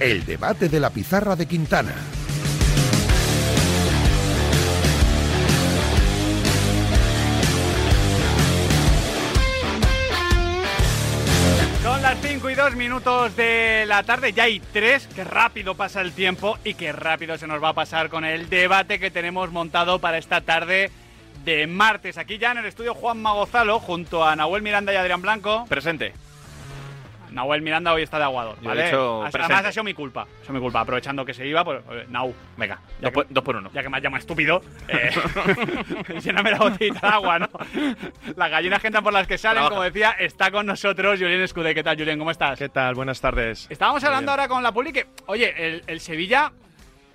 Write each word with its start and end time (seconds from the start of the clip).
El 0.00 0.24
debate 0.24 0.70
de 0.70 0.80
la 0.80 0.88
pizarra 0.88 1.36
de 1.36 1.44
Quintana. 1.44 1.94
Son 11.82 12.00
las 12.00 12.18
5 12.22 12.48
y 12.48 12.54
2 12.54 12.76
minutos 12.76 13.36
de 13.36 13.84
la 13.86 14.02
tarde, 14.02 14.32
ya 14.32 14.44
hay 14.44 14.60
3, 14.60 15.06
que 15.08 15.22
rápido 15.22 15.74
pasa 15.74 16.00
el 16.00 16.12
tiempo 16.12 16.56
y 16.64 16.72
que 16.72 16.92
rápido 16.92 17.36
se 17.36 17.46
nos 17.46 17.62
va 17.62 17.68
a 17.68 17.74
pasar 17.74 18.08
con 18.08 18.24
el 18.24 18.48
debate 18.48 18.98
que 18.98 19.10
tenemos 19.10 19.50
montado 19.52 19.98
para 19.98 20.16
esta 20.16 20.40
tarde 20.40 20.90
de 21.44 21.66
martes. 21.66 22.16
Aquí 22.16 22.38
ya 22.38 22.52
en 22.52 22.58
el 22.58 22.64
estudio 22.64 22.94
Juan 22.94 23.20
Magozalo 23.20 23.78
junto 23.80 24.24
a 24.24 24.34
Nahuel 24.34 24.62
Miranda 24.62 24.94
y 24.94 24.96
Adrián 24.96 25.20
Blanco. 25.20 25.66
Presente. 25.68 26.14
Nahuel 27.32 27.62
Miranda 27.62 27.92
hoy 27.92 28.02
está 28.02 28.18
de 28.18 28.24
aguador, 28.24 28.56
Yo 28.56 28.64
he 28.64 28.68
¿vale? 28.68 28.84
dicho 28.86 29.14
Además 29.22 29.32
presente. 29.32 29.68
ha 29.68 29.72
sido 29.72 29.84
mi 29.84 29.94
culpa, 29.94 30.22
ha 30.22 30.40
sido 30.42 30.54
mi 30.54 30.60
culpa. 30.60 30.80
Aprovechando 30.80 31.24
que 31.24 31.34
se 31.34 31.46
iba, 31.46 31.64
pues, 31.64 31.82
Nau, 32.08 32.34
venga. 32.56 32.78
Dos 33.00 33.10
que- 33.10 33.14
por, 33.14 33.26
dos 33.28 33.44
por 33.44 33.56
uno. 33.56 33.70
ya 33.72 33.82
que 33.82 33.88
me 33.88 33.96
has 33.96 34.02
llamado 34.02 34.20
estúpido, 34.20 34.60
eh, 34.88 35.10
lléname 36.22 36.50
la 36.50 36.58
botellita 36.58 37.00
de 37.00 37.14
agua, 37.14 37.38
¿no? 37.38 37.48
Las 38.36 38.50
gallinas 38.50 38.80
que 38.80 38.86
entran 38.88 39.04
por 39.04 39.12
las 39.12 39.26
que 39.26 39.38
salen, 39.38 39.56
Trabaja. 39.62 39.70
como 39.70 39.82
decía, 39.84 40.10
está 40.18 40.50
con 40.50 40.66
nosotros 40.66 41.18
Julien 41.18 41.40
Escudé. 41.42 41.74
¿Qué 41.74 41.82
tal, 41.82 41.96
Julien? 41.96 42.18
¿Cómo 42.18 42.30
estás? 42.30 42.58
¿Qué 42.58 42.68
tal? 42.68 42.94
Buenas 42.94 43.20
tardes. 43.20 43.66
Estábamos 43.70 44.02
Muy 44.02 44.06
hablando 44.08 44.32
bien. 44.32 44.40
ahora 44.40 44.48
con 44.48 44.62
la 44.62 44.72
Puli 44.72 44.92
que, 44.92 45.06
oye, 45.26 45.54
el, 45.56 45.82
el 45.86 46.00
Sevilla 46.00 46.52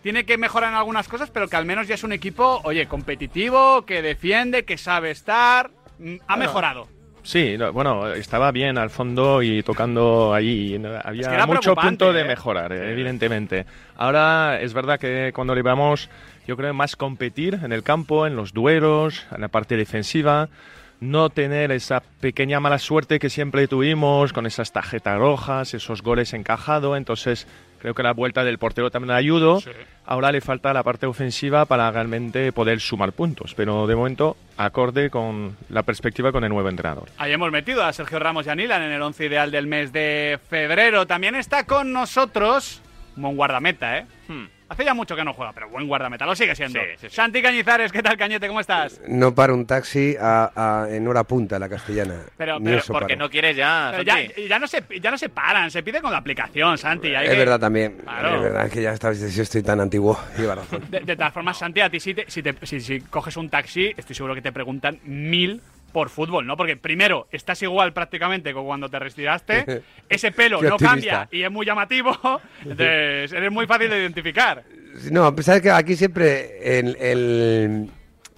tiene 0.02 0.26
que 0.26 0.38
mejorar 0.38 0.70
en 0.72 0.76
algunas 0.78 1.08
cosas, 1.08 1.32
pero 1.32 1.48
que 1.48 1.56
al 1.56 1.66
menos 1.66 1.88
ya 1.88 1.96
es 1.96 2.04
un 2.04 2.12
equipo, 2.14 2.62
oye, 2.64 2.88
competitivo, 2.88 3.86
que 3.86 4.02
defiende, 4.02 4.64
que 4.66 4.78
sabe 4.78 5.12
estar. 5.12 5.72
Mm, 6.00 6.18
Ha 6.28 6.36
mejorado. 6.38 6.88
Sí, 7.26 7.58
no, 7.58 7.74
bueno, 7.74 8.14
estaba 8.14 8.52
bien 8.52 8.78
al 8.78 8.92
fondo 8.92 9.42
y 9.42 9.64
tocando 9.64 10.32
ahí. 10.32 10.78
no, 10.80 10.90
Había 11.04 11.22
Es 11.22 11.28
que 11.28 11.34
era 11.34 11.48
mucho 11.48 11.76
punto 11.76 12.14
de 12.14 12.22
¿eh? 12.22 12.26
mejorar, 12.26 12.72
evidentemente. 12.72 13.66
Ahora 13.98 14.62
es 14.62 14.76
verdad 14.76 15.00
que 15.00 15.32
cuando 15.34 15.56
le 15.56 15.64
vamos, 15.64 16.08
yo 16.46 16.56
creo 16.56 16.72
más 16.76 16.96
competir 16.96 17.60
en 17.64 17.72
el 17.72 17.82
campo, 17.82 18.28
en 18.28 18.36
los 18.36 18.54
duelos, 18.54 19.26
en 19.34 19.42
la 19.42 19.48
parte 19.48 19.76
defensiva. 19.76 20.50
No 21.00 21.32
tener 21.32 21.72
esa 21.72 22.04
pequeña 22.22 22.60
mala 22.60 22.78
suerte 22.78 23.18
que 23.18 23.32
siempre 23.32 23.68
tuvimos 23.68 24.32
con 24.32 24.46
esas 24.46 24.72
tarjetas 24.72 25.18
rojas, 25.18 25.74
esos 25.74 26.04
goles 26.04 26.32
encajados. 26.34 26.96
Entonces, 26.96 27.48
creo 27.86 27.94
que 27.94 28.02
la 28.02 28.14
vuelta 28.14 28.44
del 28.44 28.58
portero 28.58 28.90
también 28.90 29.16
ayudó. 29.16 29.62
Ahora 30.08 30.32
le 30.32 30.42
falta 30.42 30.74
la 30.74 30.82
parte 30.82 31.06
ofensiva 31.06 31.66
para 31.66 31.92
realmente 31.92 32.52
poder 32.52 32.80
sumar 32.80 33.12
puntos. 33.12 33.54
Pero 33.54 33.86
de 33.86 33.96
momento, 33.96 34.38
acorde 34.58 35.12
con 35.12 35.56
la 35.70 35.84
perspectiva 35.84 36.32
con 36.32 36.44
el 36.44 36.50
nuevo 36.50 36.68
entrenador. 36.68 37.10
Ahí 37.20 37.32
hemos 37.32 37.52
metido 37.52 37.84
a 37.84 37.94
Sergio 37.94 38.18
Ramos 38.18 38.48
y 38.48 38.50
a 38.50 38.56
Nilan 38.56 38.82
en 38.82 38.92
el 38.92 39.02
once 39.04 39.28
ideal 39.28 39.52
del 39.52 39.68
mes 39.68 39.94
de 39.94 40.40
febrero. 40.50 41.06
También 41.06 41.36
está 41.36 41.68
con 41.68 41.94
nosotros 41.94 42.82
un 43.16 43.22
buen 43.22 43.36
guardameta, 43.36 43.98
¿eh? 44.00 44.06
Hmm. 44.28 44.46
Hace 44.68 44.84
ya 44.84 44.96
mucho 44.96 45.16
que 45.16 45.24
no 45.24 45.32
juega, 45.32 45.54
pero 45.54 45.70
buen 45.70 45.88
guardameta, 45.88 46.26
lo 46.26 46.36
sigue 46.36 46.56
siendo. 46.56 46.80
Sí, 46.80 46.86
sí, 46.98 47.08
sí. 47.08 47.16
Santi 47.16 47.40
Cañizares, 47.40 47.92
¿qué 47.92 48.02
tal, 48.02 48.18
Cañete? 48.18 48.48
¿Cómo 48.48 48.60
estás? 48.60 49.00
No 49.08 49.36
para 49.36 49.54
un 49.54 49.68
taxi 49.68 50.16
a, 50.20 50.52
a- 50.56 50.88
en 50.90 51.08
hora 51.08 51.24
punta, 51.24 51.60
la 51.60 51.70
castellana. 51.70 52.16
Pero- 52.36 52.58
pero 52.64 52.82
Porque 52.88 53.14
paro. 53.14 53.20
no 53.20 53.30
quieres 53.30 53.56
ya, 53.56 53.90
Pero 53.92 54.02
ya, 54.04 54.14
Santi. 54.16 54.48
ya 54.48 54.58
no 54.58 54.66
se, 54.68 54.84
ya 55.00 55.12
no 55.12 55.18
se 55.20 55.30
paran, 55.30 55.70
se 55.70 55.84
pide 55.84 56.02
con 56.02 56.12
la 56.12 56.18
aplicación, 56.18 56.80
Santi. 56.80 57.14
hay 57.14 57.26
Es 57.28 57.32
que- 57.34 57.38
verdad 57.38 57.60
también. 57.60 57.98
Claro. 58.02 58.38
Es 58.38 58.42
verdad 58.42 58.70
que 58.72 58.82
ya 58.82 58.92
estás, 58.94 59.36
yo 59.36 59.44
estoy 59.44 59.62
tan 59.62 59.80
antiguo. 59.80 60.20
Lleva 60.38 60.56
razón. 60.56 60.82
De, 60.90 61.00
de 61.02 61.16
todas 61.16 61.32
formas, 61.32 61.58
Santi, 61.60 61.82
a 61.82 61.90
ti 61.92 62.00
si, 62.00 62.16
te- 62.16 62.26
si, 62.28 62.42
te- 62.42 62.66
si- 62.66 62.82
si 62.82 63.02
coges 63.02 63.38
un 63.38 63.50
taxi, 63.52 63.94
estoy 63.96 64.16
seguro 64.16 64.34
que 64.34 64.42
te 64.42 64.52
preguntan 64.52 65.00
mil 65.04 65.62
por 65.96 66.10
fútbol, 66.10 66.46
¿no? 66.46 66.58
Porque 66.58 66.76
primero, 66.76 67.30
estás 67.32 67.62
igual 67.62 67.94
prácticamente 67.94 68.54
que 68.54 68.60
cuando 68.60 68.90
te 68.90 69.00
retiraste, 69.00 69.82
ese 70.10 70.34
pelo 70.34 70.62
no 70.62 70.76
cambia 70.76 71.30
y 71.32 71.42
es 71.44 71.50
muy 71.50 71.66
llamativo, 71.66 72.12
entonces 72.64 73.32
eres 73.32 73.50
muy 73.50 73.66
fácil 73.66 73.90
de 73.90 74.00
identificar. 74.02 74.62
No, 75.10 75.34
pues 75.34 75.46
sabes 75.46 75.62
que 75.62 75.72
aquí 75.72 75.96
siempre 75.96 76.80
el, 76.80 76.98
el- 76.98 77.90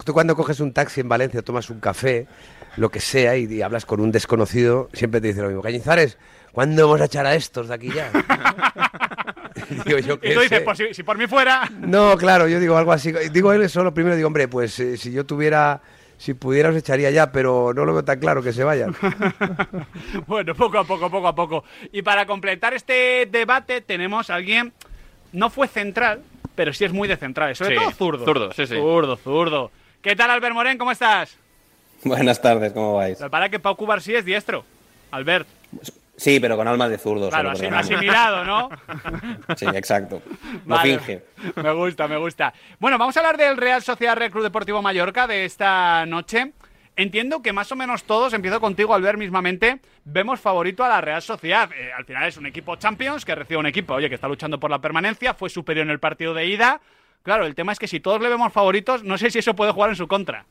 tú 0.04 0.12
cuando 0.12 0.36
coges 0.36 0.60
un 0.60 0.72
taxi 0.72 1.00
en 1.00 1.08
Valencia, 1.08 1.42
tomas 1.42 1.68
un 1.68 1.80
café, 1.80 2.28
lo 2.76 2.90
que 2.90 3.00
sea, 3.00 3.36
y, 3.36 3.52
y 3.52 3.60
hablas 3.60 3.84
con 3.84 3.98
un 3.98 4.12
desconocido, 4.12 4.88
siempre 4.92 5.20
te 5.20 5.26
dice 5.26 5.42
lo 5.42 5.48
mismo. 5.48 5.60
Cañizares, 5.60 6.16
¿cuándo 6.52 6.86
vamos 6.86 7.00
a 7.00 7.06
echar 7.06 7.26
a 7.26 7.34
estos 7.34 7.66
de 7.66 7.74
aquí 7.74 7.90
ya? 7.92 8.08
digo, 9.84 9.98
yo 9.98 10.14
Y 10.22 10.32
tú 10.32 10.40
dices, 10.42 10.60
pues 10.60 10.78
si, 10.78 10.94
si 10.94 11.02
por 11.02 11.18
mí 11.18 11.26
fuera... 11.26 11.68
No, 11.80 12.16
claro, 12.16 12.46
yo 12.46 12.60
digo 12.60 12.76
algo 12.76 12.92
así. 12.92 13.12
Digo 13.32 13.52
eso 13.52 13.82
lo 13.82 13.92
primero, 13.92 14.14
digo, 14.14 14.28
hombre, 14.28 14.46
pues 14.46 14.78
eh, 14.78 14.96
si 14.96 15.10
yo 15.10 15.26
tuviera, 15.26 15.80
si 16.18 16.34
pudiera 16.34 16.68
os 16.70 16.76
echaría 16.76 17.10
ya, 17.10 17.32
pero 17.32 17.72
no 17.74 17.84
lo 17.84 17.94
veo 17.94 18.04
tan 18.04 18.18
claro 18.18 18.42
que 18.42 18.52
se 18.52 18.64
vayan. 18.64 18.94
bueno, 20.26 20.54
poco 20.54 20.78
a 20.78 20.84
poco, 20.84 21.10
poco 21.10 21.28
a 21.28 21.34
poco. 21.34 21.64
Y 21.92 22.02
para 22.02 22.26
completar 22.26 22.74
este 22.74 23.26
debate 23.30 23.80
tenemos 23.80 24.28
a 24.30 24.34
alguien, 24.34 24.72
no 25.32 25.48
fue 25.50 25.68
central, 25.68 26.20
pero 26.54 26.72
sí 26.72 26.84
es 26.84 26.92
muy 26.92 27.08
de 27.08 27.16
central, 27.16 27.54
sobre 27.56 27.76
Sí, 27.76 27.82
todo 27.82 27.92
zurdo. 27.92 28.24
zurdo, 28.24 28.52
sí, 28.52 28.66
sí. 28.66 28.74
Zurdo, 28.74 29.16
zurdo. 29.16 29.70
¿Qué 30.02 30.14
tal, 30.16 30.30
Albert 30.30 30.54
Morén? 30.54 30.76
¿Cómo 30.78 30.90
estás? 30.92 31.36
Buenas 32.04 32.40
tardes, 32.40 32.72
¿cómo 32.72 32.94
vais? 32.94 33.18
Pero 33.18 33.30
para 33.30 33.48
que 33.48 33.58
Pau 33.58 33.76
Cubar 33.76 34.00
sí 34.00 34.14
es 34.14 34.24
diestro. 34.24 34.64
Albert, 35.10 35.48
Sí, 36.18 36.40
pero 36.40 36.56
con 36.56 36.66
alma 36.66 36.88
de 36.88 36.98
zurdo. 36.98 37.30
claro, 37.30 37.50
así, 37.50 37.64
asimilado, 37.66 38.44
¿no? 38.44 38.68
Sí, 39.56 39.66
exacto. 39.72 40.20
No 40.66 40.74
Vale. 40.76 40.98
finge. 40.98 41.22
Me 41.54 41.72
gusta, 41.72 42.08
me 42.08 42.16
gusta. 42.16 42.52
Bueno, 42.80 42.98
vamos 42.98 43.16
a 43.16 43.20
hablar 43.20 43.36
del 43.36 43.56
Real 43.56 43.80
Sociedad 43.82 44.16
Real 44.16 44.32
Club 44.32 44.42
Deportivo 44.42 44.82
Mallorca 44.82 45.28
de 45.28 45.44
esta 45.44 46.04
noche. 46.06 46.52
Entiendo 46.96 47.40
que 47.40 47.52
más 47.52 47.70
o 47.70 47.76
menos 47.76 48.02
todos, 48.02 48.32
empiezo 48.34 48.60
contigo 48.60 48.92
al 48.92 49.02
ver 49.02 49.16
mismamente, 49.16 49.80
vemos 50.04 50.40
favorito 50.40 50.82
a 50.84 50.88
la 50.88 51.00
Real 51.00 51.22
Sociedad. 51.22 51.70
Eh, 51.72 51.92
al 51.96 52.04
final 52.04 52.26
es 52.26 52.36
un 52.36 52.46
equipo 52.46 52.74
Champions 52.74 53.24
que 53.24 53.36
recibe 53.36 53.60
un 53.60 53.66
equipo, 53.66 53.94
oye, 53.94 54.08
que 54.08 54.16
está 54.16 54.26
luchando 54.26 54.58
por 54.58 54.72
la 54.72 54.80
permanencia, 54.80 55.32
fue 55.34 55.48
superior 55.48 55.86
en 55.86 55.90
el 55.92 56.00
partido 56.00 56.34
de 56.34 56.46
ida. 56.46 56.80
Claro, 57.22 57.46
el 57.46 57.54
tema 57.54 57.70
es 57.70 57.78
que 57.78 57.86
si 57.86 58.00
todos 58.00 58.20
le 58.20 58.28
vemos 58.28 58.52
favoritos, 58.52 59.04
no 59.04 59.16
sé 59.16 59.30
si 59.30 59.38
eso 59.38 59.54
puede 59.54 59.70
jugar 59.70 59.90
en 59.90 59.96
su 59.96 60.08
contra. 60.08 60.44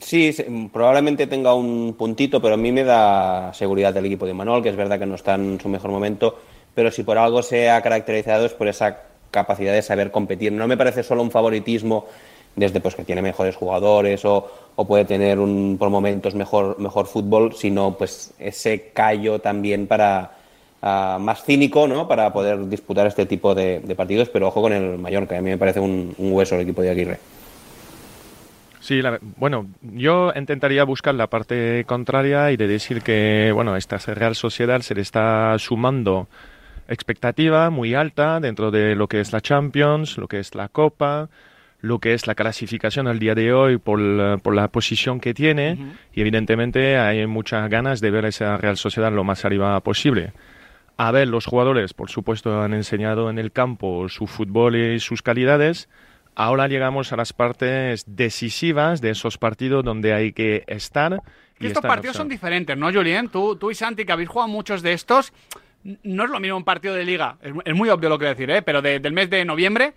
Sí, 0.00 0.32
se- 0.32 0.46
probablemente 0.72 1.26
tenga 1.26 1.54
un 1.54 1.94
puntito, 1.96 2.40
pero 2.40 2.54
a 2.54 2.56
mí 2.56 2.72
me 2.72 2.84
da 2.84 3.52
seguridad 3.52 3.94
el 3.96 4.06
equipo 4.06 4.26
de 4.26 4.32
Manuel, 4.34 4.62
que 4.62 4.70
es 4.70 4.76
verdad 4.76 4.98
que 4.98 5.06
no 5.06 5.14
está 5.14 5.34
en 5.34 5.60
su 5.60 5.68
mejor 5.68 5.90
momento, 5.90 6.36
pero 6.74 6.90
si 6.90 7.02
por 7.02 7.18
algo 7.18 7.42
se 7.42 7.68
ha 7.70 7.82
caracterizado 7.82 8.46
es 8.46 8.52
por 8.54 8.68
esa 8.68 8.98
capacidad 9.30 9.72
de 9.74 9.82
saber 9.82 10.10
competir. 10.10 10.52
No 10.52 10.66
me 10.66 10.76
parece 10.76 11.02
solo 11.02 11.22
un 11.22 11.30
favoritismo 11.30 12.06
desde 12.56 12.80
pues 12.80 12.94
que 12.96 13.04
tiene 13.04 13.22
mejores 13.22 13.56
jugadores 13.56 14.24
o, 14.24 14.50
puede 14.88 15.04
tener 15.04 15.38
un, 15.38 15.76
por 15.78 15.90
momentos 15.90 16.34
mejor, 16.34 16.78
mejor 16.78 17.06
fútbol, 17.06 17.54
sino 17.54 17.96
pues 17.98 18.32
ese 18.38 18.90
callo 18.94 19.38
también 19.40 19.86
para 19.86 20.32
ah, 20.80 21.18
más 21.20 21.44
cínico, 21.44 21.86
¿no? 21.86 22.08
Para 22.08 22.32
poder 22.32 22.66
disputar 22.68 23.06
este 23.06 23.26
tipo 23.26 23.54
de, 23.54 23.80
partidos, 23.96 24.30
pero 24.30 24.48
ojo 24.48 24.62
con 24.62 24.72
el 24.72 24.96
Mallorca, 24.98 25.36
a 25.36 25.42
mí 25.42 25.50
me 25.50 25.58
parece 25.58 25.80
un 25.80 26.14
hueso 26.18 26.54
el 26.54 26.62
equipo 26.62 26.80
de 26.82 26.90
Aguirre. 26.90 27.39
Sí, 28.80 29.02
la- 29.02 29.18
bueno, 29.36 29.66
yo 29.82 30.32
intentaría 30.34 30.84
buscar 30.84 31.14
la 31.14 31.28
parte 31.28 31.84
contraria 31.86 32.50
y 32.50 32.56
de 32.56 32.66
decir 32.66 33.02
que, 33.02 33.50
bueno, 33.54 33.76
esta 33.76 33.98
Real 33.98 34.34
Sociedad 34.34 34.80
se 34.80 34.94
le 34.94 35.02
está 35.02 35.54
sumando 35.58 36.28
expectativa 36.88 37.70
muy 37.70 37.94
alta 37.94 38.40
dentro 38.40 38.70
de 38.70 38.94
lo 38.96 39.06
que 39.08 39.20
es 39.20 39.32
la 39.32 39.40
Champions, 39.40 40.18
lo 40.18 40.28
que 40.28 40.38
es 40.40 40.54
la 40.54 40.68
Copa, 40.68 41.28
lo 41.80 41.98
que 41.98 42.14
es 42.14 42.26
la 42.26 42.34
clasificación 42.34 43.06
al 43.06 43.18
día 43.18 43.34
de 43.34 43.52
hoy 43.52 43.78
por, 43.78 43.98
la- 44.00 44.38
por 44.38 44.54
la 44.54 44.68
posición 44.68 45.20
que 45.20 45.32
tiene 45.34 45.78
y 46.14 46.20
evidentemente 46.20 46.98
hay 46.98 47.26
muchas 47.26 47.68
ganas 47.70 48.00
de 48.00 48.10
ver 48.10 48.24
a 48.24 48.28
esa 48.28 48.56
Real 48.56 48.76
Sociedad 48.76 49.12
lo 49.12 49.24
más 49.24 49.44
arriba 49.44 49.78
posible. 49.80 50.32
A 50.96 51.12
ver, 51.12 51.28
los 51.28 51.46
jugadores, 51.46 51.94
por 51.94 52.10
supuesto, 52.10 52.60
han 52.60 52.74
enseñado 52.74 53.30
en 53.30 53.38
el 53.38 53.52
campo 53.52 54.08
su 54.10 54.26
fútbol 54.26 54.76
y 54.76 55.00
sus 55.00 55.22
calidades. 55.22 55.88
Ahora 56.42 56.68
llegamos 56.68 57.12
a 57.12 57.16
las 57.16 57.32
partes 57.32 58.04
decisivas 58.06 59.00
de 59.00 59.10
esos 59.10 59.36
partidos 59.36 59.84
donde 59.84 60.14
hay 60.14 60.32
que 60.32 60.64
estar. 60.66 61.12
Y 61.58 61.66
estos 61.66 61.78
estar 61.78 61.88
partidos 61.90 62.16
son 62.16 62.28
diferentes, 62.28 62.76
¿no, 62.76 62.90
Julien? 62.92 63.28
Tú, 63.28 63.56
tú 63.56 63.70
y 63.70 63.74
Santi, 63.74 64.04
que 64.06 64.12
habéis 64.12 64.28
jugado 64.30 64.48
muchos 64.48 64.80
de 64.82 64.92
estos, 64.94 65.32
no 66.02 66.24
es 66.24 66.30
lo 66.30 66.40
mismo 66.40 66.56
un 66.56 66.64
partido 66.64 66.94
de 66.94 67.04
liga, 67.04 67.36
es, 67.42 67.52
es 67.64 67.74
muy 67.74 67.88
obvio 67.90 68.08
lo 68.08 68.18
que 68.18 68.24
decir, 68.26 68.50
¿eh? 68.50 68.62
pero 68.62 68.80
de- 68.80 69.00
del 69.00 69.12
mes 69.12 69.28
de 69.28 69.44
noviembre 69.44 69.92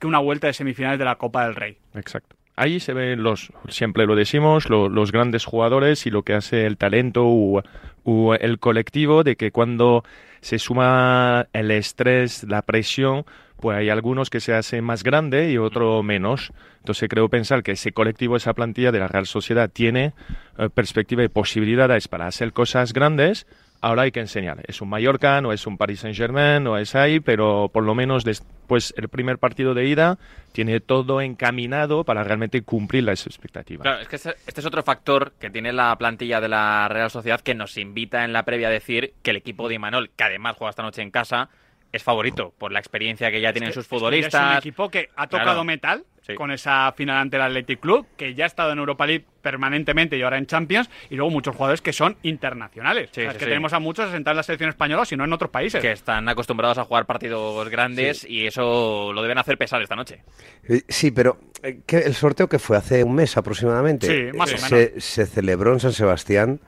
que 0.00 0.06
una 0.08 0.18
vuelta 0.18 0.48
de 0.48 0.52
semifinales 0.52 0.98
de 0.98 1.04
la 1.04 1.14
Copa 1.16 1.44
del 1.44 1.54
Rey. 1.54 1.76
Exacto. 1.94 2.34
Ahí 2.56 2.78
se 2.80 2.92
ven 2.92 3.22
los, 3.22 3.52
siempre 3.68 4.06
lo 4.06 4.16
decimos, 4.16 4.68
lo- 4.70 4.88
los 4.88 5.12
grandes 5.12 5.44
jugadores 5.44 6.06
y 6.06 6.10
lo 6.10 6.22
que 6.22 6.34
hace 6.34 6.66
el 6.66 6.76
talento 6.76 7.24
o, 7.26 7.62
o 8.04 8.34
el 8.34 8.58
colectivo 8.58 9.22
de 9.24 9.36
que 9.36 9.50
cuando 9.52 10.04
se 10.40 10.58
suma 10.58 11.46
el 11.52 11.70
estrés, 11.70 12.44
la 12.44 12.62
presión, 12.62 13.24
pues 13.60 13.78
hay 13.78 13.88
algunos 13.88 14.30
que 14.30 14.40
se 14.40 14.54
hacen 14.54 14.84
más 14.84 15.02
grande 15.02 15.50
y 15.50 15.58
otros 15.58 16.04
menos. 16.04 16.52
Entonces 16.78 17.08
creo 17.08 17.28
pensar 17.28 17.62
que 17.62 17.72
ese 17.72 17.92
colectivo, 17.92 18.36
esa 18.36 18.52
plantilla 18.52 18.92
de 18.92 18.98
la 18.98 19.08
Real 19.08 19.26
Sociedad 19.26 19.70
tiene 19.70 20.12
eh, 20.58 20.68
perspectiva 20.68 21.24
y 21.24 21.28
posibilidades 21.28 22.08
para 22.08 22.26
hacer 22.26 22.52
cosas 22.52 22.92
grandes. 22.92 23.46
Ahora 23.80 24.02
hay 24.02 24.12
que 24.12 24.20
enseñar. 24.20 24.62
Es 24.66 24.80
un 24.80 24.88
Mallorca, 24.88 25.40
no 25.42 25.52
es 25.52 25.66
un 25.66 25.76
Paris 25.76 26.00
Saint-Germain, 26.00 26.64
no 26.64 26.78
es 26.78 26.94
ahí, 26.94 27.20
pero 27.20 27.70
por 27.72 27.84
lo 27.84 27.94
menos 27.94 28.24
después 28.24 28.94
el 28.96 29.08
primer 29.10 29.36
partido 29.36 29.74
de 29.74 29.86
ida 29.86 30.18
tiene 30.52 30.80
todo 30.80 31.20
encaminado 31.20 32.02
para 32.04 32.24
realmente 32.24 32.62
cumplir 32.62 33.04
las 33.04 33.26
expectativas. 33.26 33.82
Claro, 33.82 34.00
es 34.00 34.08
que 34.08 34.16
este 34.16 34.34
este 34.46 34.60
es 34.60 34.66
otro 34.66 34.82
factor 34.82 35.32
que 35.38 35.50
tiene 35.50 35.72
la 35.72 35.94
plantilla 35.96 36.40
de 36.40 36.48
la 36.48 36.88
Real 36.88 37.10
Sociedad 37.10 37.40
que 37.40 37.54
nos 37.54 37.76
invita 37.76 38.24
en 38.24 38.32
la 38.32 38.44
previa 38.44 38.68
a 38.68 38.70
decir 38.70 39.12
que 39.22 39.32
el 39.32 39.36
equipo 39.36 39.68
de 39.68 39.74
Imanol, 39.74 40.10
que 40.16 40.24
además 40.24 40.56
juega 40.56 40.70
esta 40.70 40.82
noche 40.82 41.02
en 41.02 41.10
casa, 41.10 41.50
es 41.94 42.02
favorito 42.02 42.52
por 42.58 42.72
la 42.72 42.78
experiencia 42.78 43.30
que 43.30 43.40
ya 43.40 43.52
tienen 43.52 43.72
sus 43.72 43.84
Es 43.84 43.88
que 43.88 43.94
ya 43.94 43.98
futbolistas. 43.98 44.42
Es 44.44 44.50
un 44.52 44.58
equipo 44.58 44.88
que 44.90 45.10
ha 45.16 45.26
tocado 45.26 45.50
Claro. 45.50 45.64
metal 45.64 46.04
Sí. 46.26 46.34
con 46.36 46.50
esa 46.50 46.90
final 46.96 47.18
ante 47.18 47.36
el 47.36 47.42
Athletic 47.42 47.80
Club, 47.80 48.06
que 48.16 48.32
ya 48.34 48.44
ha 48.44 48.46
estado 48.46 48.72
en 48.72 48.78
Europa 48.78 49.06
League 49.06 49.26
permanentemente 49.42 50.16
y 50.16 50.22
ahora 50.22 50.38
en 50.38 50.46
Champions, 50.46 50.88
y 51.10 51.16
luego 51.16 51.30
muchos 51.30 51.54
jugadores 51.54 51.82
que 51.82 51.92
son 51.92 52.16
internacionales. 52.22 53.10
Sí, 53.12 53.20
O 53.20 53.24
sea, 53.24 53.30
sí, 53.32 53.34
es 53.36 53.38
que 53.38 53.44
sí. 53.44 53.50
tenemos 53.50 53.74
a 53.74 53.78
muchos 53.78 54.06
asentados 54.08 54.32
en 54.34 54.36
la 54.38 54.42
selección 54.42 54.70
española, 54.70 55.04
si 55.04 55.16
no 55.18 55.24
en 55.24 55.32
otros 55.34 55.50
países. 55.50 55.82
que 55.82 55.92
están 55.92 56.26
acostumbrados 56.30 56.78
a 56.78 56.84
jugar 56.84 57.04
partidos 57.04 57.68
grandes 57.68 58.24
y 58.28 58.46
eso 58.46 59.12
lo 59.12 59.20
deben 59.20 59.36
hacer 59.36 59.58
pesar 59.58 59.82
esta 59.82 59.96
noche. 59.96 60.22
Eh, 60.66 60.80
Sí, 60.88 61.10
pero 61.10 61.36
eh, 61.62 61.80
¿qué- 61.86 61.98
el 61.98 62.14
sorteo 62.14 62.48
que 62.48 62.58
fue 62.58 62.78
hace 62.78 63.04
un 63.04 63.14
mes 63.16 63.36
aproximadamente. 63.36 64.06
Sí, 64.30 64.36
más 64.36 64.50
o 64.54 64.56
se, 64.58 64.98
se 65.02 65.26
celebró 65.26 65.74
en 65.74 65.80
San 65.80 65.92
Sebastián, 65.92 66.58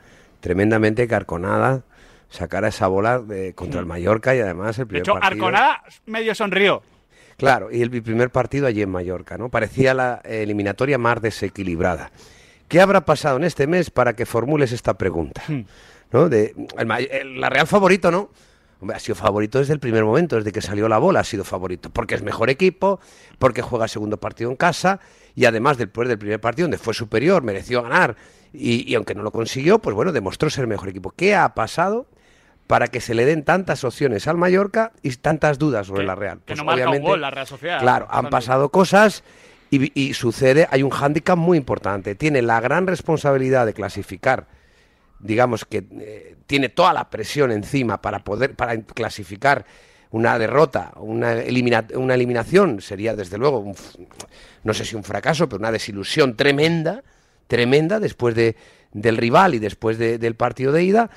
tremendamente 0.41 1.09
carconada, 1.09 1.83
sacar 2.29 2.65
a 2.65 2.69
esa 2.69 2.87
bola 2.89 3.19
de- 3.21 3.55
contra 3.55 3.81
el 3.81 3.87
Mallorca 3.87 4.35
y 4.35 4.41
además 4.41 4.79
el 4.79 4.85
de 4.85 4.87
primer 4.87 5.03
hecho, 5.03 5.13
partido. 5.15 5.47
Arconada 5.47 5.83
medio 6.07 6.35
sonrió. 6.35 6.83
Claro, 7.37 7.71
y 7.71 7.83
el 7.83 7.91
primer 8.03 8.31
partido 8.31 8.67
allí 8.67 8.81
en 8.83 8.91
Mallorca, 8.91 9.37
¿no? 9.37 9.51
Parecía 9.51 9.93
la 9.95 10.21
eliminatoria 10.25 10.97
más 10.99 11.21
desequilibrada. 11.21 12.11
¿Qué 12.69 12.81
habrá 12.81 13.05
pasado 13.05 13.37
en 13.37 13.45
este 13.45 13.67
mes 13.67 13.91
para 13.91 14.15
que 14.17 14.25
formules 14.27 14.73
esta 14.73 14.95
pregunta? 14.95 15.43
¿No? 16.13 16.29
De, 16.29 16.55
el- 16.79 17.41
la 17.41 17.49
Real 17.51 17.67
favorito, 17.67 18.11
¿no? 18.11 18.31
Hombre, 18.81 18.97
ha 18.97 19.01
sido 19.01 19.15
favorito 19.15 19.59
desde 19.59 19.73
el 19.73 19.81
primer 19.81 20.05
momento, 20.05 20.37
desde 20.37 20.53
que 20.53 20.61
salió 20.61 20.87
la 20.89 20.99
bola 20.99 21.21
ha 21.21 21.25
sido 21.25 21.45
favorito, 21.45 21.89
porque 21.91 22.15
es 22.15 22.23
mejor 22.23 22.51
equipo, 22.51 23.01
porque 23.39 23.63
juega 23.63 23.89
segundo 23.89 24.19
partido 24.19 24.51
en 24.51 24.57
casa 24.57 25.01
y 25.35 25.47
además 25.47 25.79
después 25.79 26.09
del 26.09 26.19
primer 26.19 26.41
partido 26.41 26.65
donde 26.67 26.77
fue 26.79 26.93
superior, 26.93 27.43
mereció 27.43 27.83
ganar 27.83 28.17
y, 28.53 28.91
y 28.91 28.95
aunque 28.95 29.15
no 29.15 29.23
lo 29.23 29.31
consiguió, 29.31 29.79
pues 29.79 29.97
bueno, 29.97 30.13
demostró 30.13 30.51
ser 30.51 30.63
el 30.63 30.69
mejor 30.69 30.91
equipo. 30.91 31.11
¿Qué 31.17 31.35
ha 31.35 31.55
pasado 31.55 32.07
para 32.67 32.89
que 32.89 33.01
se 33.01 33.15
le 33.15 33.25
den 33.25 33.45
tantas 33.45 33.85
opciones 33.85 34.27
al 34.27 34.37
Mallorca 34.37 34.93
y 35.03 35.11
tantas 35.17 35.59
dudas 35.59 35.87
sobre 35.87 36.01
Que- 36.03 36.07
la 36.07 36.15
Real? 36.15 36.39
que 36.39 36.45
Pues 36.47 36.59
no 36.59 36.65
marca 36.65 36.83
un 36.83 36.89
obviamente, 36.89 37.09
gol 37.11 37.21
la 37.21 37.31
Real 37.31 37.47
Sociedad. 37.47 37.81
Claro, 37.81 38.07
han 38.11 38.29
pasado 38.29 38.71
cosas 38.71 39.23
y, 39.71 39.93
y 40.01 40.15
sucede, 40.15 40.67
hay 40.71 40.83
un 40.83 40.91
hándicap 40.91 41.39
muy 41.39 41.59
importante. 41.59 42.15
Tiene 42.15 42.43
la 42.43 42.61
gran 42.61 42.87
responsabilidad 42.87 43.67
de 43.67 43.75
clasificar, 43.75 44.47
digamos 45.21 45.65
que 45.65 45.85
eh, 46.01 46.37
tiene 46.47 46.69
toda 46.69 46.93
la 46.93 47.09
presión 47.11 47.51
encima 47.53 48.01
para 48.03 48.25
poder 48.25 48.55
para 48.55 48.81
clasificar 48.81 49.65
una 50.11 50.39
derrota, 50.39 50.93
una, 50.97 51.35
elimina- 51.35 51.87
una 51.97 52.15
eliminación, 52.15 52.81
sería 52.81 53.15
desde 53.17 53.39
luego, 53.39 53.59
un 53.59 53.75
no 54.65 54.75
sé 54.75 54.85
si 54.85 54.97
un 54.97 55.05
fracaso, 55.05 55.49
pero 55.49 55.59
una 55.61 55.73
desilusión 55.73 56.37
tremenda, 56.37 57.03
tremenda 57.49 58.01
después 58.01 58.35
de, 58.35 58.57
del 58.93 59.17
rival 59.17 59.55
y 59.55 59.59
después 59.59 59.99
de- 59.99 60.19
del 60.19 60.35
partido 60.37 60.73
de 60.73 60.83
ida. 60.85 61.11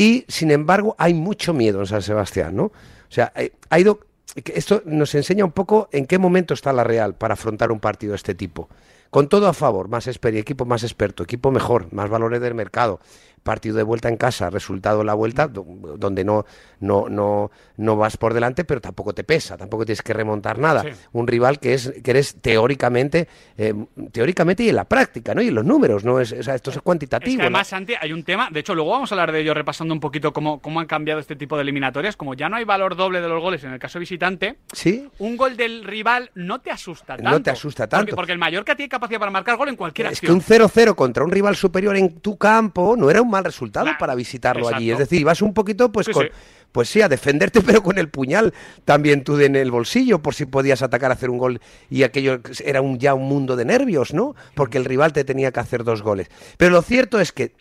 Y, 0.00 0.24
sin 0.28 0.50
embargo, 0.50 0.96
hay 0.96 1.12
mucho 1.12 1.52
miedo 1.52 1.80
en 1.80 1.86
San 1.86 2.00
Sebastián, 2.00 2.56
¿no? 2.56 2.64
O 2.64 2.72
sea, 3.10 3.34
eh, 3.36 3.52
ha 3.68 3.78
ido... 3.78 4.00
Esto 4.34 4.82
nos 4.86 5.14
enseña 5.14 5.44
un 5.44 5.52
poco 5.52 5.90
en 5.92 6.06
qué 6.06 6.16
momento 6.16 6.54
está 6.54 6.72
la 6.72 6.84
Real 6.84 7.16
para 7.16 7.34
afrontar 7.34 7.70
un 7.70 7.80
partido 7.80 8.12
de 8.12 8.16
este 8.16 8.34
tipo. 8.34 8.70
Con 9.10 9.28
todo 9.28 9.46
a 9.46 9.52
favor, 9.52 9.88
más 9.88 10.06
experiencia, 10.06 10.40
equipo 10.40 10.64
más 10.64 10.84
experto, 10.84 11.22
equipo 11.22 11.50
mejor, 11.50 11.92
más 11.92 12.08
valores 12.08 12.40
del 12.40 12.54
mercado, 12.54 13.00
partido 13.42 13.76
de 13.76 13.82
vuelta 13.82 14.08
en 14.08 14.16
casa, 14.16 14.50
resultado 14.50 15.02
la 15.04 15.14
vuelta, 15.14 15.48
do- 15.48 15.64
donde 15.98 16.24
no, 16.24 16.44
no, 16.80 17.08
no, 17.08 17.50
no 17.76 17.96
vas 17.96 18.16
por 18.16 18.34
delante, 18.34 18.64
pero 18.64 18.80
tampoco 18.80 19.12
te 19.14 19.24
pesa, 19.24 19.56
tampoco 19.56 19.84
tienes 19.86 20.02
que 20.02 20.12
remontar 20.12 20.58
nada. 20.58 20.82
Sí. 20.82 20.88
Un 21.12 21.26
rival 21.26 21.58
que 21.58 21.74
es 21.74 21.92
que 22.02 22.10
eres 22.10 22.36
teóricamente, 22.40 23.28
eh, 23.56 23.74
teóricamente 24.12 24.62
y 24.62 24.68
en 24.68 24.76
la 24.76 24.84
práctica, 24.84 25.34
¿no? 25.34 25.42
Y 25.42 25.48
en 25.48 25.54
los 25.54 25.64
números, 25.64 26.04
¿no? 26.04 26.20
Es, 26.20 26.32
o 26.32 26.42
sea, 26.42 26.54
esto 26.54 26.70
es 26.70 26.78
cuantitativo. 26.82 27.30
Es 27.30 27.36
que 27.36 27.38
¿no? 27.38 27.42
además, 27.44 27.68
Santi, 27.68 27.94
hay 28.00 28.12
un 28.12 28.22
tema, 28.24 28.48
de 28.50 28.60
hecho, 28.60 28.74
luego 28.74 28.90
vamos 28.90 29.10
a 29.10 29.14
hablar 29.14 29.32
de 29.32 29.40
ello 29.40 29.54
repasando 29.54 29.94
un 29.94 30.00
poquito 30.00 30.32
cómo, 30.32 30.60
cómo 30.60 30.80
han 30.80 30.86
cambiado 30.86 31.20
este 31.20 31.36
tipo 31.36 31.56
de 31.56 31.62
eliminatorias. 31.62 32.16
Como 32.16 32.34
ya 32.34 32.48
no 32.48 32.56
hay 32.56 32.64
valor 32.64 32.96
doble 32.96 33.20
de 33.20 33.28
los 33.28 33.40
goles 33.40 33.64
en 33.64 33.72
el 33.72 33.78
caso 33.78 33.98
visitante, 33.98 34.56
Sí, 34.72 35.08
un 35.18 35.36
gol 35.36 35.56
del 35.56 35.84
rival 35.84 36.30
no 36.34 36.60
te 36.60 36.70
asusta 36.70 37.16
No 37.16 37.22
tanto. 37.24 37.42
te 37.44 37.50
asusta 37.50 37.84
Porque- 37.88 37.96
tanto. 37.96 38.16
Porque, 38.16 38.32
el 38.32 38.38
Mallorca 38.38 38.76
tiene 38.76 38.88
capacidad 38.88 39.18
para 39.18 39.30
marcar 39.32 39.56
gol 39.56 39.68
en 39.68 39.76
cualquier 39.76 40.08
Es 40.08 40.20
que 40.20 40.26
acción. 40.26 40.36
un 40.36 40.42
0-0 40.68 40.94
contra 40.94 41.24
un 41.24 41.30
rival 41.30 41.56
superior 41.56 41.96
en 41.96 42.20
tu 42.20 42.36
campo 42.36 42.96
no 42.96 43.10
era 43.10 43.22
un 43.22 43.29
mal 43.30 43.44
resultado 43.44 43.90
para 43.98 44.14
visitarlo 44.14 44.68
allí. 44.68 44.90
Es 44.90 44.98
decir, 44.98 45.20
ibas 45.20 45.40
un 45.42 45.54
poquito 45.54 45.90
pues 45.92 46.06
Sí, 46.06 46.12
con 46.12 46.24
sí. 46.24 46.30
pues 46.72 46.88
sí, 46.88 47.00
a 47.00 47.08
defenderte 47.08 47.60
pero 47.66 47.82
con 47.82 47.98
el 47.98 48.08
puñal 48.08 48.52
también 48.84 49.24
tú 49.24 49.38
en 49.40 49.56
el 49.56 49.70
bolsillo 49.70 50.20
por 50.20 50.34
si 50.34 50.44
podías 50.46 50.82
atacar 50.82 51.12
hacer 51.12 51.30
un 51.30 51.38
gol 51.38 51.60
y 51.88 52.02
aquello 52.02 52.40
era 52.64 52.80
un 52.82 52.98
ya 52.98 53.14
un 53.14 53.28
mundo 53.28 53.56
de 53.56 53.64
nervios, 53.64 54.12
¿no? 54.12 54.34
Porque 54.54 54.76
el 54.78 54.84
rival 54.84 55.12
te 55.12 55.24
tenía 55.24 55.52
que 55.52 55.60
hacer 55.60 55.84
dos 55.84 56.02
goles. 56.02 56.28
Pero 56.56 56.72
lo 56.72 56.82
cierto 56.82 57.20
es 57.20 57.32
que 57.32 57.52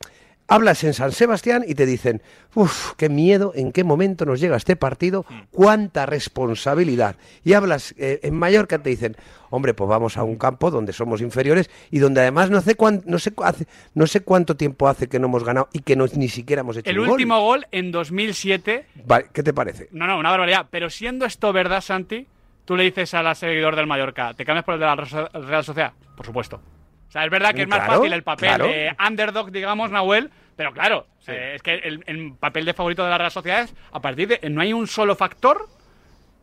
hablas 0.49 0.83
en 0.83 0.93
San 0.93 1.11
Sebastián 1.11 1.63
y 1.67 1.75
te 1.75 1.85
dicen, 1.85 2.21
uff, 2.55 2.93
qué 2.97 3.07
miedo, 3.07 3.51
en 3.55 3.71
qué 3.71 3.83
momento 3.83 4.25
nos 4.25 4.39
llega 4.39 4.57
este 4.57 4.75
partido, 4.75 5.25
cuánta 5.51 6.05
responsabilidad. 6.05 7.15
Y 7.43 7.53
hablas 7.53 7.93
eh, 7.97 8.19
en 8.23 8.35
Mallorca, 8.35 8.79
te 8.79 8.89
dicen, 8.89 9.15
hombre, 9.51 9.73
pues 9.73 9.89
vamos 9.89 10.17
a 10.17 10.23
un 10.23 10.37
campo 10.37 10.71
donde 10.71 10.93
somos 10.93 11.21
inferiores 11.21 11.69
y 11.91 11.99
donde 11.99 12.21
además 12.21 12.49
no 12.49 12.61
sé, 12.61 12.75
cuán- 12.75 13.03
no 13.05 13.19
sé, 13.19 13.31
cu- 13.31 13.43
hace- 13.43 13.67
no 13.93 14.07
sé 14.07 14.21
cuánto 14.21 14.55
tiempo 14.55 14.87
hace 14.87 15.07
que 15.07 15.19
no 15.19 15.27
hemos 15.27 15.43
ganado 15.43 15.69
y 15.73 15.79
que 15.79 15.95
no, 15.95 16.05
ni 16.15 16.27
siquiera 16.29 16.61
hemos 16.61 16.77
hecho 16.77 16.89
El 16.89 16.99
un 16.99 17.09
último 17.09 17.39
gol 17.41 17.65
en 17.71 17.91
2007 17.91 18.85
Vale, 19.05 19.27
¿Qué 19.33 19.43
te 19.43 19.53
parece? 19.53 19.87
No, 19.91 20.07
no, 20.07 20.17
una 20.19 20.31
barbaridad. 20.31 20.65
Pero 20.69 20.89
siendo 20.89 21.25
esto 21.25 21.53
verdad, 21.53 21.81
Santi, 21.81 22.27
tú 22.65 22.75
le 22.75 22.83
dices 22.83 23.13
a 23.13 23.23
la 23.23 23.35
seguidor 23.35 23.75
del 23.75 23.87
Mallorca, 23.87 24.33
¿te 24.33 24.45
cambias 24.45 24.65
por 24.65 24.75
el 24.75 24.79
de 24.79 24.85
la 24.85 24.95
Real 24.95 25.29
Real 25.33 25.63
Sociedad? 25.63 25.93
Por 26.15 26.25
supuesto. 26.25 26.57
O 27.07 27.11
sea, 27.11 27.25
es 27.25 27.31
verdad 27.31 27.55
que 27.55 27.63
es 27.63 27.67
más 27.67 27.79
Claro, 27.79 27.93
fácil 27.95 28.13
el 28.13 28.21
papel 28.21 28.49
claro. 28.49 28.65
de 28.67 28.91
underdog, 29.07 29.49
digamos, 29.51 29.89
Nahuel, 29.89 30.29
pero 30.59 30.73
claro, 30.73 31.07
eh, 31.27 31.53
es 31.55 31.61
que 31.63 31.75
el, 31.75 32.03
el 32.05 32.33
papel 32.37 32.65
de 32.65 32.73
favorito 32.73 33.01
de 33.01 33.09
la 33.09 33.17
Real 33.17 33.31
Sociedad 33.31 33.61
es, 33.61 33.73
a 33.93 34.01
partir 34.01 34.27
de, 34.27 34.49
no 34.49 34.59
hay 34.59 34.73
un 34.73 34.87
solo 34.87 35.15
factor, 35.15 35.69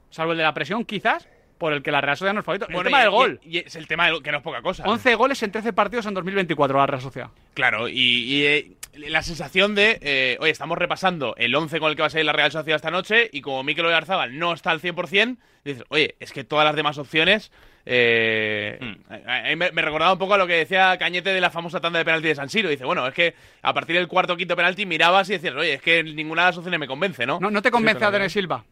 salvo 0.08 0.32
el 0.32 0.38
de 0.38 0.44
la 0.44 0.54
presión 0.54 0.86
quizás, 0.86 1.28
por 1.58 1.74
el 1.74 1.82
que 1.82 1.90
la 1.92 2.00
Real 2.00 2.16
Sociedad 2.16 2.32
no 2.32 2.40
es 2.40 2.46
favorito. 2.46 2.66
el 2.70 2.82
tema 2.82 2.98
y- 2.98 3.02
del 3.02 3.10
gol. 3.10 3.40
Y, 3.44 3.58
y 3.58 3.58
es 3.58 3.76
el 3.76 3.86
tema 3.86 4.06
del 4.06 4.22
que 4.22 4.32
no 4.32 4.38
es 4.38 4.42
poca 4.42 4.62
cosa. 4.62 4.84
11 4.86 5.14
goles 5.16 5.42
en 5.42 5.52
13 5.52 5.74
partidos 5.74 6.06
en 6.06 6.14
2024 6.14 6.78
la 6.78 6.86
Real 6.86 7.02
Sociedad. 7.02 7.28
Claro, 7.52 7.88
y, 7.90 7.92
y, 8.00 8.46
eh, 8.46 8.70
la 8.94 9.22
sensación 9.22 9.74
de, 9.74 9.98
eh, 10.00 10.38
oye, 10.40 10.50
estamos 10.50 10.78
repasando 10.78 11.34
el 11.36 11.54
11 11.54 11.78
con 11.78 11.90
el 11.90 11.96
que 11.96 12.00
va 12.00 12.06
a 12.06 12.10
salir 12.10 12.24
la 12.24 12.32
Real 12.32 12.50
Sociedad 12.50 12.76
esta 12.76 12.90
noche 12.90 13.28
y 13.30 13.42
como 13.42 13.62
Mikel 13.64 13.84
Oyarzabal 13.84 14.38
no 14.38 14.54
está 14.54 14.70
al 14.70 14.80
100%, 14.80 15.36
dices, 15.62 15.84
oye, 15.90 16.14
es 16.20 16.32
que 16.32 16.42
todas 16.42 16.64
las 16.64 16.74
demás 16.74 16.96
opciones... 16.96 17.52
eh, 17.88 18.78
a- 19.08 19.14
a- 19.32 19.50
a- 19.52 19.56
me, 19.56 19.70
me 19.70 19.82
recordaba 19.82 20.12
un 20.12 20.18
poco 20.18 20.34
a 20.34 20.38
lo 20.38 20.46
que 20.46 20.54
decía 20.54 20.96
Cañete 20.98 21.30
de 21.32 21.40
la 21.40 21.50
famosa 21.50 21.80
tanda 21.80 21.98
de 21.98 22.04
penalti 22.04 22.28
de 22.28 22.34
San 22.34 22.48
Siro. 22.48 22.68
Dice, 22.68 22.84
bueno, 22.84 23.06
es 23.06 23.14
que 23.14 23.34
a 23.62 23.72
partir 23.72 23.96
del 23.96 24.08
cuarto 24.08 24.32
o 24.34 24.36
quinto 24.36 24.56
penalti 24.56 24.84
mirabas 24.86 25.28
y 25.30 25.34
decías, 25.34 25.54
oye, 25.54 25.74
es 25.74 25.82
que 25.82 26.02
ninguna 26.02 26.42
de 26.42 26.48
las 26.48 26.56
opciones 26.58 26.80
me 26.80 26.86
convence, 26.86 27.24
¿no? 27.26 27.38
¿No, 27.40 27.50
no 27.50 27.62
te 27.62 27.70
convence 27.70 28.04
a 28.04 28.10
Denis 28.10 28.32
Silva? 28.32 28.64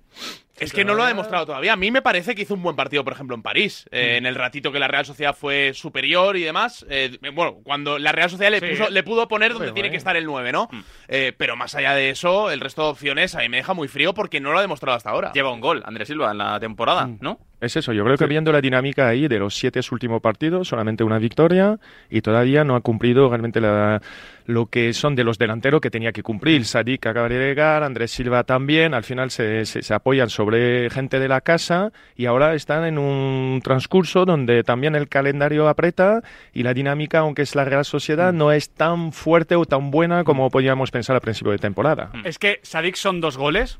Es 0.57 0.73
que 0.73 0.85
no 0.85 0.95
lo 0.95 1.03
ha 1.03 1.09
demostrado 1.09 1.47
todavía. 1.47 1.73
A 1.73 1.77
mí 1.77 1.91
me 1.91 2.01
parece 2.01 2.35
que 2.37 2.43
hizo 2.43 2.55
un 2.55 2.63
buen 2.63 2.77
partido, 2.77 3.03
por 3.03 3.13
ejemplo, 3.13 3.35
en 3.35 3.43
París. 3.43 3.87
Mm. 3.91 3.95
eh, 3.97 4.17
en 4.19 4.27
el 4.27 4.35
ratito 4.37 4.71
que 4.71 4.79
la 4.79 4.87
Real 4.87 5.05
Sociedad 5.05 5.35
fue 5.35 5.73
superior 5.75 6.37
y 6.37 6.43
demás. 6.43 6.87
eh, 6.89 7.19
bueno, 7.33 7.57
cuando 7.65 7.99
la 7.99 8.13
Real 8.13 8.31
Sociedad 8.31 8.53
le, 8.53 8.61
Sí. 8.61 8.67
puso- 8.81 8.91
le 8.91 9.03
pudo 9.03 9.27
poner 9.27 9.53
donde 9.53 9.67
tiene 9.73 9.89
bueno. 9.89 9.91
que 9.93 9.97
estar 9.99 10.17
el 10.17 10.25
9, 10.27 10.53
¿no? 10.53 10.69
Eh, 11.09 11.33
pero 11.37 11.57
más 11.57 11.75
allá 11.75 11.95
de 11.95 12.11
eso, 12.11 12.51
el 12.53 12.61
resto 12.61 12.83
de 12.85 12.89
opciones 12.91 13.35
a 13.35 13.41
mí 13.41 13.49
me 13.49 13.57
deja 13.59 13.75
muy 13.75 13.89
frío 13.89 14.15
porque 14.15 14.41
no 14.41 14.53
lo 14.53 14.59
ha 14.59 14.63
demostrado 14.63 14.97
hasta 14.97 15.11
ahora. 15.11 15.33
Lleva 15.33 15.51
un 15.53 15.61
gol, 15.61 15.83
Andrés 15.85 16.07
Silva, 16.09 16.31
en 16.31 16.39
la 16.39 16.61
temporada, 16.61 17.07
Mm. 17.07 17.19
¿no? 17.21 17.41
Es 17.65 17.77
eso, 17.77 17.93
yo 17.93 18.05
creo 18.05 18.17
que 18.17 18.27
viendo 18.27 18.53
la 18.53 18.61
dinámica 18.61 19.09
ahí 19.09 19.27
de 19.29 19.39
los 19.39 19.55
siete 19.55 19.81
últimos 19.91 20.21
partidos, 20.21 20.69
solamente 20.69 21.03
una 21.05 21.19
victoria 21.19 21.79
y 22.11 22.21
todavía 22.21 22.65
no 22.65 22.77
ha 22.77 22.81
cumplido 22.81 23.29
realmente 23.29 23.61
la- 23.61 24.01
lo 24.47 24.67
que 24.67 24.93
son 24.93 25.15
de 25.17 25.25
los 25.25 25.39
delanteros 25.39 25.81
que 25.81 25.91
tenía 25.91 26.13
que 26.13 26.23
cumplir. 26.23 26.65
Sadik 26.67 27.07
acaba 27.07 27.29
de 27.29 27.39
llegar, 27.39 27.83
Andrés 27.83 28.11
Silva 28.11 28.45
también, 28.45 28.93
al 28.93 29.03
final 29.05 29.31
se, 29.31 29.65
se- 29.65 29.83
se 29.83 29.95
apoyan 29.95 30.29
sobre 30.31 30.91
gente 30.91 31.19
de 31.19 31.29
la 31.29 31.41
casa 31.41 31.93
y 32.17 32.27
ahora 32.27 32.55
están 32.55 32.85
en 32.85 32.99
un 32.99 33.61
transcurso 33.65 34.25
donde 34.27 34.63
también 34.63 34.95
el 34.95 35.09
calendario 35.09 35.69
aprieta 35.69 36.21
y 36.53 36.63
la 36.63 36.75
dinámica, 36.75 37.21
aunque 37.21 37.43
es 37.43 37.55
la 37.55 37.65
Real 37.65 37.85
Sociedad, 37.85 38.33
no 38.33 38.53
es 38.53 38.69
tan 38.71 39.13
fuerte 39.13 39.57
o 39.57 39.65
tan 39.65 39.91
buena 39.91 40.25
como 40.25 40.51
podíamos 40.51 40.91
pensar 40.91 41.17
al 41.17 41.23
principio 41.23 41.53
de 41.53 41.59
temporada. 41.59 42.11
Es 42.25 42.39
que 42.39 42.61
Sadik 42.63 42.97
son 42.97 43.21
dos 43.23 43.39
goles 43.39 43.79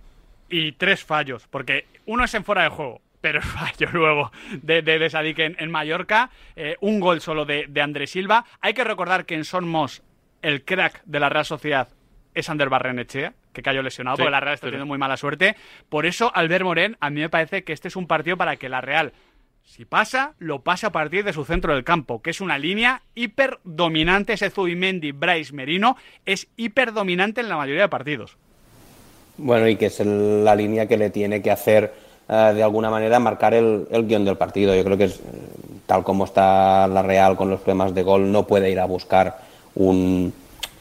y 0.49 0.73
tres 0.73 1.05
fallos, 1.05 1.47
porque 1.51 1.85
uno 2.07 2.25
es 2.25 2.33
en 2.35 2.45
fuera 2.45 2.63
de 2.63 2.69
juego, 2.71 3.01
pero 3.25 3.41
fallo 3.43 3.89
luego 3.95 4.31
de, 4.61 4.83
de, 4.83 4.99
de 4.99 5.09
Sadik 5.09 5.39
en, 5.39 5.57
en 5.59 5.71
Mallorca, 5.71 6.29
eh, 6.57 6.77
un 6.83 7.01
gol 7.01 7.23
solo 7.23 7.47
de, 7.47 7.65
de 7.71 7.81
Andrés 7.81 8.11
Silva. 8.11 8.45
Hay 8.61 8.75
que 8.75 8.85
recordar 8.85 9.25
que 9.25 9.35
en 9.35 9.47
Son 9.47 9.67
Mos, 9.67 10.03
el 10.43 10.63
crack 10.63 11.01
de 11.07 11.21
la 11.21 11.31
Real 11.31 11.47
Sociedad 11.47 11.89
es 12.35 12.51
Ander 12.51 12.69
Barrenechea, 12.69 13.33
que 13.55 13.63
cayó 13.63 13.83
lesionado, 13.83 14.19
Sí, 14.19 14.23
porque 14.25 14.31
la 14.31 14.41
Real 14.41 14.57
está 14.57 14.67
sí. 14.67 14.73
teniendo 14.73 14.85
muy 14.85 14.99
mala 14.99 15.17
suerte. 15.17 15.57
Por 15.89 16.05
eso, 16.05 16.31
Albert 16.35 16.65
Morén, 16.67 16.99
a 17.01 17.09
mí 17.09 17.23
me 17.23 17.31
parece 17.31 17.65
que 17.65 17.73
este 17.73 17.89
es 17.89 17.97
un 17.97 18.07
partido 18.07 18.37
para 18.37 18.57
que 18.57 18.69
la 18.69 18.83
Real, 18.83 19.15
si 19.63 19.87
pasa, 19.87 20.35
lo 20.39 20.61
pasa 20.61 20.89
a 20.89 20.93
partir 20.93 21.25
de 21.25 21.33
su 21.33 21.47
centro 21.47 21.73
del 21.73 21.83
campo, 21.83 22.21
que 22.21 22.29
es 22.29 22.43
una 22.43 22.59
línea 22.59 23.01
hiper 23.15 23.59
dominante. 23.65 24.35
Ese 24.35 24.51
Zubimendi, 24.51 25.13
Bryce 25.13 25.55
Merino, 25.55 25.97
es 26.27 26.47
hiper 26.59 26.93
dominante 26.93 27.41
en 27.41 27.49
la 27.49 27.57
mayoría 27.57 27.81
de 27.85 27.89
partidos. 27.89 28.37
Bueno, 29.39 29.67
y 29.67 29.77
que 29.77 29.87
es 29.87 29.99
la 30.01 30.55
línea 30.55 30.87
que 30.87 30.99
le 30.99 31.09
tiene 31.09 31.41
que 31.41 31.51
hacer 31.51 32.04
de 32.29 32.63
alguna 32.63 32.91
manera 32.91 33.19
marcar 33.19 33.55
el, 33.55 33.87
el 33.91 34.07
guion 34.07 34.25
del 34.25 34.37
partido. 34.37 34.75
Yo 34.75 34.85
creo 34.85 34.97
que 34.97 35.05
es, 35.05 35.17
eh, 35.17 35.23
tal 35.87 36.03
como 36.03 36.25
está 36.25 36.87
la 36.89 37.03
Real 37.03 37.37
con 37.37 37.51
los 37.51 37.61
problemas 37.61 37.95
de 37.95 38.03
gol, 38.03 38.33
no 38.33 38.47
puede 38.47 38.71
ir 38.71 38.81
a 38.81 38.87
buscar 38.87 39.39
un, 39.75 40.33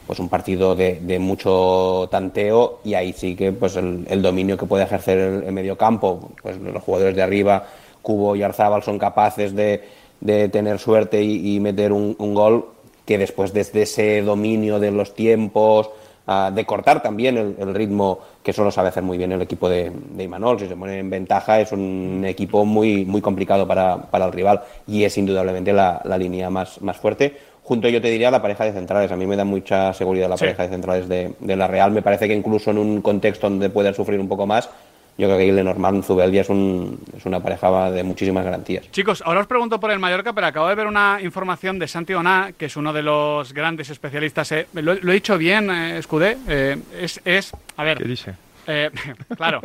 pues 0.06 0.18
un 0.18 0.28
partido 0.28 0.74
de, 0.74 1.00
de 1.00 1.18
mucho 1.18 2.08
tanteo 2.10 2.80
y 2.84 2.94
ahí 2.94 3.12
sí 3.12 3.36
que 3.36 3.52
pues 3.52 3.76
el, 3.76 4.06
el 4.08 4.22
dominio 4.22 4.56
que 4.56 4.66
puede 4.66 4.84
ejercer 4.84 5.18
el, 5.18 5.42
el 5.44 5.52
mediocampo, 5.52 6.30
pues 6.42 6.58
los 6.58 6.82
jugadores 6.82 7.14
de 7.16 7.22
arriba, 7.22 7.66
Cubo 8.00 8.36
y 8.36 8.42
Arzábal 8.42 8.82
son 8.82 8.98
capaces 8.98 9.54
de, 9.54 9.82
de 10.20 10.48
tener 10.48 10.78
suerte 10.78 11.22
y, 11.22 11.56
y 11.56 11.60
meter 11.60 11.92
un, 11.92 12.16
un 12.18 12.34
gol 12.34 12.68
que 13.04 13.18
después 13.18 13.52
desde 13.52 13.82
ese 13.82 14.22
dominio 14.22 14.80
de 14.80 14.90
los 14.90 15.14
tiempos, 15.14 15.90
de 16.26 16.64
cortar 16.64 17.02
también 17.02 17.36
el, 17.36 17.54
el 17.58 17.74
ritmo 17.74 18.18
que 18.42 18.52
solo 18.52 18.70
sabe 18.70 18.88
hacer 18.88 19.02
muy 19.02 19.18
bien 19.18 19.32
el 19.32 19.42
equipo 19.42 19.68
de, 19.68 19.92
de 20.12 20.24
Imanol. 20.24 20.58
Si 20.58 20.66
se 20.66 20.76
pone 20.76 20.98
en 20.98 21.10
ventaja 21.10 21.60
es 21.60 21.70
un 21.72 22.24
equipo 22.26 22.64
muy, 22.64 23.04
muy 23.04 23.20
complicado 23.20 23.66
para, 23.68 23.98
para 23.98 24.24
el 24.26 24.32
rival 24.32 24.62
y 24.86 25.04
es 25.04 25.18
indudablemente 25.18 25.72
la, 25.72 26.00
la 26.04 26.16
línea 26.16 26.48
más, 26.50 26.80
más 26.80 26.96
fuerte. 26.96 27.36
Junto 27.62 27.88
yo 27.88 28.00
te 28.00 28.10
diría 28.10 28.30
la 28.30 28.42
pareja 28.42 28.64
de 28.64 28.72
centrales. 28.72 29.10
A 29.12 29.16
mí 29.16 29.26
me 29.26 29.36
da 29.36 29.44
mucha 29.44 29.92
seguridad 29.94 30.28
la 30.28 30.36
Sí. 30.36 30.44
pareja 30.44 30.62
de 30.64 30.68
centrales 30.68 31.08
de, 31.08 31.34
de 31.40 31.56
la 31.56 31.66
Real. 31.66 31.90
Me 31.92 32.02
parece 32.02 32.26
que 32.28 32.34
incluso 32.34 32.70
en 32.70 32.78
un 32.78 33.00
contexto 33.02 33.48
donde 33.48 33.70
pueden 33.70 33.94
sufrir 33.94 34.20
un 34.20 34.28
poco 34.28 34.46
más, 34.46 34.68
yo 35.16 35.26
creo 35.28 35.38
que 35.38 35.52
Lenormand 35.52 36.02
Zubeldia 36.04 36.40
es, 36.40 36.48
un, 36.48 36.98
es 37.16 37.24
una 37.26 37.40
pareja 37.40 37.90
de 37.90 38.02
muchísimas 38.02 38.44
garantías. 38.44 38.90
Chicos, 38.90 39.22
ahora 39.24 39.40
os 39.40 39.46
pregunto 39.46 39.78
por 39.78 39.90
el 39.90 39.98
Mallorca, 39.98 40.32
pero 40.32 40.46
acabo 40.48 40.68
de 40.68 40.74
ver 40.74 40.86
una 40.86 41.18
información 41.22 41.78
de 41.78 41.86
Santi 41.88 42.14
Oná, 42.14 42.52
que 42.58 42.66
es 42.66 42.76
uno 42.76 42.92
de 42.92 43.02
los 43.02 43.52
grandes 43.52 43.90
especialistas. 43.90 44.50
eh, 44.52 44.66
lo, 44.74 44.94
lo 44.94 45.10
he 45.12 45.14
dicho 45.14 45.38
bien, 45.38 45.70
eh, 45.70 45.98
Escudé. 45.98 46.36
eh, 46.48 46.76
es, 47.00 47.20
es, 47.24 47.52
a 47.76 47.84
ver, 47.84 47.98
¿Qué 47.98 48.04
dice? 48.04 48.34
eh, 48.66 48.90
claro, 49.36 49.60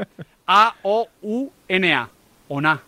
A-O-U-N-A. 0.45 2.09
Oná. 2.51 2.79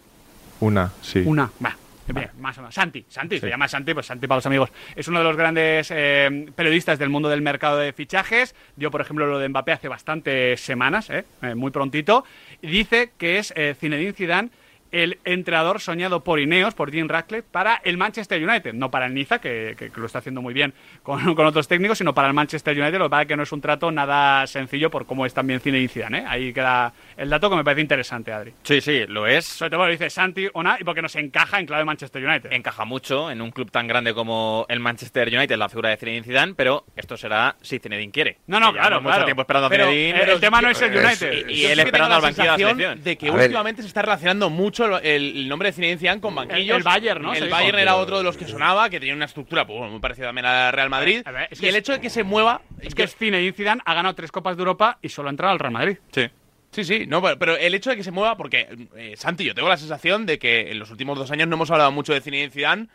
Una, 0.60 0.92
sí. 1.02 1.24
Una. 1.26 1.50
Va. 1.64 1.76
Bien, 2.08 2.30
más 2.40 2.58
o 2.58 2.62
menos. 2.62 2.76
Santi, 2.76 3.06
Santi, 3.08 3.40
se 3.40 3.48
llama 3.48 3.70
Santi, 3.70 3.94
pues 3.94 4.06
Santi 4.06 4.28
para 4.28 4.38
los 4.40 4.46
amigos. 4.46 4.70
Es 4.98 5.08
uno 5.08 5.20
de 5.20 5.24
los 5.24 5.38
grandes 5.38 5.88
eh, 5.92 6.48
periodistas 6.56 7.00
del 7.00 7.10
mundo 7.10 7.30
del 7.30 7.42
mercado 7.42 7.78
de 7.78 7.94
fichajes. 7.94 8.54
Dio, 8.76 8.92
por 8.92 9.00
ejemplo, 9.00 9.28
lo 9.28 9.40
de 9.40 9.48
Mbappé 9.48 9.72
hace 9.72 9.88
bastantes 9.88 10.60
semanas, 10.60 11.10
eh, 11.10 11.24
eh, 11.42 11.56
muy 11.56 11.72
prontito. 11.72 12.26
Dice 12.62 13.12
que 13.18 13.40
es 13.40 13.54
eh, 13.56 13.76
Zinedine 13.80 14.14
Zidane 14.14 14.50
el 14.92 15.20
entrenador 15.26 15.80
soñado 15.80 16.24
por 16.24 16.40
Ineos, 16.40 16.74
por 16.74 16.92
Jim 16.92 17.08
Ratcliffe, 17.08 17.48
para 17.50 17.82
el 17.84 17.98
Manchester 17.98 18.44
United. 18.48 18.74
No 18.74 18.92
para 18.92 19.06
el 19.06 19.14
Niza, 19.14 19.40
que, 19.40 19.76
que- 19.78 19.90
que 19.92 20.00
lo 20.00 20.06
está 20.06 20.20
haciendo 20.20 20.42
muy 20.42 20.54
bien 20.54 20.74
con, 21.04 21.34
con 21.36 21.46
otros 21.46 21.68
técnicos, 21.68 21.98
sino 21.98 22.14
para 22.14 22.28
el 22.28 22.34
Manchester 22.34 22.80
United. 22.80 22.98
Lo 22.98 23.06
que 23.06 23.10
pasa 23.10 23.22
es 23.24 23.28
que 23.28 23.38
no 23.38 23.44
es 23.44 23.52
un 23.52 23.62
trato 23.62 23.92
nada 23.92 24.46
sencillo 24.48 24.90
por 24.92 25.06
cómo 25.06 25.26
es 25.26 25.34
también 25.34 25.60
Zinedine 25.60 25.88
Zidane. 25.90 26.20
¿eh? 26.20 26.26
Ahí 26.28 26.54
queda 26.54 26.94
el 27.18 27.30
dato 27.30 27.50
que 27.50 27.56
me 27.56 27.64
parece 27.64 27.82
interesante, 27.82 28.32
Adri. 28.32 28.54
Sí, 28.64 28.82
sí, 28.82 29.06
lo 29.08 29.28
es. 29.28 29.46
Sobre 29.46 29.70
todo 29.72 29.86
lo 29.86 29.92
dice 29.92 30.10
Santi 30.10 30.48
Ona 30.54 30.78
y 30.80 30.84
porque 30.84 31.02
nos 31.02 31.16
encaja 31.16 31.60
en 31.60 31.66
clave 31.66 31.86
Manchester 31.86 32.24
United. 32.26 32.52
Encaja 32.52 32.86
mucho 32.86 33.32
en 33.32 33.42
un 33.42 33.52
club 33.52 33.72
tan 33.72 33.88
grande 33.88 34.14
como 34.14 34.66
el 34.70 34.80
Manchester 34.80 35.28
United, 35.34 35.56
la 35.58 35.70
figura 35.70 35.90
de 35.90 35.98
Zinedine 35.98 36.24
Zidane, 36.26 36.54
pero 36.56 36.86
esto 36.96 37.16
será 37.18 37.56
si 37.62 37.80
Zinedine 37.80 38.12
quiere. 38.12 38.38
No, 38.48 38.60
no, 38.60 38.72
llevamos 38.72 38.80
claro, 38.82 39.02
mucho 39.02 39.10
claro. 39.14 39.26
tiempo 39.26 39.42
esperando 39.44 39.68
a 39.68 39.70
Pero, 39.70 39.86
Zinedine. 39.86 40.20
eh, 40.20 40.32
el 40.34 40.40
tema 40.40 40.62
no 40.62 40.70
es 40.70 40.82
el 40.82 40.94
Es- 40.96 41.04
United. 41.06 41.50
y 41.50 41.62
Yo 41.62 41.70
él 41.70 41.80
esperando 41.80 41.92
tengo 41.92 42.04
al 42.04 42.10
la 42.10 42.20
banquillo 42.20 42.44
de 42.44 42.48
la 42.48 42.58
sensación 42.58 42.70
selección. 42.78 43.04
de 43.04 43.18
que 43.18 43.28
A 43.30 43.32
ver. 43.34 43.42
últimamente 43.44 43.82
se 43.82 43.88
está 43.88 44.02
relacionando 44.02 44.50
mucho 44.50 44.81
el, 44.86 45.04
el 45.04 45.48
nombre 45.50 45.70
de 45.70 45.74
Zinedine 45.74 46.00
Zidane 46.00 46.22
con 46.22 46.36
banquillos. 46.36 46.78
el 46.78 46.84
Bayern, 46.84 47.22
¿no? 47.22 47.34
El. 47.34 47.50
Bayern 47.50 47.80
era 47.80 47.96
otro 47.96 48.18
de 48.18 48.24
los 48.24 48.38
que 48.38 48.46
sonaba, 48.48 48.90
que 48.90 49.00
tenía 49.00 49.16
una 49.16 49.26
estructura 49.26 49.66
pues, 49.66 49.90
muy 49.92 50.00
parecida 50.00 50.28
también 50.28 50.46
a 50.46 50.52
la 50.52 50.72
Real 50.72 50.90
Madrid. 50.90 51.22
A 51.26 51.32
ver, 51.32 51.48
es 51.52 51.62
y 51.62 51.68
el 51.68 51.76
es- 51.76 51.80
hecho 51.82 51.92
de 51.94 52.02
que 52.02 52.10
se 52.10 52.24
mueva... 52.24 52.62
Es 52.82 52.96
que 52.96 53.08
Zinedine 53.08 53.54
Zidane 53.54 53.82
ha 53.86 53.94
ganado 53.94 54.16
tres 54.16 54.32
Copas 54.32 54.56
de 54.58 54.62
Europa 54.62 54.98
y 55.02 55.10
solo 55.10 55.30
ha 55.30 55.32
entrado 55.32 55.54
al 55.54 55.60
Real 55.60 55.74
Madrid. 55.74 55.98
Sí. 56.12 56.30
Sí, 56.72 56.84
sí, 56.86 57.06
no, 57.06 57.22
pero, 57.22 57.38
pero 57.38 57.58
el 57.58 57.74
hecho 57.76 57.90
de 57.90 57.98
que 57.98 58.04
se 58.04 58.12
mueva, 58.12 58.38
porque, 58.38 58.88
eh, 58.96 59.14
Santi, 59.18 59.44
yo 59.44 59.54
tengo 59.54 59.68
la 59.68 59.76
sensación 59.76 60.26
de 60.26 60.40
que 60.40 60.72
en 60.72 60.80
los 60.80 60.90
últimos 60.90 61.18
dos 61.18 61.30
años 61.30 61.48
no 61.50 61.56
hemos 61.56 61.70
hablado 61.70 61.92
mucho 61.92 62.14
de 62.14 62.22
Zinedine 62.22 62.50
Zidane 62.50 62.88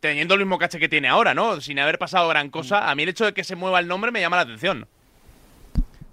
teniendo 0.00 0.34
el 0.34 0.40
mismo 0.40 0.58
caché 0.58 0.78
que 0.78 0.88
tiene 0.88 1.08
ahora, 1.08 1.32
¿no? 1.32 1.60
Sin 1.60 1.78
haber 1.78 1.96
pasado 1.98 2.28
gran 2.28 2.50
cosa. 2.50 2.90
A 2.90 2.94
mí 2.94 3.04
el 3.04 3.08
hecho 3.08 3.24
de 3.24 3.32
que 3.32 3.44
se 3.44 3.56
mueva 3.56 3.78
el 3.78 3.88
nombre 3.88 4.10
me 4.10 4.20
llama 4.20 4.36
la 4.36 4.42
atención. 4.42 4.86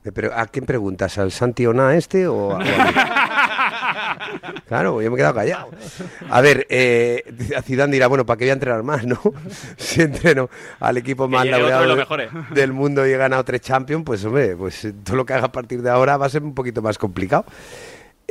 Eh, 0.06 0.12
Pero 0.14 0.34
¿a 0.34 0.46
quién 0.48 0.66
preguntas? 0.66 1.18
¿Al 1.18 1.32
Santi 1.32 1.66
Ona 1.66 1.96
este 1.96 2.28
o 2.28 2.52
a, 2.54 2.56
o 2.58 2.60
a 2.60 2.60
mí? 2.60 2.70
Claro, 4.68 5.02
yo 5.02 5.10
me 5.10 5.16
he 5.16 5.18
quedado 5.18 5.34
callado. 5.34 5.70
A 6.30 6.42
ver, 6.42 6.68
eh, 6.70 7.24
a 7.58 7.62
Zidane 7.62 7.92
dirá, 7.94 8.08
bueno, 8.08 8.26
¿para 8.26 8.38
qué 8.38 8.46
voy 8.46 8.50
a 8.52 8.54
entrenar 8.54 8.84
más, 8.84 9.04
no? 9.06 9.20
Si 9.78 10.02
entreno 10.02 10.50
al 10.80 10.98
equipo 10.98 11.28
más 11.28 11.46
laureado 11.60 11.82
de- 11.96 12.06
del 12.52 12.74
mundo 12.74 13.08
y 13.08 13.12
he 13.12 13.18
ganado 13.18 13.44
tres 13.44 13.62
Champions, 13.62 14.04
pues 14.06 14.24
hombre, 14.26 14.56
pues 14.56 14.88
todo 15.04 15.16
lo 15.18 15.26
que 15.26 15.34
haga 15.34 15.46
a 15.48 15.52
partir 15.52 15.82
de 15.82 15.90
ahora 15.90 16.18
va 16.18 16.28
a 16.28 16.30
ser 16.30 16.44
un 16.44 16.54
poquito 16.54 16.82
más 16.82 16.98
complicado. 16.98 17.46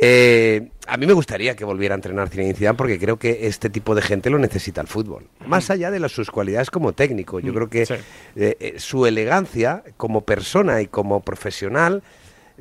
Eh, 0.01 0.69
a 0.87 0.97
mí 0.97 1.07
me 1.07 1.13
gustaría 1.13 1.57
que 1.57 1.65
volviera 1.65 1.95
a 1.95 1.97
entrenar 1.97 2.29
Zinedine 2.29 2.55
Zidane 2.57 2.77
porque 2.77 2.99
creo 2.99 3.19
que 3.19 3.47
este 3.49 3.69
tipo 3.69 3.95
de 3.95 4.03
gente 4.03 4.31
lo 4.31 4.39
necesita 4.39 4.81
el 4.81 4.87
fútbol. 4.87 5.27
Más 5.47 5.71
allá 5.71 5.91
de 5.91 5.99
las, 5.99 6.13
sus 6.13 6.31
cualidades 6.31 6.71
como 6.71 6.93
técnico, 6.93 7.41
yo 7.41 7.53
creo 7.53 7.69
que 7.69 7.85
Sí. 7.87 7.95
eh, 8.37 8.57
eh, 8.61 8.75
su 8.79 9.07
elegancia 9.07 9.83
como 9.97 10.21
persona 10.23 10.81
y 10.81 10.87
como 10.87 11.21
profesional 11.21 12.03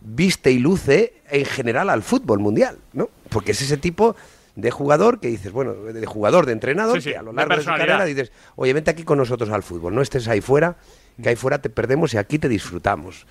viste 0.01 0.51
y 0.51 0.59
luce 0.59 1.13
en 1.29 1.45
general 1.45 1.89
al 1.89 2.01
fútbol 2.03 2.39
mundial, 2.39 2.77
¿no? 2.93 3.09
Porque 3.29 3.51
es 3.51 3.61
ese 3.61 3.77
tipo 3.77 4.15
de 4.55 4.71
jugador 4.71 5.19
que 5.19 5.27
dices, 5.27 5.51
bueno, 5.51 5.73
de 5.73 6.05
jugador, 6.07 6.47
de 6.47 6.53
entrenador, 6.53 6.97
Sí, 6.97 7.09
sí, 7.09 7.11
que 7.11 7.17
a 7.17 7.21
lo 7.21 7.31
de 7.31 7.35
largo 7.37 7.49
de, 7.49 7.55
su 7.61 7.65
personalidad. 7.65 7.87
carrera 7.97 8.05
dices, 8.05 8.31
oye, 8.55 8.73
vente 8.73 8.89
aquí 8.89 9.03
con 9.03 9.19
nosotros 9.19 9.49
al 9.51 9.61
fútbol, 9.61 9.93
no 9.93 10.01
estés 10.01 10.27
ahí 10.27 10.41
fuera, 10.41 10.77
que 11.21 11.29
ahí 11.29 11.35
fuera 11.35 11.59
te 11.61 11.69
perdemos 11.69 12.13
y 12.15 12.17
aquí 12.17 12.39
te 12.39 12.49
disfrutamos. 12.49 13.27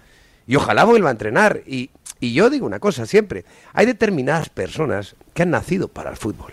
Y 0.47 0.57
ojalá 0.57 0.85
vuelva 0.85 1.09
a 1.09 1.13
entrenar. 1.13 1.63
Y, 1.67 1.91
y 2.21 2.33
yo 2.33 2.51
digo 2.51 2.67
una 2.67 2.79
cosa 2.79 3.07
siempre, 3.07 3.45
hay 3.73 3.87
determinadas 3.87 4.49
personas 4.49 5.17
que 5.35 5.43
han 5.43 5.51
nacido 5.51 5.89
para 5.89 6.11
el 6.11 6.17
fútbol. 6.17 6.53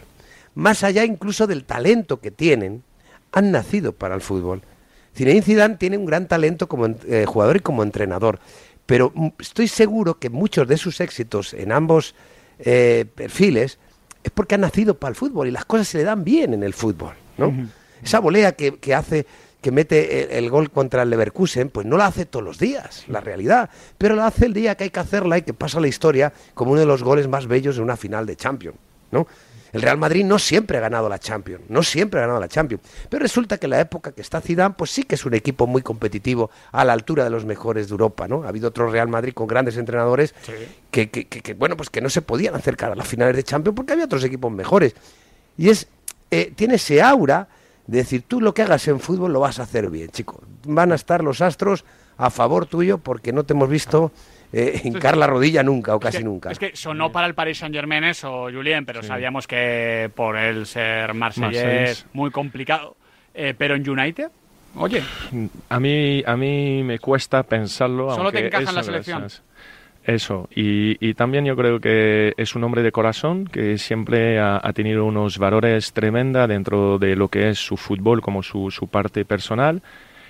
Más 0.55 0.83
allá 0.83 1.03
incluso 1.05 1.47
del 1.47 1.65
talento 1.65 2.19
que 2.19 2.31
tienen, 2.31 2.83
han 3.31 3.51
nacido 3.51 3.93
para 3.93 4.15
el 4.15 4.21
fútbol. 4.21 4.61
Zinedine 5.15 5.43
Zidane 5.43 5.77
tiene 5.77 5.97
un 5.97 6.05
gran 6.05 6.27
talento 6.27 6.67
como 6.67 6.87
eh, 6.87 7.25
jugador 7.27 7.57
y 7.57 7.59
como 7.59 7.83
entrenador, 7.83 8.39
pero 8.85 9.13
estoy 9.39 9.67
seguro 9.67 10.19
que 10.19 10.29
muchos 10.29 10.67
de 10.67 10.77
sus 10.77 11.01
éxitos 11.01 11.53
en 11.53 11.71
ambos 11.71 12.15
eh, 12.59 13.05
perfiles 13.13 13.77
es 14.23 14.31
porque 14.31 14.55
ha 14.55 14.57
nacido 14.57 14.97
para 14.97 15.09
el 15.09 15.15
fútbol 15.15 15.47
y 15.47 15.51
las 15.51 15.65
cosas 15.65 15.87
se 15.87 15.99
le 15.99 16.03
dan 16.03 16.23
bien 16.23 16.53
en 16.53 16.63
el 16.63 16.73
fútbol, 16.73 17.13
¿no? 17.37 17.53
Esa 18.01 18.19
volea 18.19 18.53
que, 18.53 18.77
que 18.77 18.93
hace, 18.93 19.25
que 19.63 19.71
mete 19.71 20.25
el, 20.37 20.43
el 20.43 20.49
gol 20.51 20.69
contra 20.69 21.01
el 21.01 21.09
Leverkusen, 21.09 21.69
pues 21.69 21.87
no 21.87 21.97
la 21.97 22.05
hace 22.05 22.27
todos 22.27 22.45
los 22.45 22.59
días, 22.59 23.05
la 23.07 23.21
realidad, 23.21 23.71
pero 23.97 24.15
la 24.15 24.27
hace 24.27 24.45
el 24.45 24.53
día 24.53 24.75
que 24.75 24.83
hay 24.83 24.89
que 24.91 24.99
hacerla 24.99 25.39
y 25.39 25.41
que 25.41 25.53
pasa 25.55 25.79
la 25.79 25.87
historia 25.87 26.31
como 26.53 26.73
uno 26.73 26.81
de 26.81 26.85
los 26.85 27.01
goles 27.01 27.27
más 27.27 27.47
bellos 27.47 27.77
de 27.77 27.81
una 27.81 27.97
final 27.97 28.27
de 28.27 28.35
Champions, 28.35 28.77
¿no? 29.11 29.25
El 29.71 29.81
Real 29.81 29.97
Madrid 29.97 30.23
no 30.23 30.37
siempre 30.37 30.77
ha 30.77 30.81
ganado 30.81 31.09
la 31.09 31.17
Champions, 31.17 31.63
no 31.67 31.81
siempre 31.81 32.19
ha 32.19 32.23
ganado 32.23 32.39
la 32.39 32.47
Champions, 32.47 32.83
pero 33.09 33.23
resulta 33.23 33.57
que 33.57 33.65
en 33.65 33.71
la 33.71 33.79
época 33.79 34.11
que 34.11 34.21
está 34.21 34.39
Zidane, 34.39 34.75
pues 34.77 34.91
sí 34.91 35.01
que 35.01 35.15
es 35.15 35.25
un 35.25 35.33
equipo 35.33 35.65
muy 35.65 35.81
competitivo 35.81 36.51
a 36.71 36.85
la 36.85 36.93
altura 36.93 37.23
de 37.23 37.31
los 37.31 37.43
mejores 37.43 37.87
de 37.87 37.91
Europa, 37.93 38.27
¿no? 38.27 38.43
Ha 38.43 38.49
habido 38.49 38.67
otro 38.67 38.91
Real 38.91 39.07
Madrid 39.07 39.33
con 39.33 39.47
grandes 39.47 39.75
entrenadores 39.77 40.35
que, 40.91 41.09
que- 41.09 41.25
que- 41.25 41.41
que, 41.41 41.53
bueno, 41.55 41.75
pues 41.75 41.89
que 41.89 42.01
no 42.01 42.09
se 42.11 42.21
podían 42.21 42.53
acercar 42.53 42.91
a 42.91 42.95
las 42.95 43.07
finales 43.07 43.35
de 43.35 43.41
Champions 43.43 43.75
porque 43.75 43.93
había 43.93 44.05
otros 44.05 44.23
equipos 44.23 44.51
mejores. 44.51 44.93
Y 45.57 45.69
es 45.69 45.87
eh, 46.29 46.53
tiene 46.55 46.75
ese 46.75 47.01
aura 47.01 47.47
de 47.87 47.97
decir, 47.97 48.23
tú 48.27 48.41
lo 48.41 48.53
que 48.53 48.61
hagas 48.61 48.87
en 48.87 48.99
fútbol 48.99 49.33
lo 49.33 49.39
vas 49.39 49.59
a 49.59 49.63
hacer 49.63 49.89
bien, 49.89 50.09
chico. 50.09 50.41
Van 50.65 50.91
a 50.91 50.95
estar 50.95 51.23
los 51.23 51.41
astros 51.41 51.83
a 52.17 52.29
favor 52.29 52.65
tuyo 52.65 52.97
porque 52.97 53.33
no 53.33 53.43
te 53.43 53.53
hemos 53.53 53.69
visto 53.69 54.11
eh, 54.53 54.81
hincar 54.83 55.17
la 55.17 55.27
rodilla 55.27 55.63
nunca 55.63 55.95
o 55.95 55.99
casi 55.99 56.17
es 56.17 56.23
que, 56.23 56.25
nunca. 56.25 56.51
Es 56.51 56.59
que 56.59 56.75
sonó 56.75 57.11
para 57.11 57.27
el 57.27 57.33
Paris 57.33 57.57
Saint 57.57 57.75
Germain 57.75 58.03
eso, 58.03 58.47
Julien, 58.51 58.85
pero 58.85 59.01
sabíamos 59.03 59.47
que 59.47 60.11
por 60.15 60.37
él 60.37 60.65
ser 60.65 61.13
marsellés 61.13 62.05
muy 62.13 62.31
complicado. 62.31 62.95
Eh, 63.33 63.55
pero 63.57 63.73
en 63.73 63.89
United, 63.89 64.29
oye, 64.75 65.01
A 65.69 65.79
mí, 65.79 66.23
a 66.23 66.37
mí 66.37 66.83
me 66.83 66.99
cuesta 66.99 67.41
pensarlo. 67.41 68.13
Solo 68.13 68.31
te 68.31 68.43
aunque 68.43 68.57
encaja 68.57 68.79
en 68.79 69.29
eso 70.05 70.49
y, 70.53 70.97
y 71.05 71.13
también 71.13 71.45
yo 71.45 71.55
creo 71.55 71.79
que 71.79 72.33
es 72.37 72.55
un 72.55 72.63
hombre 72.63 72.83
de 72.83 72.91
corazón 72.91 73.45
que 73.45 73.77
siempre 73.77 74.39
ha, 74.39 74.59
tenido 74.73 75.05
unos 75.05 75.37
valores 75.37 75.93
tremenda 75.93 76.47
dentro 76.47 76.99
de 76.99 77.15
lo 77.15 77.27
que 77.27 77.49
es 77.49 77.59
su 77.59 77.77
fútbol 77.77 78.21
como 78.21 78.43
su, 78.43 78.71
su 78.71 78.87
parte 78.87 79.25
personal. 79.25 79.81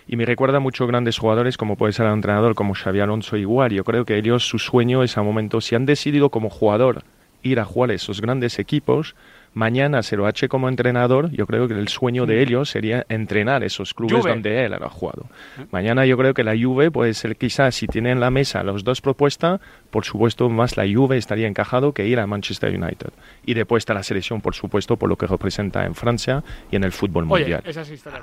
Y 0.08 0.18
me 0.18 0.26
recuerda 0.26 0.60
mucho 0.60 0.86
grandes 0.86 1.18
jugadores 1.18 1.58
como 1.58 1.78
puede 1.78 1.94
ser 1.94 2.08
el 2.08 2.14
entrenador 2.14 2.56
como 2.56 2.74
Xavi 2.74 3.00
Alonso 3.00 3.38
igual. 3.38 3.72
Yo 3.72 3.84
creo 3.84 4.04
que 4.04 4.18
ellos, 4.18 4.46
su 4.46 4.60
sueño 4.60 5.02
es 5.02 5.18
a 5.18 5.24
momento, 5.24 5.62
si 5.62 5.76
han 5.76 5.86
decidido 5.86 6.30
como 6.30 6.50
jugador 6.50 7.04
ir 7.42 7.60
a 7.60 7.66
jugar 7.66 7.92
esos 7.92 8.20
grandes 8.20 8.60
equipos, 8.60 9.16
mañana 9.54 10.04
se 10.04 10.16
lo 10.16 10.28
eche 10.28 10.48
como 10.48 10.70
entrenador, 10.70 11.32
yo 11.32 11.46
creo 11.46 11.68
que 11.68 11.74
el 11.74 11.88
sueño 11.88 12.26
de 12.26 12.42
ellos 12.42 12.70
sería 12.70 13.06
entrenar 13.10 13.64
esos 13.64 13.94
clubes 13.94 14.20
Juve. 14.20 14.32
donde 14.32 14.66
él 14.66 14.74
ha 14.74 14.90
jugado. 14.90 15.28
Mañana 15.72 16.06
yo 16.06 16.18
creo 16.18 16.34
que 16.34 16.44
la 16.44 16.56
Juve 16.58 16.92
puede 16.92 17.14
ser 17.14 17.36
quizás, 17.36 17.76
si 17.76 17.88
tiene 17.88 18.12
en 18.12 18.20
la 18.20 18.32
mesa 18.32 18.64
las 18.64 18.84
dos 18.84 19.02
propuestas, 19.02 19.62
por 19.90 20.06
supuesto 20.06 20.50
más 20.50 20.78
la 20.78 20.86
Juve 20.92 21.18
estaría 21.18 21.48
encajado 21.48 21.94
que 21.94 22.08
ir 22.08 22.20
a 22.20 22.28
Manchester 22.28 22.70
United. 22.70 23.12
Y 23.46 23.54
después 23.54 23.82
está 23.82 23.94
la 23.94 24.04
selección, 24.04 24.42
por 24.42 24.56
supuesto, 24.56 24.98
por 24.98 25.10
lo 25.10 25.18
que 25.18 25.28
representa 25.28 25.86
en 25.86 25.96
Francia 25.96 26.44
y 26.72 26.76
en 26.76 26.84
el 26.84 26.92
fútbol 26.92 27.26
oye, 27.30 27.44
mundial. 27.44 27.64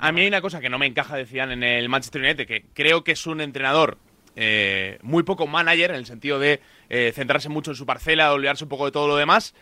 A 0.01 0.13
mí 0.13 0.23
hay 0.23 0.29
una 0.29 0.41
cosa 0.41 0.61
que 0.61 0.69
no 0.69 0.79
me 0.79 0.87
encaja 0.87 1.17
de 1.17 1.27
Zidane 1.27 1.55
en 1.55 1.63
el 1.63 1.89
Manchester 1.89 2.23
United, 2.23 2.47
que 2.47 2.65
creo 2.75 3.05
que 3.05 3.13
es 3.13 3.27
un 3.27 3.41
entrenador 3.41 3.99
eh, 4.37 4.99
muy 5.03 5.23
poco 5.23 5.47
manager, 5.47 5.91
en 5.91 5.97
el 5.97 6.07
sentido 6.07 6.39
de 6.39 6.61
eh, 6.89 7.13
centrarse 7.15 7.49
mucho 7.49 7.73
en 7.73 7.77
su 7.77 7.87
parcela, 7.87 8.33
olvidarse 8.33 8.65
un 8.65 8.71
poco 8.71 8.87
de 8.87 8.93
todo 8.93 9.09
lo 9.09 9.17
demás. 9.17 9.55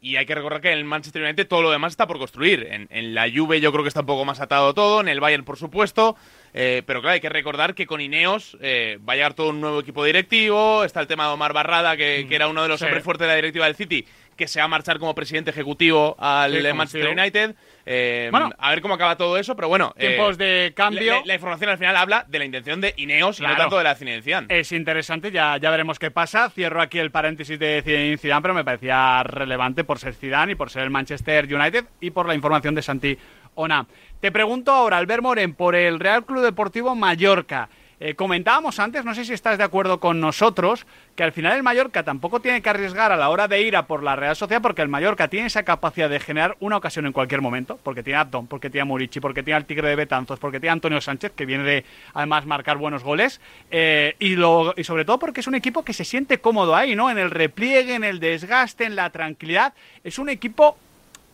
Y 0.00 0.16
hay 0.16 0.26
que 0.26 0.34
recordar 0.34 0.60
que 0.60 0.70
en 0.70 0.78
el 0.78 0.84
Manchester 0.84 1.22
United 1.22 1.48
todo 1.48 1.62
lo 1.62 1.70
demás 1.70 1.92
está 1.94 2.06
por 2.06 2.18
construir. 2.18 2.68
En, 2.70 2.86
en 2.90 3.14
la 3.14 3.28
Juve 3.34 3.60
yo 3.60 3.72
creo 3.72 3.82
que 3.82 3.88
está 3.88 4.00
un 4.00 4.06
poco 4.06 4.24
más 4.24 4.40
atado 4.40 4.72
todo, 4.74 5.00
en 5.00 5.08
el 5.08 5.20
Bayern 5.20 5.44
por 5.44 5.56
supuesto. 5.56 6.16
Eh, 6.54 6.82
pero 6.86 7.00
claro, 7.00 7.14
hay 7.14 7.20
que 7.20 7.28
recordar 7.28 7.74
que 7.74 7.86
con 7.86 8.00
Ineos 8.00 8.56
eh, 8.60 8.98
va 9.08 9.14
a 9.14 9.16
llegar 9.16 9.34
todo 9.34 9.48
un 9.50 9.60
nuevo 9.60 9.80
equipo 9.80 10.04
directivo. 10.04 10.84
Está 10.84 11.00
el 11.00 11.06
tema 11.06 11.26
de 11.26 11.32
Omar 11.32 11.52
Barrada, 11.52 11.96
que, 11.96 12.26
que 12.28 12.34
era 12.36 12.46
uno 12.48 12.62
de 12.62 12.68
los 12.68 12.78
Sí. 12.78 12.84
hombres 12.84 13.02
fuertes 13.04 13.26
de 13.26 13.32
la 13.32 13.36
directiva 13.36 13.64
del 13.66 13.74
City, 13.74 14.06
que 14.36 14.46
se 14.46 14.58
va 14.60 14.66
a 14.66 14.68
marchar 14.68 14.98
como 14.98 15.14
presidente 15.14 15.50
ejecutivo 15.50 16.14
al 16.18 16.52
Sí, 16.62 16.72
Manchester. 16.74 17.08
United. 17.18 17.54
Eh, 17.88 18.28
Bueno. 18.32 18.50
a 18.58 18.70
ver 18.70 18.80
cómo 18.82 18.94
acaba 18.94 19.16
todo 19.16 19.38
eso, 19.38 19.54
pero 19.54 19.68
bueno. 19.68 19.94
eh, 19.96 20.08
Tiempos 20.08 20.36
de 20.36 20.72
cambio. 20.74 21.22
La, 21.24 21.34
información 21.34 21.70
al 21.70 21.78
final 21.78 21.96
habla 21.96 22.24
de 22.28 22.38
la 22.40 22.44
intención 22.44 22.80
de 22.80 22.92
Ineos 22.96 23.38
y 23.38 23.44
no 23.44 23.56
tanto 23.56 23.78
de 23.78 23.84
la 23.84 23.94
Zinedine. 23.94 24.46
Es 24.48 24.72
interesante, 24.72 25.30
ya, 25.30 25.56
ya 25.58 25.70
veremos 25.70 25.98
qué 26.00 26.10
pasa. 26.10 26.50
Cierro 26.50 26.82
aquí 26.82 26.98
el 26.98 27.12
paréntesis 27.12 27.58
de 27.58 27.82
Zinedine 27.84 28.18
Zidane, 28.18 28.42
pero 28.42 28.54
me 28.54 28.64
parecía 28.64 29.22
relevante 29.22 29.84
por 29.84 29.98
ser 30.00 30.14
Zidane 30.14 30.52
y 30.52 30.54
por 30.56 30.68
ser 30.68 30.82
el 30.82 30.90
Manchester 30.90 31.46
United 31.54 31.84
y 32.00 32.10
por 32.10 32.26
la 32.26 32.34
información 32.34 32.74
de 32.74 32.82
Santi 32.82 33.16
Ona. 33.54 33.86
Te 34.20 34.32
pregunto 34.32 34.72
ahora, 34.72 34.98
Albert 34.98 35.22
Moren, 35.22 35.54
por 35.54 35.76
el 35.76 36.00
Real 36.00 36.24
Club 36.26 36.42
Deportivo 36.42 36.94
Mallorca. 36.96 37.68
Eh, 37.98 38.14
comentábamos 38.14 38.78
antes, 38.78 39.06
no 39.06 39.14
sé 39.14 39.24
si 39.24 39.32
estás 39.32 39.56
de 39.56 39.64
acuerdo 39.64 40.00
con 40.00 40.20
nosotros, 40.20 40.86
que 41.14 41.22
al 41.22 41.32
final 41.32 41.56
el 41.56 41.62
Mallorca 41.62 42.02
tampoco 42.02 42.40
tiene 42.40 42.60
que 42.60 42.68
arriesgar 42.68 43.10
a 43.10 43.16
la 43.16 43.30
hora 43.30 43.48
de 43.48 43.62
ir 43.62 43.74
a 43.74 43.86
por 43.86 44.02
la 44.02 44.16
Real 44.16 44.36
Sociedad, 44.36 44.60
porque 44.60 44.82
el 44.82 44.88
Mallorca 44.88 45.28
tiene 45.28 45.46
esa 45.46 45.62
capacidad 45.62 46.10
de 46.10 46.20
generar 46.20 46.58
una 46.60 46.76
ocasión 46.76 47.06
en 47.06 47.12
cualquier 47.12 47.40
momento, 47.40 47.78
porque 47.82 48.02
tiene 48.02 48.18
a 48.18 48.26
porque 48.26 48.68
tiene 48.68 48.82
a 48.82 48.84
Murici, 48.84 49.18
porque 49.20 49.42
tiene 49.42 49.56
al 49.56 49.64
Tigre 49.64 49.88
de 49.88 49.96
Betanzos, 49.96 50.38
porque 50.38 50.60
tiene 50.60 50.72
Antonio 50.72 51.00
Sánchez, 51.00 51.32
que 51.34 51.46
viene 51.46 51.64
de 51.64 51.84
además 52.12 52.44
marcar 52.44 52.76
buenos 52.76 53.02
goles, 53.02 53.40
eh, 53.70 54.14
y, 54.18 54.36
lo, 54.36 54.74
y 54.76 54.84
sobre 54.84 55.06
todo 55.06 55.18
porque 55.18 55.40
es 55.40 55.46
un 55.46 55.54
equipo 55.54 55.82
que 55.82 55.94
se 55.94 56.04
siente 56.04 56.38
cómodo 56.38 56.76
ahí, 56.76 56.94
¿no? 56.96 57.10
En 57.10 57.16
el 57.16 57.30
repliegue, 57.30 57.94
en 57.94 58.04
el 58.04 58.20
desgaste, 58.20 58.84
en 58.84 58.94
la 58.94 59.08
tranquilidad. 59.08 59.72
Es 60.04 60.18
un 60.18 60.28
equipo 60.28 60.76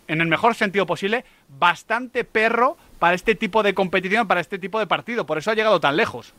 en 0.07 0.21
el 0.21 0.29
mejor 0.29 0.55
sentido 0.55 0.87
posible, 0.87 1.25
bastante 1.59 2.23
perro 2.23 2.77
para 3.01 3.15
este 3.15 3.35
tipo 3.35 3.65
de 3.65 3.75
competición, 3.75 4.29
para 4.29 4.41
este 4.41 4.61
tipo 4.61 4.79
de 4.79 4.87
partido. 4.87 5.27
Por 5.27 5.39
eso 5.39 5.51
ha 5.51 5.55
llegado 5.55 5.81
tan 5.81 5.97
lejos. 5.97 6.33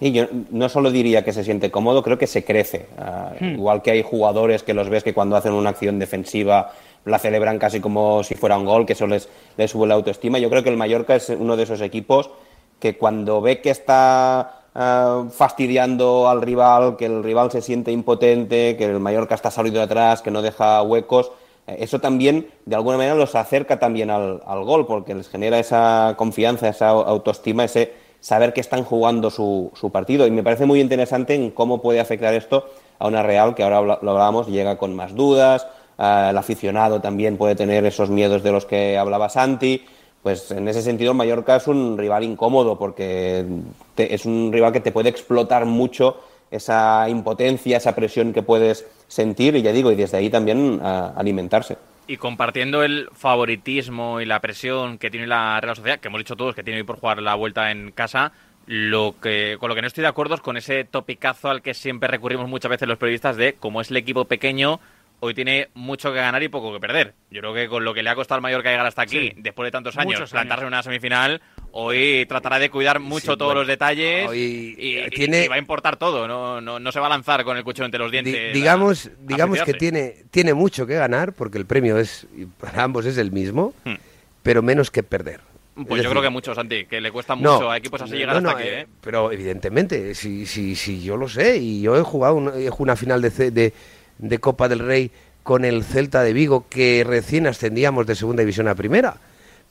Y 0.00 0.12
yo 0.12 0.26
no 0.50 0.68
solo 0.68 0.90
diría 0.90 1.24
que 1.24 1.32
se 1.32 1.44
siente 1.44 1.70
cómodo, 1.70 2.02
creo 2.02 2.18
que 2.18 2.26
se 2.26 2.44
crece. 2.44 2.86
Ah, 2.98 3.32
Igual 3.40 3.82
que 3.82 3.92
hay 3.92 4.02
jugadores 4.02 4.62
que 4.62 4.74
los 4.74 4.88
ves 4.88 5.04
que 5.04 5.14
cuando 5.14 5.36
hacen 5.36 5.52
una 5.52 5.70
acción 5.70 5.98
defensiva 5.98 6.72
la 7.04 7.18
celebran 7.18 7.58
casi 7.58 7.80
como 7.80 8.22
si 8.24 8.34
fuera 8.34 8.56
un 8.56 8.64
gol, 8.64 8.86
que 8.86 8.94
eso 8.94 9.06
les, 9.06 9.28
les 9.56 9.70
sube 9.70 9.86
la 9.86 9.94
autoestima. 9.94 10.38
Yo 10.38 10.50
creo 10.50 10.62
que 10.62 10.70
el 10.70 10.76
Mallorca 10.76 11.14
es 11.14 11.28
uno 11.28 11.56
de 11.56 11.62
esos 11.64 11.80
equipos 11.80 12.30
que 12.80 12.96
cuando 12.96 13.40
ve 13.40 13.60
que 13.60 13.70
está 13.70 14.62
ah, 14.74 15.24
fastidiando 15.30 16.28
al 16.28 16.42
rival, 16.42 16.96
que 16.96 17.06
el 17.06 17.22
rival 17.22 17.50
se 17.50 17.62
siente 17.62 17.92
impotente, 17.92 18.76
que 18.76 18.84
el 18.84 19.00
Mallorca 19.00 19.34
está 19.34 19.50
salido 19.50 19.76
de 19.76 19.84
atrás, 19.84 20.22
que 20.22 20.30
no 20.30 20.42
deja 20.42 20.82
huecos, 20.82 21.30
eh, 21.66 21.76
eso 21.80 22.00
también 22.00 22.48
de 22.66 22.76
alguna 22.76 22.96
manera 22.96 23.14
los 23.14 23.34
acerca 23.34 23.78
también 23.78 24.10
al, 24.10 24.42
al 24.44 24.64
gol, 24.64 24.86
porque 24.86 25.14
les 25.14 25.28
genera 25.28 25.58
esa 25.58 26.14
confianza, 26.16 26.68
esa 26.68 26.88
autoestima, 26.88 27.64
ese 27.64 27.92
saber 28.24 28.54
que 28.54 28.62
están 28.62 28.84
jugando 28.84 29.28
su, 29.30 29.70
su 29.74 29.90
partido. 29.90 30.26
Y 30.26 30.30
me 30.30 30.42
parece 30.42 30.64
muy 30.64 30.80
interesante 30.80 31.34
en 31.34 31.50
cómo 31.50 31.82
puede 31.82 32.00
afectar 32.00 32.32
esto 32.32 32.64
a 32.98 33.06
una 33.06 33.22
Real 33.22 33.54
que 33.54 33.62
ahora 33.62 33.82
lo 34.00 34.10
hablábamos, 34.12 34.46
llega 34.48 34.78
con 34.78 34.96
más 34.96 35.14
dudas, 35.14 35.66
ah, 35.98 36.28
el 36.30 36.38
aficionado 36.38 37.02
también 37.02 37.36
puede 37.36 37.54
tener 37.54 37.84
esos 37.84 38.08
miedos 38.08 38.42
de 38.42 38.50
los 38.50 38.64
que 38.64 38.96
hablaba 38.96 39.28
Santi. 39.28 39.84
Pues 40.22 40.50
en 40.52 40.66
ese 40.68 40.80
sentido 40.80 41.12
Mallorca 41.12 41.56
es 41.56 41.66
un 41.66 41.98
rival 41.98 42.24
incómodo 42.24 42.78
porque 42.78 43.44
te- 43.94 44.14
es 44.14 44.24
un 44.24 44.50
rival 44.54 44.72
que 44.72 44.80
te 44.80 44.90
puede 44.90 45.10
explotar 45.10 45.66
mucho 45.66 46.16
esa 46.50 47.06
impotencia, 47.10 47.76
esa 47.76 47.94
presión 47.94 48.32
que 48.32 48.42
puedes 48.42 48.86
sentir 49.06 49.54
y 49.56 49.60
ya 49.60 49.72
digo, 49.72 49.92
y 49.92 49.96
desde 49.96 50.16
ahí 50.16 50.30
también 50.30 50.80
ah, 50.82 51.12
alimentarse. 51.14 51.76
Y 52.06 52.18
compartiendo 52.18 52.82
el 52.82 53.08
favoritismo 53.14 54.20
y 54.20 54.26
la 54.26 54.40
presión 54.40 54.98
que 54.98 55.10
tiene 55.10 55.26
la 55.26 55.58
Real 55.60 55.74
Sociedad, 55.76 55.98
que 56.00 56.08
hemos 56.08 56.18
dicho 56.20 56.36
todos 56.36 56.54
que 56.54 56.62
tiene 56.62 56.80
hoy 56.80 56.84
por 56.86 56.98
jugar 56.98 57.22
la 57.22 57.34
vuelta 57.34 57.70
en 57.70 57.92
casa, 57.92 58.32
lo 58.66 59.14
que 59.22 59.56
con 59.58 59.70
lo 59.70 59.74
que 59.74 59.80
no 59.80 59.86
estoy 59.86 60.02
de 60.02 60.08
acuerdo 60.08 60.34
es 60.34 60.40
con 60.42 60.56
ese 60.58 60.84
topicazo 60.84 61.48
al 61.48 61.62
que 61.62 61.72
siempre 61.72 62.08
recurrimos 62.08 62.48
muchas 62.48 62.70
veces 62.70 62.88
los 62.88 62.98
periodistas 62.98 63.36
de 63.36 63.54
como 63.54 63.80
es 63.80 63.90
el 63.90 63.96
equipo 63.96 64.26
pequeño, 64.26 64.80
hoy 65.20 65.32
tiene 65.32 65.68
mucho 65.72 66.12
que 66.12 66.18
ganar 66.18 66.42
y 66.42 66.48
poco 66.48 66.74
que 66.74 66.80
perder. 66.80 67.14
Yo 67.30 67.40
creo 67.40 67.54
que 67.54 67.68
con 67.68 67.84
lo 67.84 67.94
que 67.94 68.02
le 68.02 68.10
ha 68.10 68.14
costado 68.14 68.36
al 68.36 68.42
Mallorca 68.42 68.68
llegar 68.70 68.84
hasta 68.86 69.00
aquí, 69.02 69.18
Sí. 69.20 69.32
después 69.36 69.66
de 69.66 69.70
tantos 69.70 69.96
años, 69.96 70.12
Muchos 70.14 70.30
plantarse 70.30 70.60
años. 70.64 70.68
en 70.72 70.74
una 70.74 70.82
semifinal, 70.82 71.40
hoy 71.76 72.24
tratará 72.28 72.58
de 72.60 72.70
cuidar 72.70 73.00
mucho 73.00 73.32
Sí, 73.32 73.38
todos 73.38 73.46
bueno, 73.46 73.60
los 73.62 73.66
detalles 73.68 74.28
hoy, 74.28 74.76
y, 74.78 74.96
eh, 74.96 75.08
y- 75.08 75.10
tiene- 75.10 75.44
y 75.44 75.48
va 75.48 75.56
a 75.56 75.58
importar 75.58 75.96
todo, 75.96 76.28
no, 76.28 76.60
no, 76.60 76.78
no 76.78 76.92
se 76.92 77.00
va 77.00 77.06
a 77.06 77.10
lanzar 77.10 77.42
con 77.44 77.56
el 77.56 77.64
cuchillo 77.64 77.84
entre 77.86 77.98
los 77.98 78.12
Di- 78.12 78.22
dientes. 78.22 78.54
digamos 78.54 79.06
a- 79.06 79.08
a 79.08 79.12
digamos 79.26 79.60
que 79.62 79.74
tiene, 79.74 80.14
tiene 80.30 80.54
mucho 80.54 80.86
que 80.86 80.94
ganar, 80.94 81.32
porque 81.32 81.58
el 81.58 81.66
premio 81.66 81.98
es 81.98 82.26
para 82.60 82.84
ambos 82.84 83.06
es 83.06 83.18
el 83.18 83.32
mismo, 83.32 83.74
Hmm. 83.84 83.94
pero 84.42 84.62
menos 84.62 84.90
que 84.90 85.02
perder. 85.02 85.40
Pues 85.74 85.86
Es 85.86 85.88
yo 85.88 85.96
decir, 85.96 86.10
creo 86.10 86.22
que 86.22 86.28
mucho, 86.30 86.54
Santi, 86.54 86.84
que 86.86 87.00
le 87.00 87.10
cuesta 87.10 87.34
no, 87.34 87.54
mucho 87.54 87.68
a 87.68 87.76
equipos 87.76 88.00
así 88.02 88.12
llegar 88.14 88.36
hasta 88.36 88.50
aquí, 88.52 88.62
eh, 88.62 88.80
¿eh? 88.82 88.86
Pero 89.00 89.32
evidentemente, 89.32 90.14
si, 90.14 90.46
si, 90.46 90.76
si 90.76 91.02
yo 91.02 91.16
lo 91.16 91.28
sé, 91.28 91.56
y 91.56 91.82
yo 91.82 91.96
he 91.98 92.02
jugado 92.02 92.36
una, 92.36 92.50
he 92.50 92.70
jugado 92.70 92.82
una 92.84 92.94
final 92.96 93.20
de, 93.20 93.30
C- 93.32 93.50
de, 93.50 93.72
de 94.18 94.38
Copa 94.38 94.68
del 94.68 94.78
Rey 94.78 95.10
con 95.42 95.64
el 95.64 95.82
Celta 95.82 96.22
de 96.22 96.32
Vigo, 96.32 96.66
que 96.70 97.02
recién 97.04 97.48
ascendíamos 97.48 98.06
de 98.06 98.14
segunda 98.14 98.42
división 98.42 98.68
a 98.68 98.76
primera. 98.76 99.16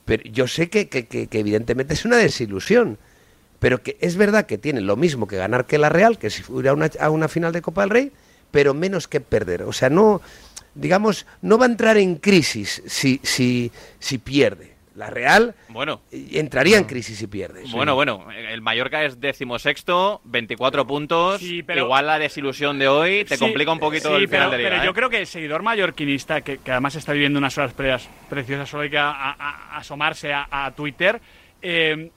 Pero 0.05 0.23
yo 0.23 0.47
sé 0.47 0.69
que, 0.69 1.27
evidentemente 1.31 1.93
es 1.93 2.05
una 2.05 2.17
desilusión. 2.17 2.97
Pero 3.59 3.81
que 3.81 3.97
es 4.01 4.17
verdad 4.17 4.45
que 4.45 4.57
tiene 4.57 4.81
lo 4.81 4.97
mismo 4.97 5.27
que 5.27 5.37
ganar 5.37 5.65
que 5.65 5.77
la 5.77 5.89
Real, 5.89 6.17
que 6.17 6.29
si 6.29 6.43
fuera 6.43 6.73
una, 6.73 6.89
a 6.99 7.09
una 7.09 7.29
final 7.29 7.53
de 7.53 7.61
Copa 7.61 7.81
del 7.81 7.89
Rey, 7.89 8.11
pero 8.51 8.73
menos 8.73 9.07
que 9.07 9.21
perder. 9.21 9.63
O 9.63 9.71
sea, 9.71 9.89
no, 9.89 10.21
digamos, 10.75 11.25
no 11.41 11.57
va 11.57 11.65
a 11.65 11.69
entrar 11.69 11.97
en 11.97 12.15
crisis 12.15 12.83
si, 12.85 13.21
si, 13.23 13.71
si 13.99 14.17
pierde. 14.17 14.72
La 14.95 15.10
Real 15.10 15.56
Bueno, 15.69 16.01
eh, 16.12 16.27
entraría 16.34 16.77
en 16.77 16.84
crisis 16.84 17.17
si 17.17 17.25
pierde. 17.27 17.63
bueno, 17.71 17.95
bueno, 17.95 18.27
el 18.32 18.62
Mallorca 18.62 19.03
es 19.03 19.19
decimosexto, 19.19 20.21
24 20.25 20.86
puntos. 20.86 21.39
Sí, 21.41 21.63
pero- 21.63 21.86
Igual 21.86 22.06
la 22.06 22.19
desilusión 22.19 22.77
de 22.77 22.88
hoy 22.88 23.25
te 23.25 23.36
Sí, 23.38 23.43
complica 23.43 23.71
un 23.71 23.79
poquito 23.79 24.10
sí, 24.10 24.15
el 24.23 24.27
final 24.27 24.49
pero, 24.49 24.51
de 24.51 24.58
liga. 24.58 24.69
pero 24.69 24.84
¿eh? 24.84 24.86
yo 24.86 24.93
creo 24.93 25.10
que 25.10 25.17
el 25.19 25.27
seguidor 25.27 25.63
mallorquinista, 25.63 26.41
que, 26.41 26.60
que 26.60 26.71
además 26.71 26.95
está 26.95 27.12
viviendo 27.13 27.39
unas 27.39 27.58
horas 27.58 27.73
preciosas, 27.73 28.69
solo 28.69 28.84
hay 28.84 28.89
que 28.89 28.97
a- 28.99 29.10
a- 29.12 29.32
a- 29.39 29.77
asomarse 29.77 30.32
a, 30.32 30.47
a 30.51 30.71
Twitter, 30.71 31.19
eh, 31.62 32.12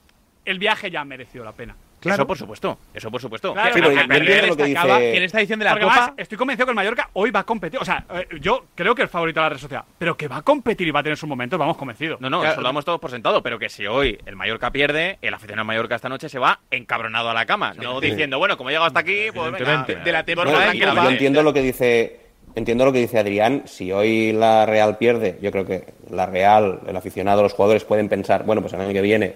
el 0.45 0.59
viaje 0.59 0.91
ya 0.91 1.03
mereció 1.03 1.43
la 1.43 1.53
pena. 1.53 1.75
Claro. 1.99 2.15
Eso 2.21 2.27
por 2.27 2.37
supuesto, 2.37 2.77
eso 2.93 3.09
por 3.09 3.19
supuesto. 3.19 3.53
Claro, 3.53 3.69
Sí, 3.69 3.73
pero 3.81 3.85
porque 3.87 3.95
que 3.95 4.07
yo 4.07 4.13
entiendo 4.13 4.25
perder 4.35 4.49
lo 4.49 4.55
que 4.57 4.63
destacaba 4.63 4.99
dice- 4.99 5.17
En 5.17 5.23
esta 5.23 5.39
edición 5.39 5.59
de 5.59 5.65
la 5.65 5.71
Porque 5.71 5.83
Copa. 5.85 5.95
además, 5.97 6.13
estoy 6.17 6.37
convencido 6.37 6.65
que 6.67 6.71
el 6.71 6.75
Mallorca 6.75 7.09
hoy 7.13 7.31
va 7.31 7.39
a 7.39 7.43
competir. 7.43 7.79
O 7.81 7.85
sea, 7.85 8.05
eh, 8.13 8.27
yo 8.39 8.65
creo 8.75 8.93
que 8.93 9.01
el 9.01 9.07
favorito 9.07 9.39
de 9.39 9.43
la 9.45 9.49
red 9.49 9.57
social, 9.57 9.83
pero 9.97 10.15
que 10.15 10.27
va 10.27 10.37
a 10.37 10.41
competir 10.43 10.87
y 10.87 10.91
va 10.91 10.99
a 10.99 11.03
tener 11.03 11.17
sus 11.17 11.27
momentos, 11.27 11.57
vamos 11.57 11.75
convencidos. 11.75 12.21
No, 12.21 12.29
no, 12.29 12.39
Claro. 12.39 12.53
eso 12.53 12.61
lo 12.61 12.67
damos 12.67 12.85
todos 12.85 12.99
por 12.99 13.09
sentado, 13.09 13.41
pero 13.41 13.57
que 13.57 13.67
si 13.69 13.87
hoy 13.87 14.19
el 14.27 14.35
Mallorca 14.35 14.69
pierde, 14.71 15.17
el 15.21 15.33
aficionado 15.33 15.61
del 15.63 15.67
Mallorca 15.67 15.95
esta 15.95 16.07
noche 16.09 16.29
se 16.29 16.37
va 16.37 16.59
encabronado 16.69 17.29
a 17.29 17.33
la 17.33 17.45
cama, 17.47 17.73
no 17.73 17.99
diciendo, 17.99 18.37
bueno, 18.37 18.57
como 18.57 18.69
he 18.69 18.73
llegado 18.73 18.87
hasta 18.87 18.99
aquí, 18.99 19.27
pues 19.33 19.51
venga. 19.51 19.83
De 19.83 20.11
la 20.11 20.23
temporada 20.23 20.71
en 20.71 20.77
Yo 20.79 21.09
entiendo 21.09 21.41
lo 21.43 21.53
que 21.53 21.61
dice 21.61 22.19
entiendo 22.55 22.85
lo 22.85 22.93
que 22.93 22.99
dice 22.99 23.19
Adrián. 23.19 23.63
Si 23.65 23.91
hoy 23.91 24.31
la 24.33 24.65
Real 24.65 24.97
pierde, 24.97 25.37
yo 25.41 25.51
creo 25.51 25.65
que 25.65 25.93
la 26.09 26.25
Real, 26.25 26.79
el 26.87 26.95
aficionado, 26.95 27.43
los 27.43 27.53
jugadores 27.53 27.83
pueden 27.83 28.09
pensar, 28.09 28.43
bueno, 28.45 28.61
pues 28.61 28.73
el 28.73 28.81
año 28.81 28.93
que 28.93 29.01
viene 29.01 29.35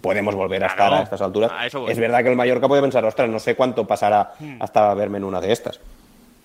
podemos 0.00 0.34
volver 0.34 0.64
a 0.64 0.68
Claro, 0.68 0.84
estar 0.84 1.00
a 1.00 1.02
estas 1.04 1.20
alturas. 1.22 1.50
a 1.52 1.66
eso 1.66 1.80
voy. 1.80 1.92
Es 1.92 1.98
verdad 1.98 2.22
que 2.22 2.30
el 2.30 2.36
Mallorca 2.36 2.68
puede 2.68 2.82
pensar, 2.82 3.04
ostras, 3.04 3.28
no 3.28 3.38
sé 3.38 3.54
cuánto 3.54 3.86
pasará 3.86 4.32
hasta 4.60 4.92
verme 4.94 5.18
en 5.18 5.24
una 5.24 5.40
de 5.40 5.52
estas. 5.52 5.80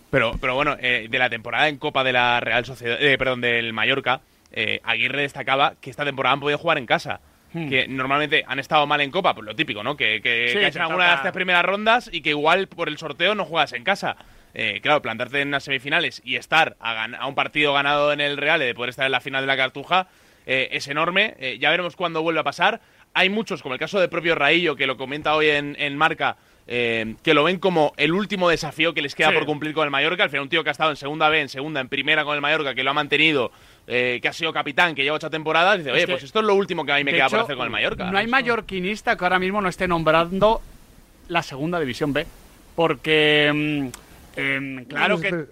Pero, 0.10 0.34
pero 0.40 0.56
bueno, 0.56 0.76
eh, 0.80 1.08
de 1.10 1.20
la 1.20 1.30
temporada 1.30 1.68
en 1.68 1.78
Copa 1.78 2.04
de 2.04 2.14
la 2.14 2.40
Real 2.40 2.66
Sociedad, 2.66 3.02
eh, 3.02 3.18
perdón, 3.18 3.42
del 3.42 3.74
Mallorca, 3.74 4.22
eh, 4.52 4.80
Aguirre 4.84 5.24
destacaba 5.24 5.74
que 5.82 5.90
esta 5.90 6.06
temporada 6.06 6.34
han 6.34 6.40
podido 6.40 6.58
jugar 6.58 6.78
en 6.78 6.86
casa. 6.86 7.20
Que 7.54 7.88
normalmente 7.88 8.44
han 8.46 8.60
estado 8.60 8.86
mal 8.86 9.02
en 9.02 9.10
Copa, 9.10 9.34
pues 9.34 9.44
lo 9.44 9.56
típico, 9.56 9.82
¿no? 9.82 9.98
Que, 9.98 10.22
que, 10.22 10.50
Sí, 10.50 10.60
que 10.60 10.66
has 10.68 10.74
te 10.74 10.78
en 10.78 10.84
alguna 10.84 11.08
de 11.08 11.16
estas 11.16 11.32
primeras 11.32 11.66
rondas 11.66 12.08
y 12.12 12.22
que 12.22 12.30
igual 12.30 12.68
por 12.68 12.88
el 12.88 13.00
sorteo 13.00 13.34
no 13.34 13.46
juegas 13.46 13.74
en 13.74 13.84
casa. 13.84 14.16
Eh, 14.54 14.80
claro, 14.82 15.02
plantarte 15.02 15.42
en 15.42 15.48
unas 15.48 15.64
semifinales 15.64 16.22
y 16.24 16.36
estar 16.36 16.76
a, 16.80 17.28
un 17.28 17.36
partido 17.36 17.74
ganado 17.74 18.14
en 18.14 18.22
el 18.22 18.38
Real, 18.38 18.62
y 18.62 18.66
de 18.66 18.76
poder 18.76 18.90
estar 18.90 19.06
en 19.08 19.12
la 19.12 19.22
final 19.22 19.42
de 19.42 19.48
la 19.48 19.58
Cartuja, 19.58 20.08
eh, 20.46 20.70
es 20.72 20.88
enorme. 20.88 21.36
Eh, 21.40 21.58
ya 21.60 21.72
veremos 21.72 21.96
cuándo 21.96 22.22
vuelve 22.22 22.40
a 22.42 22.44
pasar. 22.44 22.80
Hay 23.18 23.30
muchos, 23.30 23.64
como 23.64 23.74
el 23.74 23.80
caso 23.80 24.00
del 24.00 24.10
propio 24.10 24.36
Raillo, 24.36 24.76
que 24.76 24.86
lo 24.86 24.96
comenta 24.96 25.34
hoy 25.36 25.50
en, 25.50 25.76
en 25.80 25.98
Marca, 25.98 26.38
eh, 26.68 27.16
que 27.24 27.34
lo 27.34 27.44
ven 27.46 27.58
como 27.58 27.94
el 27.98 28.12
último 28.14 28.48
desafío 28.50 28.94
que 28.94 29.02
les 29.02 29.16
queda 29.16 29.30
Sí. 29.30 29.34
por 29.36 29.46
cumplir 29.46 29.74
con 29.74 29.86
el 29.86 29.90
Mallorca. 29.90 30.24
Al 30.24 30.30
final, 30.30 30.44
un 30.44 30.50
tío 30.50 30.64
que 30.64 30.70
ha 30.70 30.72
estado 30.72 30.92
en 30.92 30.98
segunda 30.98 31.28
B, 31.30 31.42
en 31.42 31.50
segunda, 31.50 31.80
en 31.82 31.88
primera 31.90 32.24
con 32.26 32.36
el 32.36 32.42
Mallorca, 32.42 32.76
que 32.76 32.84
lo 32.84 32.92
ha 32.92 32.94
mantenido, 32.94 33.52
eh, 33.88 34.20
que 34.22 34.28
ha 34.28 34.34
sido 34.34 34.54
capitán, 34.54 34.94
que 34.94 35.04
lleva 35.04 35.16
ocho 35.16 35.30
temporadas, 35.32 35.78
dice, 35.80 35.90
Es 35.90 35.96
oye, 35.96 36.06
que, 36.06 36.12
pues 36.12 36.24
esto 36.26 36.40
es 36.42 36.46
lo 36.46 36.54
último 36.54 36.86
que 36.86 36.92
a 36.92 36.96
mí 36.98 37.04
me 37.06 37.12
De 37.12 37.18
queda 37.18 37.26
hecho, 37.28 37.38
por 37.38 37.44
hacer 37.46 37.56
con 37.56 37.66
el 37.66 37.72
Mallorca. 37.72 38.12
No 38.12 38.18
hay 38.20 38.28
mallorquinista 38.28 39.18
que 39.18 39.26
ahora 39.26 39.40
mismo 39.40 39.62
no 39.62 39.70
esté 39.70 39.88
nombrando 39.88 40.62
la 41.30 41.42
segunda 41.42 41.80
división 41.80 42.14
B. 42.14 42.26
Porque, 42.76 43.52
mm, 43.52 44.40
em, 44.40 44.86
claro 44.86 45.20
que. 45.20 45.30
Pero, 45.32 45.48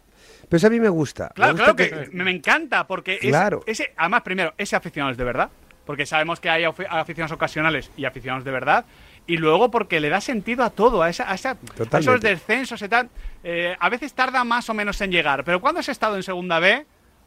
eso 0.51 0.67
a 0.67 0.69
mí 0.69 0.79
me 0.79 0.89
gusta. 0.89 1.29
Claro, 1.33 1.53
me 1.55 1.59
gusta 1.65 1.75
claro 1.75 2.05
que, 2.11 2.15
me, 2.15 2.23
me 2.25 2.31
encanta, 2.31 2.85
porque 2.85 3.15
es- 3.15 3.29
Claro. 3.29 3.63
ese, 3.65 3.91
además, 3.97 4.21
primero, 4.21 4.53
ese 4.59 4.75
aficionado 4.75 5.11
es 5.11 5.17
de 5.17 5.23
verdad, 5.23 5.49
porque 5.85 6.05
sabemos 6.05 6.39
que 6.39 6.49
hay 6.49 6.63
afi- 6.63 6.87
aficionados 6.89 7.31
ocasionales 7.35 7.91
y 7.97 8.05
aficionados 8.05 8.43
de 8.45 8.51
verdad, 8.51 8.85
y 9.27 9.37
luego 9.37 9.71
porque 9.71 9.99
le 9.99 10.09
da 10.09 10.21
sentido 10.21 10.63
a 10.63 10.69
todo, 10.69 11.01
a, 11.01 11.09
esa, 11.09 11.29
a, 11.31 11.35
esa- 11.35 11.57
a 11.91 11.97
esos 11.99 12.21
descensos 12.21 12.81
y 12.81 12.87
tal. 12.89 13.09
Eh, 13.43 13.75
a 13.79 13.89
veces 13.89 14.13
tarda 14.13 14.43
más 14.43 14.69
o 14.69 14.73
menos 14.73 14.99
en 15.01 15.11
llegar, 15.11 15.43
pero 15.43 15.61
cuando 15.61 15.79
has 15.79 15.89
estado 15.89 16.15
en 16.15 16.23
segunda 16.23 16.59
B, 16.59 16.85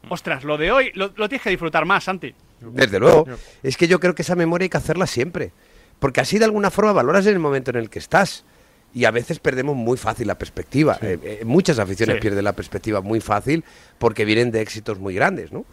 ostras, 0.09 0.43
lo 0.43 0.57
de 0.57 0.71
hoy 0.71 0.91
lo, 0.95 1.11
lo 1.15 1.27
tienes 1.29 1.41
que 1.43 1.49
disfrutar 1.49 1.85
más, 1.85 2.03
Santi. 2.05 2.33
Desde 2.61 2.99
luego. 2.99 3.25
Es 3.63 3.77
que 3.77 3.87
yo 3.87 3.99
creo 3.99 4.15
que 4.15 4.21
esa 4.21 4.35
memoria 4.35 4.65
hay 4.65 4.69
que 4.69 4.77
hacerla 4.77 5.07
siempre. 5.07 5.51
porque 5.99 6.21
así 6.21 6.39
de 6.39 6.45
alguna 6.45 6.69
forma 6.71 6.93
valoras 6.93 7.25
en 7.25 7.33
el 7.33 7.39
momento 7.39 7.71
en 7.71 7.77
el 7.77 7.89
que 7.89 7.99
estás. 7.99 8.45
Y 8.93 9.03
a 9.05 9.11
veces 9.11 9.37
perdemos 9.39 9.75
muy 9.75 9.97
fácil 9.97 10.27
la 10.27 10.37
perspectiva. 10.37 10.97
Eh, 11.01 11.19
eh, 11.21 11.41
muchas 11.45 11.77
aficiones 11.77 12.15
Sí. 12.15 12.21
pierden 12.21 12.43
la 12.45 12.53
perspectiva 12.53 13.01
muy 13.01 13.19
fácil 13.19 13.63
porque 13.99 14.25
vienen 14.25 14.49
de 14.51 14.61
éxitos 14.61 14.97
muy 14.97 15.13
grandes, 15.13 15.51
¿no? 15.51 15.65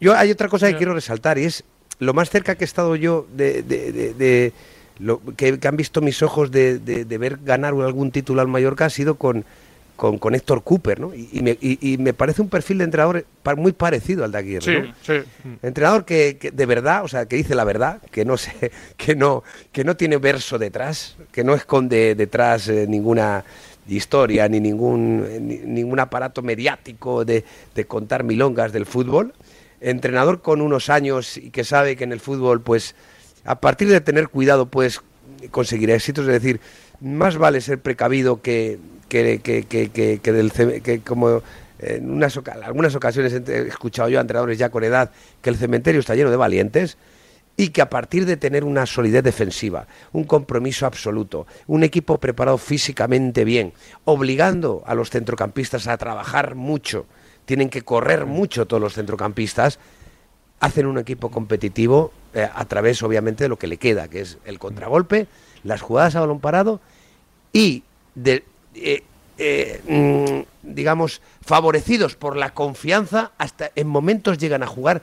Yo 0.00 0.16
hay 0.16 0.30
otra 0.30 0.48
cosa 0.48 0.68
que 0.70 0.76
quiero 0.76 0.94
resaltar 0.94 1.38
y 1.38 1.44
es 1.44 1.64
lo 1.98 2.14
más 2.14 2.30
cerca 2.30 2.54
que 2.54 2.64
he 2.64 2.66
estado 2.66 2.96
yo 2.96 3.26
de, 3.34 3.62
de- 3.62 3.92
de- 3.92 4.14
de 4.14 4.52
lo 4.98 5.20
que, 5.36 5.58
que 5.58 5.68
han 5.68 5.76
visto 5.76 6.00
mis 6.00 6.22
ojos 6.22 6.50
de, 6.50 6.78
ver 7.18 7.38
ganar 7.44 7.72
algún 7.74 8.10
título 8.10 8.40
al 8.40 8.48
Mallorca 8.48 8.84
ha 8.86 8.90
sido 8.90 9.14
con, 9.16 9.44
con, 9.96 10.18
con 10.18 10.34
Héctor 10.34 10.62
Cooper, 10.62 11.00
¿no? 11.00 11.14
Y, 11.14 11.28
y 11.32 11.42
me, 11.42 11.58
y- 11.60 11.92
y 11.94 11.98
me 11.98 12.12
parece 12.12 12.42
un 12.42 12.48
perfil 12.48 12.78
de 12.78 12.84
entrenador 12.84 13.24
muy 13.56 13.72
parecido 13.72 14.24
al 14.24 14.32
de 14.32 14.38
Aguirre, 14.38 14.62
Sí, 14.82 14.88
¿no? 14.88 14.94
sí. 15.02 15.56
Entrenador 15.62 16.04
que, 16.04 16.36
que 16.38 16.50
de 16.50 16.66
verdad, 16.66 17.04
o 17.04 17.08
sea, 17.08 17.26
que 17.26 17.36
dice 17.36 17.54
la 17.54 17.64
verdad, 17.64 18.00
que 18.10 18.24
no 18.24 18.36
se, 18.36 18.70
que 18.96 19.14
no, 19.16 19.42
que 19.72 19.82
no 19.84 19.96
tiene 19.96 20.18
verso 20.18 20.58
detrás, 20.58 21.16
que 21.32 21.42
no 21.44 21.54
esconde 21.54 22.14
detrás 22.14 22.68
eh, 22.68 22.86
ninguna 22.88 23.44
historia 23.88 24.48
ni 24.48 24.60
ningún 24.60 25.24
eh, 25.28 25.40
ni- 25.40 25.58
ningún 25.58 25.98
aparato 26.00 26.42
mediático 26.42 27.24
de, 27.24 27.44
de 27.74 27.84
contar 27.86 28.22
milongas 28.24 28.72
del 28.72 28.86
fútbol. 28.86 29.32
Entrenador 29.82 30.42
con 30.42 30.60
unos 30.60 30.88
años 30.90 31.36
y 31.36 31.50
que 31.50 31.64
sabe 31.64 31.96
que 31.96 32.04
en 32.04 32.12
el 32.12 32.20
fútbol, 32.20 32.60
pues, 32.60 32.94
a 33.44 33.60
partir 33.60 33.88
de 33.88 34.00
tener 34.00 34.28
cuidado, 34.28 34.66
pues 34.66 35.00
conseguir 35.50 35.90
éxitos. 35.90 36.26
Es 36.26 36.32
decir, 36.32 36.60
más 37.00 37.36
vale 37.36 37.60
ser 37.60 37.80
precavido 37.80 38.40
que, 38.40 38.78
que, 39.08 39.40
que, 39.42 39.64
que, 39.64 39.90
que- 39.90 41.00
como 41.00 41.42
en 41.80 42.10
unas, 42.10 42.38
algunas 42.62 42.94
ocasiones 42.94 43.32
he 43.32 43.66
escuchado 43.66 44.08
yo 44.08 44.18
a 44.18 44.20
entrenadores 44.22 44.56
ya 44.56 44.70
con 44.70 44.84
edad 44.84 45.10
que 45.42 45.50
el 45.50 45.56
cementerio 45.56 45.98
está 46.00 46.14
lleno 46.14 46.30
de 46.30 46.36
valientes 46.36 46.96
y 47.56 47.68
que 47.70 47.82
a 47.82 47.90
partir 47.90 48.24
de 48.24 48.36
tener 48.36 48.62
una 48.64 48.86
solidez 48.86 49.24
defensiva, 49.24 49.86
un 50.12 50.24
compromiso 50.24 50.86
absoluto, 50.86 51.46
un 51.66 51.82
equipo 51.82 52.18
preparado 52.18 52.56
físicamente 52.56 53.44
bien, 53.44 53.72
obligando 54.04 54.82
a 54.86 54.94
los 54.94 55.10
centrocampistas 55.10 55.86
a 55.88 55.98
trabajar 55.98 56.54
mucho, 56.54 57.04
tienen 57.44 57.68
que 57.68 57.82
correr 57.82 58.26
mucho 58.26 58.66
todos 58.66 58.80
los 58.80 58.94
centrocampistas, 58.94 59.78
hacen 60.60 60.86
un 60.86 60.98
equipo 60.98 61.30
competitivo 61.30 62.12
eh, 62.34 62.48
a 62.52 62.64
través, 62.66 63.02
obviamente, 63.02 63.44
de 63.44 63.48
lo 63.48 63.58
que 63.58 63.66
le 63.66 63.78
queda, 63.78 64.08
que 64.08 64.20
es 64.20 64.38
el 64.44 64.58
contragolpe, 64.58 65.26
las 65.64 65.80
jugadas 65.80 66.14
a 66.14 66.20
balón 66.20 66.40
parado 66.40 66.80
y, 67.52 67.82
de, 68.14 68.44
eh, 68.74 69.02
eh, 69.38 70.44
mm, 70.64 70.72
digamos, 70.72 71.20
favorecidos 71.44 72.14
por 72.14 72.36
la 72.36 72.54
confianza, 72.54 73.32
hasta 73.38 73.70
en 73.74 73.88
momentos 73.88 74.38
llegan 74.38 74.62
a 74.62 74.66
jugar 74.66 75.02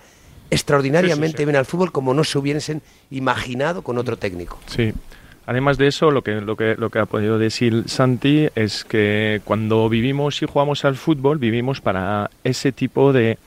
extraordinariamente 0.50 1.38
Sí, 1.38 1.38
sí, 1.38 1.44
sí. 1.44 1.46
bien 1.46 1.56
al 1.58 1.66
fútbol 1.66 1.92
como 1.92 2.14
no 2.14 2.24
se 2.24 2.38
hubiesen 2.38 2.82
imaginado 3.12 3.84
con 3.84 3.98
otro 3.98 4.18
técnico. 4.18 4.58
Sí. 4.68 4.94
Además 5.50 5.80
de 5.80 5.88
eso, 5.88 6.12
lo 6.12 6.22
que, 6.22 6.42
lo, 6.42 6.56
que, 6.56 6.76
lo 6.78 6.92
que 6.92 7.00
ha 7.00 7.08
podido 7.08 7.40
decir 7.40 7.86
Santi 7.88 8.50
es 8.54 8.84
que 8.84 9.42
cuando 9.46 9.90
vivimos 9.90 10.44
y 10.44 10.46
jugamos 10.46 10.86
al 10.86 10.96
fútbol, 10.96 11.40
vivimos 11.40 11.82
para 11.82 12.30
ese 12.44 12.72
tipo 12.72 13.14
de, 13.14 13.40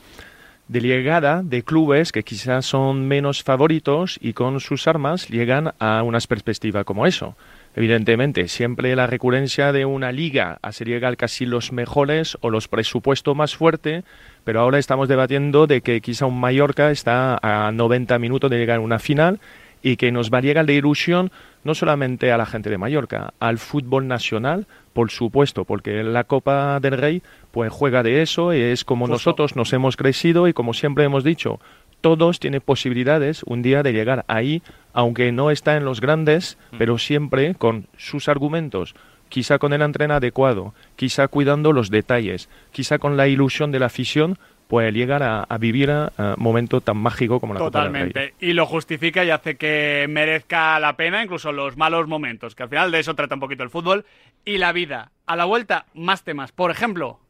llegada 0.68 1.44
de 1.44 1.62
clubes 1.62 2.10
que 2.10 2.24
quizás 2.24 2.66
son 2.66 3.06
menos 3.06 3.44
favoritos 3.44 4.18
y 4.20 4.32
con 4.32 4.58
sus 4.58 4.88
armas 4.88 5.28
llegan 5.28 5.74
a 5.78 6.02
unas 6.02 6.26
perspectivas 6.26 6.84
como 6.84 7.06
eso. 7.06 7.36
Evidentemente, 7.76 8.48
siempre 8.48 8.96
la 8.96 9.06
recurrencia 9.06 9.70
de 9.70 9.84
una 9.84 10.10
liga 10.10 10.58
hace 10.60 10.84
llegar 10.84 11.16
casi 11.16 11.46
los 11.46 11.70
mejores 11.70 12.36
o 12.40 12.50
los 12.50 12.66
presupuestos 12.66 13.36
más 13.36 13.54
fuertes, 13.54 14.02
pero 14.42 14.58
ahora 14.58 14.80
estamos 14.80 15.06
debatiendo 15.06 15.68
de 15.68 15.82
que 15.82 16.00
quizá 16.00 16.26
un 16.26 16.40
Mallorca 16.40 16.90
está 16.90 17.38
a 17.40 17.70
90 17.70 18.18
minutos 18.18 18.50
de 18.50 18.58
llegar 18.58 18.78
a 18.78 18.80
una 18.80 18.98
final 18.98 19.38
y 19.82 19.96
que 19.96 20.12
nos 20.12 20.30
va 20.30 20.38
a 20.38 20.42
llegar 20.42 20.66
la 20.66 20.72
ilusión 20.72 21.30
no 21.64 21.74
solamente 21.74 22.32
a 22.32 22.36
la 22.36 22.46
gente 22.46 22.70
de 22.70 22.78
Mallorca, 22.78 23.34
al 23.38 23.58
fútbol 23.58 24.08
nacional, 24.08 24.66
por 24.92 25.10
supuesto, 25.10 25.64
porque 25.64 26.02
la 26.02 26.24
Copa 26.24 26.80
del 26.80 26.98
Rey 26.98 27.22
pues 27.50 27.72
juega 27.72 28.02
de 28.02 28.22
eso 28.22 28.52
y 28.54 28.60
es 28.60 28.84
como 28.84 29.06
Justo. 29.06 29.14
nosotros 29.14 29.56
nos 29.56 29.72
hemos 29.72 29.96
crecido 29.96 30.48
y 30.48 30.52
como 30.52 30.74
siempre 30.74 31.04
hemos 31.04 31.24
dicho, 31.24 31.60
todos 32.00 32.40
tienen 32.40 32.60
posibilidades 32.60 33.42
un 33.44 33.62
día 33.62 33.82
de 33.82 33.92
llegar 33.92 34.24
ahí, 34.28 34.62
aunque 34.92 35.32
no 35.32 35.50
está 35.50 35.76
en 35.76 35.84
los 35.84 36.00
grandes, 36.00 36.58
pero 36.76 36.98
siempre 36.98 37.54
con 37.54 37.86
sus 37.96 38.28
argumentos, 38.28 38.94
quizá 39.28 39.58
con 39.58 39.72
el 39.72 39.82
entreno 39.82 40.14
adecuado, 40.14 40.74
quizá 40.96 41.28
cuidando 41.28 41.72
los 41.72 41.90
detalles, 41.90 42.48
quizá 42.72 42.98
con 42.98 43.16
la 43.16 43.28
ilusión 43.28 43.70
de 43.70 43.78
la 43.78 43.86
afición, 43.86 44.36
puede 44.72 44.90
llegar 44.90 45.22
a, 45.22 45.42
a 45.42 45.58
vivir 45.58 45.90
un 45.90 46.34
momento 46.38 46.80
tan 46.80 46.96
mágico 46.96 47.40
como 47.40 47.52
la 47.52 47.60
Copa 47.60 47.82
del 47.82 47.92
Rey. 47.92 48.02
Totalmente. 48.08 48.34
Y 48.40 48.54
lo 48.54 48.64
justifica 48.64 49.22
y 49.22 49.28
hace 49.28 49.56
que 49.56 50.06
merezca 50.08 50.80
la 50.80 50.96
pena, 50.96 51.22
incluso 51.22 51.52
los 51.52 51.76
malos 51.76 52.08
momentos, 52.08 52.54
que 52.54 52.62
al 52.62 52.70
final 52.70 52.90
de 52.90 53.00
eso 53.00 53.14
trata 53.14 53.34
un 53.34 53.40
poquito 53.40 53.62
el 53.64 53.68
fútbol 53.68 54.06
y 54.46 54.56
la 54.56 54.72
vida. 54.72 55.12
A 55.26 55.36
la 55.36 55.44
vuelta, 55.44 55.84
más 55.92 56.24
temas. 56.24 56.52
Por 56.52 56.70
ejemplo, 56.70 57.20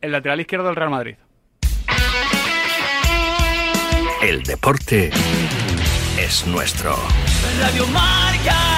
el 0.00 0.10
lateral 0.10 0.40
izquierdo 0.40 0.66
del 0.66 0.74
Real 0.74 0.90
Madrid. 0.90 1.14
El 4.20 4.42
deporte 4.42 5.12
es 6.18 6.48
nuestro. 6.48 6.96
Radio 7.60 7.86
Marca. 7.86 8.77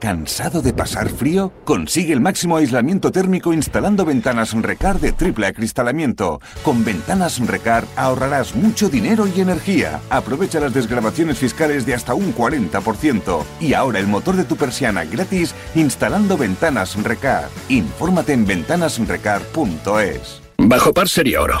¿Cansado 0.00 0.62
de 0.62 0.72
pasar 0.72 1.10
frío? 1.10 1.52
Consigue 1.64 2.14
el 2.14 2.22
máximo 2.22 2.56
aislamiento 2.56 3.12
térmico 3.12 3.52
instalando 3.52 4.06
ventanas 4.06 4.54
Recar 4.54 4.98
de 4.98 5.12
triple 5.12 5.46
acristalamiento. 5.46 6.40
Con 6.62 6.86
ventanas 6.86 7.38
Recar 7.46 7.84
ahorrarás 7.96 8.56
mucho 8.56 8.88
dinero 8.88 9.26
y 9.26 9.42
energía. 9.42 10.00
Aprovecha 10.08 10.58
las 10.58 10.72
desgrabaciones 10.72 11.38
fiscales 11.38 11.84
de 11.84 11.92
hasta 11.92 12.14
un 12.14 12.34
40%. 12.34 13.44
Y 13.60 13.74
ahora 13.74 13.98
el 13.98 14.06
motor 14.06 14.36
de 14.36 14.44
tu 14.44 14.56
persiana 14.56 15.04
gratis 15.04 15.54
instalando 15.74 16.38
ventanas 16.38 16.96
Recar. 17.02 17.50
Infórmate 17.68 18.32
en 18.32 18.46
ventanasrecar.es. 18.46 20.40
Bajo 20.56 20.94
par 20.94 21.10
sería 21.10 21.42
oro. 21.42 21.60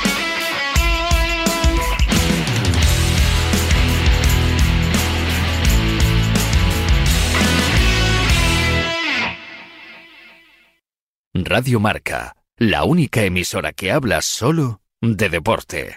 Radio 11.33 11.79
Marca, 11.79 12.35
la 12.57 12.83
única 12.83 13.23
emisora 13.23 13.71
que 13.71 13.89
habla 13.89 14.21
solo 14.21 14.81
de 14.99 15.29
deporte. 15.29 15.95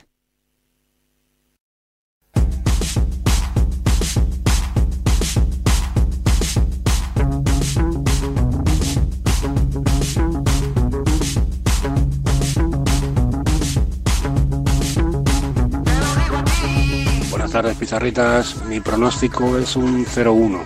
Buenas 17.28 17.50
tardes, 17.50 17.76
pizarritas. 17.76 18.64
Mi 18.66 18.78
pronóstico 18.78 19.58
es 19.58 19.74
un 19.74 20.06
0-1 20.06 20.62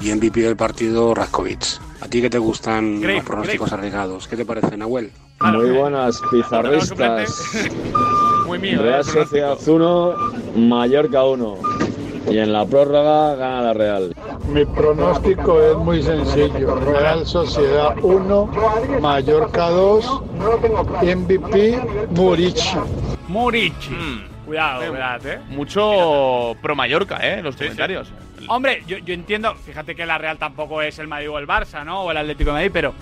y 0.00 0.14
MVP 0.14 0.40
del 0.40 0.56
partido 0.56 1.14
Raskovic. 1.14 1.87
¿A 2.00 2.06
ti 2.08 2.20
qué 2.20 2.30
te 2.30 2.38
gustan 2.38 3.00
los 3.02 3.24
pronósticos 3.24 3.72
arriesgados? 3.72 4.28
¿Qué 4.28 4.36
te 4.36 4.44
parece, 4.44 4.76
Nahuel? 4.76 5.10
Muy 5.40 5.70
buenas 5.70 6.20
pizarristas. 6.30 7.68
Muy 8.46 8.58
mío, 8.58 8.82
Real 8.82 9.00
¿eh? 9.00 9.04
Sociedad 9.04 9.58
1, 9.66 10.14
Mallorca 10.56 11.24
1. 11.24 11.58
Y 12.30 12.38
en 12.38 12.52
la 12.52 12.64
prórroga 12.64 13.34
gana 13.34 13.62
la 13.62 13.72
Real. 13.74 14.14
Mi 14.48 14.64
pronóstico 14.64 15.60
es 15.60 15.76
muy 15.76 16.02
sencillo. 16.02 16.76
Real 16.76 17.26
Sociedad 17.26 17.96
1, 18.02 18.50
Mallorca 19.00 19.68
2, 19.70 20.22
MVP 21.02 21.80
Murici. 22.10 22.76
Murici. 23.28 23.90
Mm. 23.90 24.46
Cuidado, 24.46 24.88
cuidado, 24.88 25.28
eh. 25.28 25.40
Mucho 25.48 26.56
pro 26.62 26.74
Mallorca, 26.74 27.18
¿eh? 27.22 27.42
Los 27.42 27.56
comentarios. 27.56 28.08
Hombre, 28.46 28.82
yo, 28.86 28.98
yo 28.98 29.14
entiendo, 29.14 29.54
fíjate 29.54 29.94
que 29.94 30.06
la 30.06 30.18
Real 30.18 30.38
tampoco 30.38 30.82
es 30.82 30.98
el 30.98 31.08
Madrid 31.08 31.30
o 31.30 31.38
el 31.38 31.46
Barça, 31.46 31.84
¿no? 31.84 32.02
O 32.02 32.10
el 32.10 32.16
Atlético 32.16 32.50
de 32.50 32.54
Madrid, 32.54 32.70
pero 32.72 32.94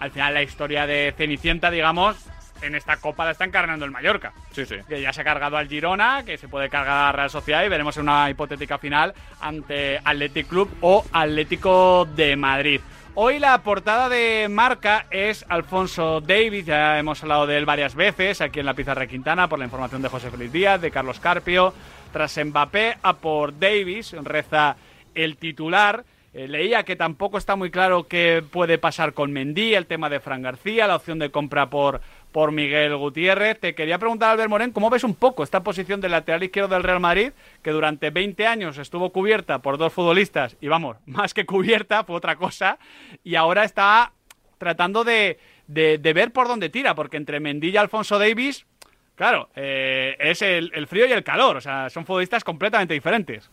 al 0.00 0.10
final 0.10 0.34
la 0.34 0.42
historia 0.42 0.86
de 0.86 1.14
Cenicienta, 1.16 1.70
digamos, 1.70 2.16
en 2.62 2.74
esta 2.74 2.96
copa 2.96 3.24
la 3.24 3.32
está 3.32 3.44
encarnando 3.44 3.84
el 3.84 3.90
Mallorca. 3.90 4.32
Sí, 4.52 4.64
sí. 4.64 4.76
Que 4.88 5.00
ya 5.00 5.12
se 5.12 5.20
ha 5.20 5.24
cargado 5.24 5.56
al 5.56 5.68
Girona, 5.68 6.24
que 6.24 6.38
se 6.38 6.48
puede 6.48 6.68
cargar 6.68 6.96
a 6.96 7.06
la 7.06 7.12
Real 7.12 7.30
Sociedad 7.30 7.64
y 7.64 7.68
veremos 7.68 7.96
en 7.96 8.04
una 8.04 8.30
hipotética 8.30 8.78
final 8.78 9.14
ante 9.40 9.98
Athletic 10.04 10.48
Club 10.48 10.70
o 10.80 11.04
Atlético 11.12 12.06
de 12.14 12.36
Madrid. 12.36 12.80
Hoy 13.16 13.38
la 13.38 13.62
portada 13.62 14.08
de 14.08 14.48
marca 14.50 15.06
es 15.08 15.46
Alfonso 15.48 16.20
Davis, 16.20 16.66
ya 16.66 16.98
hemos 16.98 17.22
hablado 17.22 17.46
de 17.46 17.56
él 17.56 17.64
varias 17.64 17.94
veces 17.94 18.40
aquí 18.40 18.58
en 18.58 18.66
la 18.66 18.74
Pizarra 18.74 19.06
Quintana 19.06 19.48
por 19.48 19.60
la 19.60 19.66
información 19.66 20.02
de 20.02 20.08
José 20.08 20.32
Félix 20.32 20.52
Díaz, 20.52 20.80
de 20.80 20.90
Carlos 20.90 21.20
Carpio. 21.20 21.72
Tras 22.12 22.36
Mbappé 22.44 22.96
a 23.00 23.12
por 23.12 23.56
Davis, 23.56 24.16
reza 24.20 24.74
el 25.14 25.36
titular. 25.36 26.04
Eh, 26.32 26.48
leía 26.48 26.82
que 26.82 26.96
tampoco 26.96 27.38
está 27.38 27.54
muy 27.54 27.70
claro 27.70 28.08
qué 28.08 28.42
puede 28.50 28.78
pasar 28.78 29.12
con 29.12 29.32
Mendy, 29.32 29.74
el 29.74 29.86
tema 29.86 30.10
de 30.10 30.18
Fran 30.18 30.42
García, 30.42 30.88
la 30.88 30.96
opción 30.96 31.20
de 31.20 31.30
compra 31.30 31.70
por, 31.70 32.00
por 32.34 32.50
Miguel 32.50 32.96
Gutiérrez. 32.96 33.60
Te 33.60 33.76
quería 33.76 33.96
preguntar, 33.96 34.30
Albert 34.30 34.50
Morén, 34.50 34.72
¿cómo 34.72 34.90
ves 34.90 35.04
un 35.04 35.14
poco 35.14 35.44
esta 35.44 35.62
posición 35.62 36.00
del 36.00 36.10
lateral 36.10 36.42
izquierdo 36.42 36.74
del 36.74 36.82
Real 36.82 36.98
Madrid, 36.98 37.30
que 37.62 37.70
durante 37.70 38.10
20 38.10 38.44
años 38.44 38.76
estuvo 38.76 39.10
cubierta 39.10 39.60
por 39.60 39.78
dos 39.78 39.92
futbolistas, 39.92 40.56
y 40.60 40.66
vamos, 40.66 40.96
más 41.06 41.32
que 41.32 41.46
cubierta, 41.46 42.02
fue 42.02 42.16
otra 42.16 42.34
cosa, 42.34 42.80
y 43.22 43.36
ahora 43.36 43.62
está 43.62 44.10
tratando 44.58 45.04
de, 45.04 45.38
de- 45.68 46.12
ver 46.12 46.32
por 46.32 46.48
dónde 46.48 46.70
tira, 46.70 46.96
porque 46.96 47.18
entre 47.18 47.38
Mendy 47.38 47.68
y 47.68 47.76
Alfonso 47.76 48.18
Davis, 48.18 48.66
claro, 49.14 49.48
eh, 49.54 50.16
es 50.18 50.42
el, 50.42 50.88
frío 50.88 51.06
y 51.06 51.12
el 51.12 51.22
calor, 51.22 51.58
o 51.58 51.60
sea, 51.60 51.88
son 51.88 52.04
futbolistas 52.04 52.42
completamente 52.42 52.94
diferentes. 52.94 53.48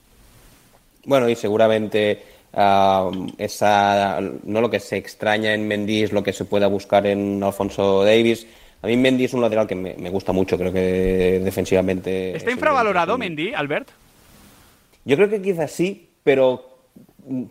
Bueno, 1.05 1.29
y 1.29 1.35
seguramente 1.35 2.23
ah, 2.55 3.11
esa, 3.37 4.19
no 4.43 4.59
lo 4.59 4.71
que 4.71 4.79
se 4.79 4.97
extraña 4.97 5.53
en 5.53 5.67
Mendy 5.67 6.01
es 6.01 6.11
lo 6.11 6.23
que 6.23 6.33
se 6.33 6.45
pueda 6.45 6.65
buscar 6.65 7.05
en 7.05 7.43
Alfonso 7.43 8.03
Davis. 8.03 8.47
A 8.81 8.87
mí 8.87 8.97
Mendy 8.97 9.25
es 9.25 9.33
un 9.33 9.41
lateral 9.41 9.67
que 9.67 9.75
me, 9.75 9.95
me 9.95 10.09
gusta 10.09 10.31
mucho, 10.31 10.57
creo 10.57 10.73
que 10.73 11.39
defensivamente... 11.43 12.35
¿Está 12.35 12.49
es 12.49 12.55
infravalorado 12.55 13.17
Mendy, 13.17 13.53
Albert? 13.53 13.89
Yo 15.05 15.15
creo 15.15 15.29
que 15.29 15.41
quizás 15.41 15.71
sí, 15.71 16.09
pero 16.23 16.71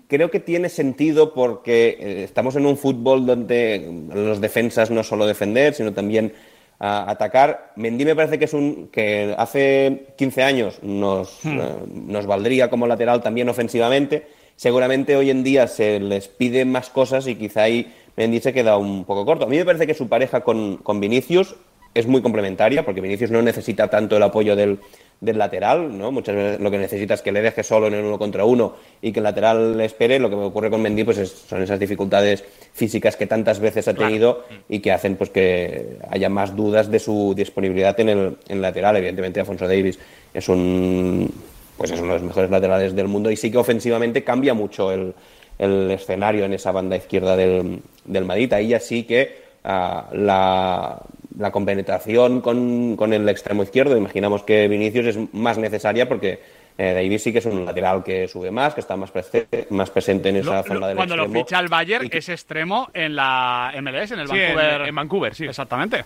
creo 0.09 0.31
que 0.31 0.41
tiene 0.41 0.69
sentido 0.69 1.33
porque 1.35 1.97
eh, 2.01 2.25
estamos 2.25 2.57
en 2.57 2.67
un 2.67 2.77
fútbol 2.77 3.27
donde 3.27 4.05
los 4.13 4.41
defensas 4.41 4.91
no 4.91 5.03
solo 5.03 5.27
defender, 5.27 5.75
sino 5.75 5.93
también 5.93 6.33
ah, 6.79 7.05
atacar. 7.09 7.73
Mendy 7.77 8.05
me 8.05 8.17
parece 8.17 8.39
que 8.39 8.45
es 8.47 8.53
un 8.53 8.89
que 8.89 9.35
hace 9.39 10.07
15 10.17 10.43
años 10.43 10.83
nos, 10.83 11.45
Hmm. 11.45 11.61
eh, 11.61 11.75
nos 12.07 12.27
valdría 12.27 12.69
como 12.71 12.87
lateral 12.87 13.23
también 13.23 13.49
ofensivamente. 13.49 14.27
Seguramente 14.57 15.17
hoy 15.17 15.31
en 15.31 15.43
día 15.43 15.67
se 15.67 16.01
les 16.01 16.29
pide 16.29 16.65
más 16.65 16.91
cosas 16.91 17.27
y 17.27 17.35
quizá 17.35 17.63
ahí 17.63 17.95
Mendy 18.21 18.39
se 18.41 18.53
queda 18.53 18.77
un 18.77 19.05
poco 19.07 19.25
corto. 19.25 19.47
A 19.47 19.49
mí 19.49 19.57
me 19.57 19.65
parece 19.65 19.87
que 19.87 19.95
su 19.95 20.07
pareja 20.07 20.43
con, 20.43 20.77
con 20.77 21.01
Vinicius 21.01 21.55
es 21.95 22.07
muy 22.07 22.21
complementaria 22.21 22.85
porque 22.85 23.01
Vinicius 23.01 23.31
no 23.31 23.41
necesita 23.41 23.89
tanto 23.89 24.15
el 24.19 24.23
apoyo 24.23 24.55
del, 24.55 24.79
del 25.23 25.39
lateral, 25.39 25.97
¿no? 25.99 26.13
Muchas 26.13 26.37
veces 26.37 26.61
lo 26.61 26.71
que 26.71 26.77
necesita 26.77 27.15
es 27.15 27.23
que 27.23 27.33
le 27.33 27.41
deje 27.41 27.63
solo 27.65 27.87
en 27.87 27.95
el 27.95 28.05
uno 28.05 28.19
contra 28.19 28.45
uno 28.45 28.75
y 29.01 29.11
que 29.11 29.21
el 29.21 29.25
lateral 29.25 29.79
le 29.79 29.87
espere. 29.87 30.19
Lo 30.19 30.29
que 30.29 30.37
me 30.37 30.45
ocurre 30.45 30.69
con 30.71 30.83
Mendy 30.83 31.03
pues 31.05 31.17
es- 31.17 31.31
son 31.49 31.63
esas 31.63 31.81
dificultades 31.81 32.45
físicas 32.75 33.17
que 33.17 33.27
tantas 33.27 33.59
veces 33.59 33.89
ha 33.89 33.95
tenido 33.95 34.45
y 34.69 34.81
que 34.81 34.93
hacen 34.93 35.17
pues 35.17 35.31
que 35.31 35.97
haya 36.11 36.29
más 36.29 36.55
dudas 36.55 36.91
de 36.91 36.99
su 36.99 37.33
disponibilidad 37.35 37.99
en 38.01 38.09
el, 38.11 38.37
en 38.49 38.61
lateral. 38.61 38.97
Evidentemente 38.99 39.41
Alfonso 39.41 39.67
Davis 39.67 39.99
es 40.35 40.47
un 40.49 41.33
pues 41.79 41.91
es 41.93 41.99
uno 41.99 42.09
de 42.13 42.19
los 42.21 42.29
mejores 42.29 42.51
laterales 42.51 42.95
del 42.95 43.09
mundo 43.09 43.31
y 43.31 43.37
sí 43.37 43.51
que 43.51 43.57
ofensivamente 43.57 44.23
cambia 44.23 44.53
mucho 44.53 44.93
el, 44.93 45.15
el 45.61 45.91
escenario 45.91 46.45
en 46.47 46.55
esa 46.55 46.73
banda 46.73 46.97
izquierda 46.97 47.37
del, 47.37 47.81
del 48.05 48.25
Madrid. 48.25 48.53
Ahí 48.53 48.69
ya 48.69 48.81
sí 48.81 49.05
que 49.05 49.37
ah, 49.63 50.09
la, 50.13 50.99
la 51.39 51.51
compenetración 51.53 52.41
con, 52.41 52.97
con 52.97 53.13
el 53.13 53.29
extremo 53.29 53.63
izquierdo, 53.63 53.97
imaginamos 53.97 54.43
que 54.43 54.67
Vinicius 54.69 55.07
es 55.07 55.19
más 55.35 55.59
necesaria 55.59 56.09
porque 56.09 56.41
eh, 56.79 56.95
Davis 56.95 57.23
sí 57.23 57.31
que 57.33 57.41
es 57.41 57.47
un 57.47 57.67
lateral 57.67 58.03
que 58.03 58.27
sube 58.27 58.51
más, 58.51 58.73
que 58.73 58.81
está 58.81 58.97
más, 58.97 59.11
presente, 59.11 59.67
más 59.69 59.91
presente 59.91 60.31
en 60.31 60.37
esa 60.37 60.55
Lo- 60.57 60.63
zona 60.63 60.81
lo- 60.81 60.87
del 60.87 60.97
cuando 60.97 61.17
lo 61.17 61.25
extremo. 61.25 61.45
ficha 61.45 61.61
el 61.61 61.69
Bayern 61.69 62.09
es 62.11 62.29
extremo 62.31 62.89
en 62.95 63.15
la 63.17 63.71
MLS, 63.83 64.13
en 64.13 64.21
el 64.21 64.29
Sí, 64.29 64.37
en- 64.39 64.55
Vancouver. 64.57 64.89
en 64.89 64.95
Vancouver, 64.95 65.35
sí. 65.35 65.45
Exactamente. 65.45 66.05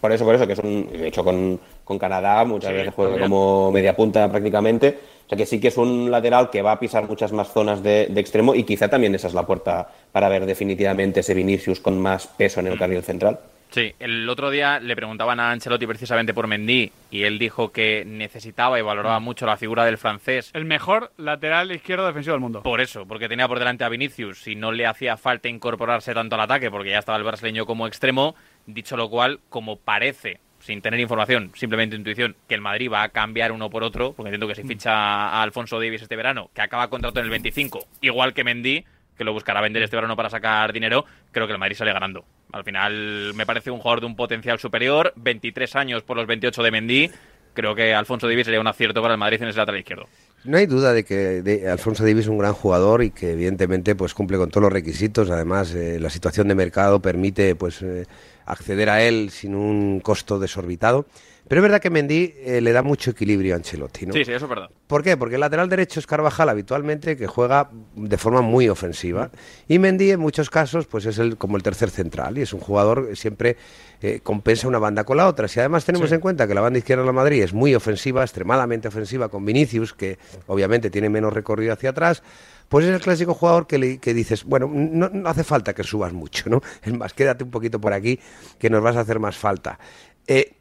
Por 0.00 0.12
eso, 0.12 0.24
por 0.24 0.34
eso, 0.34 0.46
que 0.46 0.52
es 0.52 0.58
un, 0.60 0.88
de 0.92 1.08
hecho 1.08 1.24
con, 1.24 1.58
con 1.82 1.98
Canadá 1.98 2.44
muchas 2.44 2.70
Sí, 2.70 2.76
veces 2.76 2.94
juega 2.94 3.12
también. 3.12 3.30
como 3.30 3.72
media 3.72 3.96
punta 3.96 4.30
prácticamente. 4.30 4.96
O 5.28 5.30
sea 5.30 5.36
que 5.36 5.44
sí 5.44 5.60
que 5.60 5.68
es 5.68 5.76
un 5.76 6.10
lateral 6.10 6.48
que 6.48 6.62
va 6.62 6.72
a 6.72 6.80
pisar 6.80 7.06
muchas 7.06 7.32
más 7.32 7.52
zonas 7.52 7.82
de, 7.82 8.06
de 8.06 8.18
extremo 8.18 8.54
y 8.54 8.64
quizá 8.64 8.88
también 8.88 9.14
esa 9.14 9.28
es 9.28 9.34
la 9.34 9.46
puerta 9.46 9.86
para 10.10 10.30
ver 10.30 10.46
definitivamente 10.46 11.20
ese 11.20 11.34
Vinicius 11.34 11.80
con 11.80 12.00
más 12.00 12.26
peso 12.26 12.60
en 12.60 12.68
el 12.68 12.78
carril 12.78 13.02
central. 13.02 13.38
Sí, 13.70 13.94
el 13.98 14.26
otro 14.28 14.48
día 14.48 14.80
le 14.80 14.96
preguntaban 14.96 15.38
a 15.40 15.50
Ancelotti 15.50 15.86
precisamente 15.86 16.32
por 16.32 16.46
Mendy 16.46 16.90
y 17.10 17.24
él 17.24 17.38
dijo 17.38 17.70
que 17.70 18.02
necesitaba 18.06 18.78
y 18.78 18.82
valoraba 18.82 19.20
mucho 19.20 19.44
la 19.44 19.58
figura 19.58 19.84
del 19.84 19.98
francés. 19.98 20.50
El 20.54 20.64
mejor 20.64 21.12
lateral 21.18 21.70
izquierdo 21.70 22.06
defensivo 22.06 22.32
del 22.32 22.40
mundo. 22.40 22.62
Por 22.62 22.80
eso, 22.80 23.04
porque 23.04 23.28
tenía 23.28 23.46
por 23.46 23.58
delante 23.58 23.84
a 23.84 23.90
Vinicius 23.90 24.46
y 24.46 24.54
no 24.54 24.72
le 24.72 24.86
hacía 24.86 25.18
falta 25.18 25.48
incorporarse 25.48 26.14
tanto 26.14 26.36
al 26.36 26.40
ataque 26.40 26.70
porque 26.70 26.90
ya 26.90 26.98
estaba 26.98 27.18
el 27.18 27.24
brasileño 27.24 27.66
como 27.66 27.86
extremo. 27.86 28.34
Dicho 28.64 28.96
lo 28.96 29.10
cual, 29.10 29.40
como 29.50 29.76
parece, 29.76 30.40
sin 30.68 30.82
tener 30.82 31.00
información, 31.00 31.50
simplemente 31.54 31.96
intuición, 31.96 32.36
que 32.46 32.54
el 32.54 32.60
Madrid 32.60 32.90
va 32.92 33.02
a 33.04 33.08
cambiar 33.08 33.52
uno 33.52 33.70
por 33.70 33.82
otro, 33.82 34.12
porque 34.12 34.28
entiendo 34.28 34.46
que 34.46 34.54
si 34.54 34.64
ficha 34.68 34.92
a 34.92 35.42
Alfonso 35.42 35.78
Davis 35.80 36.02
este 36.02 36.14
verano, 36.14 36.50
que 36.54 36.60
acaba 36.60 36.90
contrato 36.90 37.20
en 37.20 37.24
el 37.24 37.30
25, 37.30 37.86
igual 38.02 38.34
que 38.34 38.44
Mendy, 38.44 38.84
que 39.16 39.24
lo 39.24 39.32
buscará 39.32 39.62
vender 39.62 39.82
este 39.82 39.96
verano 39.96 40.14
para 40.14 40.28
sacar 40.28 40.70
dinero, 40.74 41.06
creo 41.32 41.46
que 41.46 41.54
el 41.54 41.58
Madrid 41.58 41.74
sale 41.74 41.94
ganando. 41.94 42.22
Al 42.52 42.64
final 42.64 43.32
me 43.34 43.46
parece 43.46 43.70
un 43.70 43.78
jugador 43.78 44.00
de 44.00 44.06
un 44.06 44.14
potencial 44.14 44.58
superior, 44.58 45.14
23 45.16 45.74
años 45.76 46.02
por 46.02 46.18
los 46.18 46.26
28 46.26 46.62
de 46.62 46.70
Mendy. 46.70 47.10
Creo 47.54 47.74
que 47.74 47.94
Alfonso 47.94 48.28
Davis 48.28 48.44
sería 48.44 48.60
un 48.60 48.66
acierto 48.66 49.00
para 49.00 49.14
el 49.14 49.18
Madrid 49.18 49.40
en 49.42 49.48
ese 49.48 49.58
lateral 49.58 49.80
izquierdo. 49.80 50.04
No 50.44 50.58
hay 50.58 50.66
duda 50.66 50.92
de 50.92 51.02
que 51.04 51.16
de- 51.42 51.68
Alfonso 51.68 52.04
Davis 52.04 52.24
es 52.24 52.28
un 52.28 52.38
gran 52.38 52.52
jugador 52.52 53.02
y 53.02 53.10
que 53.10 53.32
evidentemente 53.32 53.96
pues 53.96 54.12
cumple 54.14 54.36
con 54.36 54.50
todos 54.50 54.62
los 54.64 54.72
requisitos. 54.72 55.30
Además, 55.30 55.74
eh, 55.74 55.98
la 55.98 56.10
situación 56.10 56.46
de 56.46 56.54
mercado 56.54 57.00
permite 57.00 57.56
pues 57.56 57.82
eh, 57.82 58.04
acceder 58.52 58.90
a 58.90 59.02
él 59.02 59.30
sin 59.30 59.54
un 59.54 60.00
costo 60.00 60.38
desorbitado. 60.38 61.06
Pero 61.48 61.60
es 61.60 61.62
verdad 61.62 61.80
que 61.80 61.88
Mendy 61.88 62.34
eh, 62.44 62.60
le 62.60 62.72
da 62.72 62.82
mucho 62.82 63.10
equilibrio 63.12 63.54
a 63.54 63.56
Ancelotti, 63.56 64.04
¿no? 64.04 64.12
Sí, 64.12 64.22
sí, 64.22 64.32
eso 64.32 64.44
es 64.44 64.48
verdad. 64.50 64.68
¿Por 64.86 65.02
qué? 65.02 65.16
Porque 65.16 65.36
el 65.36 65.40
lateral 65.40 65.70
derecho 65.70 65.98
es 65.98 66.06
Carvajal 66.06 66.50
habitualmente 66.50 67.16
que 67.16 67.26
juega 67.26 67.70
de 67.96 68.18
forma 68.18 68.42
muy 68.42 68.68
ofensiva 68.68 69.30
y 69.66 69.78
Mendy 69.78 70.10
en 70.10 70.20
muchos 70.20 70.50
casos 70.50 70.86
pues 70.86 71.06
es 71.06 71.16
el, 71.18 71.38
como 71.38 71.56
el 71.56 71.62
tercer 71.62 71.88
central 71.88 72.36
y 72.36 72.42
es 72.42 72.52
un 72.52 72.60
jugador 72.60 73.08
que 73.08 73.16
siempre 73.16 73.56
eh, 74.02 74.20
compensa 74.22 74.68
una 74.68 74.78
banda 74.78 75.04
con 75.04 75.16
la 75.16 75.26
otra. 75.26 75.48
Si 75.48 75.58
además 75.58 75.86
tenemos 75.86 76.10
Sí. 76.10 76.16
en 76.16 76.20
cuenta 76.20 76.46
que 76.46 76.54
la 76.54 76.60
banda 76.60 76.80
izquierda 76.80 77.02
de 77.02 77.06
la 77.06 77.12
Madrid 77.12 77.42
es 77.42 77.54
muy 77.54 77.74
ofensiva, 77.74 78.22
extremadamente 78.22 78.88
ofensiva 78.88 79.30
con 79.30 79.46
Vinicius 79.46 79.94
que 79.94 80.18
obviamente 80.48 80.90
tiene 80.90 81.08
menos 81.08 81.32
recorrido 81.32 81.72
hacia 81.72 81.90
atrás, 81.90 82.22
pues 82.68 82.84
es 82.86 82.92
el 82.94 83.00
clásico 83.00 83.34
jugador 83.34 83.66
que, 83.66 83.78
le- 83.78 83.98
que 83.98 84.12
dices, 84.14 84.44
bueno, 84.44 84.70
no, 84.72 85.08
no 85.08 85.28
hace 85.28 85.44
falta 85.44 85.74
que 85.74 85.82
subas 85.84 86.12
mucho, 86.12 86.48
¿no? 86.50 86.62
Es 86.82 86.92
más, 86.92 87.14
quédate 87.14 87.44
un 87.44 87.50
poquito 87.50 87.80
por 87.80 87.92
aquí 87.92 88.18
que 88.58 88.68
nos 88.70 88.82
vas 88.82 88.96
a 88.96 89.00
hacer 89.00 89.18
más 89.18 89.36
falta. 89.36 89.78
Eh, 90.26 90.52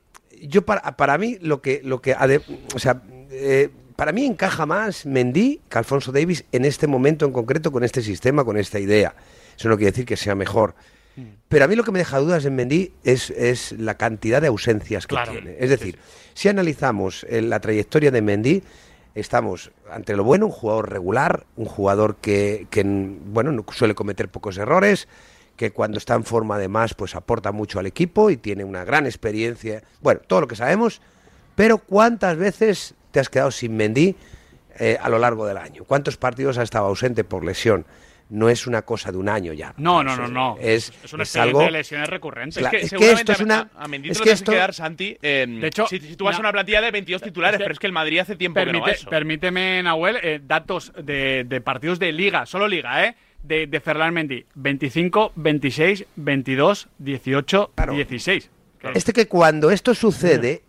yo 0.42 0.62
para, 0.64 0.96
para 0.96 1.18
mí 1.18 1.38
lo 1.42 1.62
que 1.62 1.82
lo 1.84 2.02
que 2.02 2.16
o 2.76 2.80
sea 2.80 3.02
eh, 3.32 3.70
para 3.96 4.12
mí 4.12 4.24
encaja 4.26 4.66
más 4.68 5.06
Mendy 5.08 5.62
que 5.68 5.78
Alfonso 5.80 6.12
Davis 6.12 6.46
en 6.52 6.64
este 6.64 6.86
momento 6.86 7.26
en 7.26 7.32
concreto 7.32 7.72
con 7.72 7.84
este 7.84 8.04
sistema 8.04 8.44
con 8.46 8.56
esta 8.56 8.78
idea 8.80 9.16
eso 9.58 9.68
no 9.68 9.78
quiere 9.78 9.92
decir 9.92 10.06
que 10.06 10.16
sea 10.16 10.36
mejor 10.36 10.76
pero 11.50 11.66
a 11.66 11.68
mí 11.68 11.76
lo 11.76 11.84
que 11.84 11.92
me 11.92 11.98
deja 11.98 12.20
dudas 12.20 12.46
en 12.46 12.56
Mendy 12.56 12.94
es, 13.04 13.32
es 13.32 13.72
la 13.72 13.98
cantidad 13.98 14.40
de 14.40 14.48
ausencias 14.50 15.08
que 15.08 15.16
Claro. 15.16 15.32
tiene 15.32 15.56
es 15.60 15.72
decir 15.72 15.98
si 16.36 16.48
analizamos 16.50 17.26
eh, 17.28 17.42
la 17.42 17.60
trayectoria 17.60 18.12
de 18.12 18.22
Mendy 18.22 18.64
estamos 19.20 19.72
ante 19.92 20.16
lo 20.16 20.24
bueno 20.24 20.46
un 20.46 20.52
jugador 20.52 20.90
regular 20.92 21.46
un 21.56 21.66
jugador 21.66 22.16
que, 22.18 22.68
que, 22.70 22.84
bueno 22.84 23.52
no 23.52 23.66
suele 23.72 23.96
cometer 23.96 24.30
pocos 24.30 24.58
errores 24.58 25.08
que 25.56 25.72
cuando 25.72 25.98
está 25.98 26.14
en 26.14 26.24
forma 26.24 26.56
además 26.56 26.94
pues 26.94 27.16
aporta 27.16 27.52
mucho 27.52 27.80
al 27.80 27.88
equipo 27.88 28.30
y 28.30 28.38
tiene 28.38 28.64
una 28.64 28.84
gran 28.84 29.06
experiencia, 29.06 29.82
bueno, 30.02 30.22
todo 30.28 30.42
lo 30.42 30.48
que 30.48 30.56
sabemos, 30.56 31.02
pero 31.56 31.80
¿cuántas 31.80 32.38
veces 32.38 32.94
te 32.94 33.08
te 33.18 33.22
has 33.22 33.30
quedado 33.30 33.50
sin 33.50 33.76
Mendy 33.76 34.16
eh, 34.78 34.96
a 35.02 35.10
lo 35.10 35.18
largo 35.18 35.48
del 35.48 35.58
año? 35.58 35.84
¿Cuántos 35.86 36.18
partidos 36.18 36.60
ha 36.60 36.62
estado 36.62 36.86
ausente 36.86 37.24
por 37.24 37.44
lesión? 37.44 37.84
No 38.30 38.50
es 38.50 38.68
una 38.68 38.82
cosa 38.82 39.10
de 39.12 39.18
un 39.18 39.30
año 39.30 39.54
ya. 39.54 39.74
No, 39.78 40.04
no, 40.04 40.16
no, 40.18 40.28
no. 40.28 40.58
Es, 40.60 40.92
es 41.04 41.14
un 41.14 41.22
es 41.22 41.34
algo... 41.38 41.62
de 41.62 41.72
lesiones 41.72 42.10
recurrentes. 42.10 42.58
Claro, 42.58 42.78
Es 42.78 42.82
que, 42.82 42.86
es 42.86 42.92
que 42.92 42.98
seguramente 42.98 43.32
esto 43.32 43.42
es 43.42 43.46
una- 43.46 43.70
a, 43.78 43.86
es 43.86 43.90
te 43.92 43.98
lo 43.98 44.02
que 44.02 44.02
tienes 44.02 44.28
esto- 44.40 44.52
que 44.52 44.58
dar, 44.58 44.74
Santi. 44.74 45.18
eh, 45.22 45.46
De 45.48 45.68
hecho, 45.68 45.88
si, 45.88 46.00
si 46.00 46.16
tú 46.18 46.26
vas 46.26 46.34
no. 46.34 46.38
a 46.38 46.40
una 46.42 46.52
plantilla 46.52 46.82
de 46.82 46.92
22 46.92 47.22
titulares, 47.22 47.58
pero 47.58 47.72
es 47.72 47.80
que 47.80 47.88
el 47.88 47.94
Madrid 47.94 48.20
hace 48.20 48.36
tiempo 48.36 48.60
que 48.60 48.66
no 48.66 48.80
va 48.82 48.86
Permite- 48.88 49.00
eso. 49.00 49.10
permíteme, 49.10 49.82
Nahuel, 49.84 50.18
eh, 50.22 50.42
datos 50.46 50.92
de, 51.02 51.46
de 51.48 51.62
partidos 51.62 52.00
de 52.00 52.12
liga, 52.12 52.46
solo 52.46 52.68
liga, 52.68 53.06
¿eh? 53.06 53.16
De, 53.44 53.66
de 53.68 53.80
Ferland 53.80 54.14
Mendy. 54.14 54.46
25, 54.56 55.32
26, 55.36 56.06
22, 56.18 56.90
18, 56.98 57.72
16. 57.92 58.50
Este 58.94 59.14
que 59.14 59.28
cuando 59.30 59.72
esto 59.72 59.94
sucede 59.96 60.64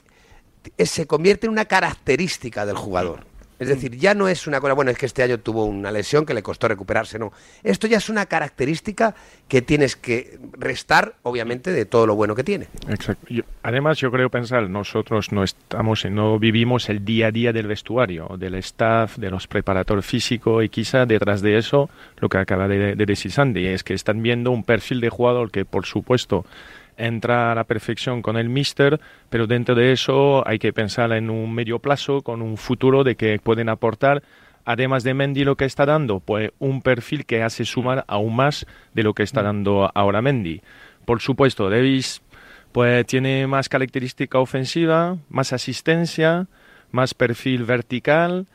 eh, 0.76 0.86
se 0.86 1.06
convierte 1.08 1.46
en 1.46 1.52
una 1.52 1.64
característica 1.64 2.66
del 2.66 2.76
jugador. 2.76 3.26
Es 3.58 3.68
decir, 3.68 3.96
ya 3.96 4.14
no 4.14 4.28
es 4.28 4.46
una 4.46 4.60
cosa, 4.60 4.74
bueno, 4.74 4.90
es 4.90 4.98
que 4.98 5.06
este 5.06 5.22
año 5.22 5.38
tuvo 5.38 5.64
una 5.64 5.90
lesión 5.90 6.24
que 6.24 6.34
le 6.34 6.42
costó 6.42 6.68
recuperarse, 6.68 7.18
no. 7.18 7.32
Esto 7.62 7.86
ya 7.86 7.96
es 7.96 8.08
una 8.08 8.26
característica 8.26 9.14
que 9.48 9.62
tienes 9.62 9.96
que 9.96 10.38
restar, 10.52 11.14
obviamente, 11.22 11.72
de 11.72 11.84
todo 11.84 12.06
lo 12.06 12.14
bueno 12.14 12.34
que 12.34 12.44
tiene. 12.44 12.68
Exacto. 12.88 13.26
Además, 13.62 13.98
yo 13.98 14.10
creo 14.10 14.30
pensar, 14.30 14.68
nosotros 14.70 15.32
no 15.32 15.42
estamos, 15.42 16.04
no 16.04 16.38
vivimos 16.38 16.88
el 16.88 17.04
día 17.04 17.28
a 17.28 17.30
día 17.30 17.52
del 17.52 17.66
vestuario, 17.66 18.36
del 18.38 18.54
staff, 18.56 19.16
de 19.16 19.30
los 19.30 19.46
preparadores 19.48 20.06
físicos 20.06 20.64
y 20.64 20.68
quizá 20.68 21.06
detrás 21.06 21.42
de 21.42 21.58
eso, 21.58 21.90
lo 22.18 22.28
que 22.28 22.38
acaba 22.38 22.68
de, 22.68 22.94
de 22.94 23.06
decir 23.06 23.32
Sandy, 23.32 23.66
es 23.66 23.82
que 23.82 23.94
están 23.94 24.22
viendo 24.22 24.50
un 24.50 24.62
perfil 24.62 25.00
de 25.00 25.08
jugador 25.10 25.50
que, 25.50 25.64
por 25.64 25.84
supuesto, 25.84 26.44
entra 26.98 27.52
a 27.52 27.54
la 27.54 27.64
perfección 27.64 28.20
con 28.20 28.36
el 28.36 28.48
míster, 28.48 29.00
pero 29.30 29.46
dentro 29.46 29.74
de 29.74 29.92
eso 29.92 30.46
hay 30.46 30.58
que 30.58 30.72
pensar 30.72 31.12
en 31.12 31.30
un 31.30 31.54
medio 31.54 31.78
plazo, 31.78 32.20
con 32.22 32.42
un 32.42 32.56
futuro 32.56 33.04
de 33.04 33.16
que 33.16 33.38
pueden 33.38 33.68
aportar 33.68 34.22
además 34.68 35.02
de 35.02 35.14
Mendy 35.14 35.44
lo 35.44 35.56
que 35.56 35.64
está 35.64 35.86
dando, 35.86 36.20
pues 36.20 36.50
un 36.58 36.82
perfil 36.82 37.24
que 37.24 37.42
hace 37.42 37.64
sumar 37.64 38.04
aún 38.06 38.36
más 38.36 38.66
de 38.92 39.02
lo 39.02 39.14
que 39.14 39.22
está 39.22 39.42
dando 39.42 39.90
ahora 39.94 40.20
Mendy. 40.20 40.60
Por 41.06 41.22
supuesto, 41.22 41.70
Davis 41.70 42.20
pues 42.72 43.06
tiene 43.06 43.46
más 43.46 43.70
característica 43.70 44.38
ofensiva, 44.38 45.16
más 45.30 45.54
asistencia, 45.54 46.48
más 46.90 47.14
perfil 47.14 47.64
vertical. 47.64 48.46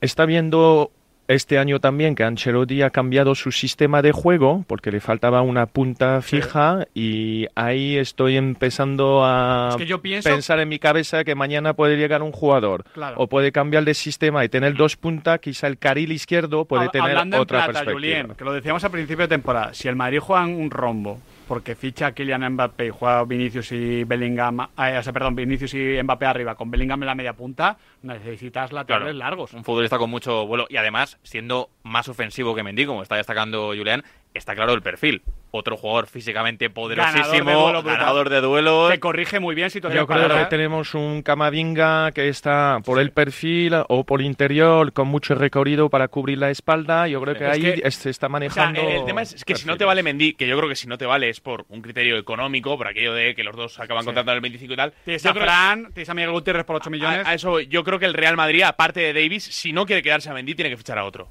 Está 0.00 0.24
viendo 0.24 0.90
este 1.28 1.58
año 1.58 1.78
también 1.80 2.14
que 2.14 2.24
Ancelotti 2.24 2.82
ha 2.82 2.90
cambiado 2.90 3.34
su 3.34 3.52
sistema 3.52 4.02
de 4.02 4.12
juego 4.12 4.64
porque 4.66 4.90
le 4.90 5.00
faltaba 5.00 5.40
una 5.42 5.66
punta 5.66 6.20
fija 6.20 6.86
y 6.94 7.46
ahí 7.54 7.96
estoy 7.96 8.36
empezando 8.36 9.24
a 9.24 9.68
Es 9.70 9.76
que 9.76 9.86
yo 9.86 10.02
pienso- 10.02 10.28
pensar 10.28 10.60
en 10.60 10.68
mi 10.68 10.78
cabeza 10.78 11.24
que 11.24 11.34
mañana 11.34 11.74
puede 11.74 11.96
llegar 11.96 12.22
un 12.22 12.32
jugador 12.32 12.84
Claro. 12.92 13.16
o 13.18 13.28
puede 13.28 13.52
cambiar 13.52 13.84
de 13.84 13.94
sistema 13.94 14.44
y 14.44 14.48
tener 14.48 14.74
dos 14.74 14.96
puntas, 14.96 15.38
quizá 15.40 15.68
el 15.68 15.78
carril 15.78 16.12
izquierdo 16.12 16.64
puede 16.64 16.86
Hab- 16.86 16.90
tener 16.92 17.10
Hablando 17.10 17.36
en 17.36 17.42
otra 17.42 17.58
plata, 17.64 17.72
perspectiva. 17.84 17.94
Julien, 18.22 18.36
que 18.36 18.44
lo 18.44 18.52
decíamos 18.52 18.84
a 18.84 18.90
principio 18.90 19.22
de 19.24 19.28
temporada, 19.28 19.72
si 19.74 19.88
el 19.88 19.96
Madrid 19.96 20.18
juega 20.20 20.44
en 20.44 20.54
un 20.60 20.70
rombo 20.70 21.18
porque 21.52 21.74
ficha 21.74 22.06
a 22.06 22.12
Kylian 22.12 22.48
Mbappé 22.54 22.86
y 22.86 22.88
juega 22.88 23.24
Vinicius 23.24 23.72
y 23.72 24.04
Bellingham, 24.04 24.58
eh, 24.78 24.96
o 24.98 25.02
sea, 25.02 25.12
perdón, 25.12 25.34
Vinicius 25.36 25.74
y 25.74 26.02
Mbappé 26.02 26.24
arriba 26.24 26.54
con 26.54 26.70
Bellingham 26.70 27.02
en 27.02 27.06
la 27.08 27.14
media 27.14 27.34
punta, 27.34 27.76
necesitas 28.00 28.72
laterales 28.72 29.08
Claro. 29.14 29.18
largos. 29.18 29.52
Un 29.52 29.62
futbolista 29.62 29.98
con 29.98 30.08
mucho 30.08 30.46
vuelo 30.46 30.64
y 30.70 30.78
además 30.78 31.18
siendo 31.22 31.68
más 31.82 32.08
ofensivo 32.08 32.54
que 32.54 32.62
Mendy, 32.62 32.86
como 32.86 33.02
está 33.02 33.16
destacando 33.16 33.68
Julián, 33.76 34.02
está 34.34 34.54
claro 34.54 34.72
el 34.72 34.82
perfil. 34.82 35.22
Otro 35.54 35.76
jugador 35.76 36.06
físicamente 36.06 36.70
poderosísimo, 36.70 37.44
Ganador 37.66 37.84
de 37.84 37.90
ganador 37.90 38.28
de 38.30 38.40
duelos. 38.40 38.90
Que 38.90 39.00
corrige 39.00 39.38
muy 39.38 39.54
bien 39.54 39.68
situaciones 39.68 40.00
Yo 40.02 40.06
creo 40.06 40.26
que 40.38 40.46
tenemos 40.46 40.94
un 40.94 41.20
Camavinga 41.20 42.10
que 42.12 42.28
está 42.28 42.78
por 42.86 42.98
el 42.98 43.10
perfil 43.10 43.74
o 43.88 44.04
por 44.04 44.22
interior 44.22 44.94
con 44.94 45.08
mucho 45.08 45.34
recorrido 45.34 45.90
para 45.90 46.08
cubrir 46.08 46.38
la 46.38 46.48
espalda. 46.48 47.06
Yo 47.06 47.20
creo 47.20 47.34
que 47.34 47.44
Es 47.44 47.50
ahí 47.52 47.60
que- 47.82 47.90
se 47.90 48.08
está 48.08 48.26
O 48.26 48.28
sea, 48.28 48.32
manejando. 48.32 48.80
el 48.80 49.04
tema 49.04 49.20
es, 49.20 49.34
es 49.34 49.44
que 49.44 49.54
si 49.56 49.66
no 49.66 49.76
te 49.76 49.84
vale 49.84 50.02
Mendy, 50.02 50.32
que 50.32 50.46
yo 50.48 50.56
creo 50.56 50.70
que 50.70 50.76
si 50.76 50.86
no 50.88 50.96
te 50.96 51.04
vale 51.04 51.28
es 51.28 51.40
por 51.40 51.66
un 51.68 51.82
criterio 51.82 52.16
económico, 52.16 52.78
por 52.78 52.86
aquello 52.88 53.12
de 53.12 53.34
que 53.34 53.44
los 53.44 53.54
dos 53.54 53.78
acaban 53.78 54.04
Sí. 54.04 54.06
contratando 54.06 54.32
el 54.36 54.40
25 54.40 54.72
y 54.72 54.76
tal. 54.76 54.94
Tienes 55.04 55.26
a 55.26 55.34
Fran, 55.34 55.92
tienes 55.92 56.08
a 56.08 56.14
Miguel 56.14 56.30
Gutiérrez 56.30 56.64
por 56.64 56.76
8 56.76 56.88
millones. 56.88 57.26
A, 57.26 57.30
a 57.30 57.34
eso 57.34 57.60
yo 57.60 57.84
creo 57.84 57.98
que 57.98 58.06
el 58.06 58.14
Real 58.14 58.38
Madrid, 58.38 58.62
aparte 58.62 59.00
de 59.00 59.12
Davis, 59.12 59.44
si 59.44 59.74
no 59.74 59.84
quiere 59.84 60.00
quedarse 60.02 60.30
a 60.30 60.32
Mendy, 60.32 60.54
tiene 60.54 60.70
que 60.70 60.78
fichar 60.78 60.96
a 60.98 61.04
otro. 61.04 61.28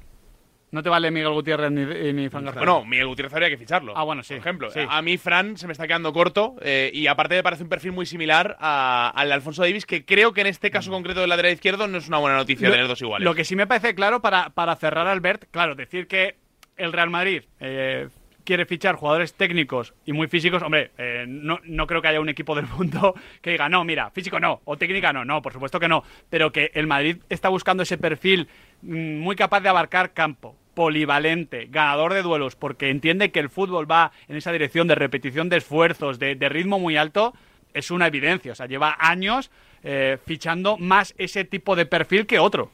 No 0.72 0.82
te 0.82 0.88
vale 0.88 1.10
Miguel 1.10 1.32
Gutiérrez 1.32 1.70
ni, 1.70 1.84
ni 2.14 2.28
Fran 2.30 2.44
García. 2.46 2.60
Bueno, 2.60 2.84
Miguel 2.86 3.06
Gutiérrez 3.06 3.32
habría 3.34 3.50
que 3.50 3.58
ficharlo. 3.58 3.92
Ah, 3.94 4.04
bueno, 4.04 4.22
sí. 4.22 4.34
Por 4.34 4.40
ejemplo, 4.40 4.70
Sí. 4.70 4.80
a 4.88 5.02
mí 5.02 5.18
Fran 5.18 5.58
se 5.58 5.66
me 5.66 5.72
está 5.72 5.86
quedando 5.86 6.12
corto 6.14 6.56
eh, 6.62 6.90
y 6.94 7.06
aparte 7.08 7.34
me 7.34 7.42
parece 7.42 7.62
un 7.62 7.68
perfil 7.68 7.92
muy 7.92 8.06
similar 8.06 8.56
a- 8.58 9.12
al 9.14 9.28
de 9.28 9.34
Alfonso 9.34 9.62
Davis, 9.62 9.84
que 9.84 10.04
creo 10.06 10.32
que 10.32 10.40
en 10.40 10.46
este 10.46 10.70
caso 10.70 10.90
concreto 10.90 11.20
del 11.20 11.28
lateral 11.28 11.52
izquierdo 11.52 11.86
no 11.88 11.98
es 11.98 12.08
una 12.08 12.16
buena 12.18 12.36
noticia 12.38 12.68
Lo- 12.68 12.72
tener 12.74 12.88
dos 12.88 13.00
iguales. 13.02 13.24
Lo 13.24 13.34
que 13.34 13.44
sí 13.44 13.54
me 13.54 13.66
parece 13.66 13.94
claro 13.94 14.22
para, 14.22 14.48
para 14.50 14.74
cerrar, 14.76 15.06
Albert, 15.06 15.44
claro, 15.50 15.74
decir 15.74 16.06
que 16.06 16.36
el 16.78 16.92
Real 16.94 17.10
Madrid 17.10 17.42
eh, 17.60 18.08
quiere 18.44 18.64
fichar 18.64 18.94
jugadores 18.96 19.34
técnicos 19.34 19.92
y 20.06 20.14
muy 20.14 20.26
físicos, 20.26 20.62
hombre, 20.62 20.90
eh, 20.96 21.26
no, 21.28 21.60
no 21.64 21.86
creo 21.86 22.00
que 22.00 22.08
haya 22.08 22.20
un 22.20 22.30
equipo 22.30 22.56
del 22.56 22.66
mundo 22.66 23.14
que 23.42 23.50
diga, 23.50 23.68
no, 23.68 23.84
mira, 23.84 24.10
físico 24.10 24.40
no, 24.40 24.62
o 24.64 24.78
técnica 24.78 25.12
no, 25.12 25.22
no, 25.24 25.42
por 25.42 25.52
supuesto 25.52 25.78
que 25.78 25.86
no, 25.88 26.02
pero 26.30 26.50
que 26.50 26.70
el 26.72 26.86
Madrid 26.86 27.18
está 27.28 27.50
buscando 27.50 27.82
ese 27.82 27.98
perfil 27.98 28.48
mm, 28.80 29.18
muy 29.18 29.36
capaz 29.36 29.60
de 29.60 29.68
abarcar 29.68 30.14
campo 30.14 30.56
polivalente, 30.74 31.66
ganador 31.70 32.14
de 32.14 32.22
duelos, 32.22 32.56
porque 32.56 32.90
entiende 32.90 33.30
que 33.30 33.40
el 33.40 33.50
fútbol 33.50 33.90
va 33.90 34.12
en 34.28 34.36
esa 34.36 34.52
dirección 34.52 34.88
de 34.88 34.94
repetición 34.94 35.48
de 35.48 35.58
esfuerzos, 35.58 36.18
de, 36.18 36.34
ritmo 36.48 36.78
muy 36.78 36.96
alto, 36.96 37.34
es 37.74 37.90
una 37.90 38.06
evidencia. 38.06 38.52
O 38.52 38.54
sea, 38.54 38.66
lleva 38.66 38.96
años 38.98 39.50
eh, 39.82 40.18
fichando 40.24 40.76
más 40.76 41.14
ese 41.18 41.44
tipo 41.44 41.76
de 41.76 41.86
perfil 41.86 42.26
que 42.26 42.38
otro. 42.38 42.70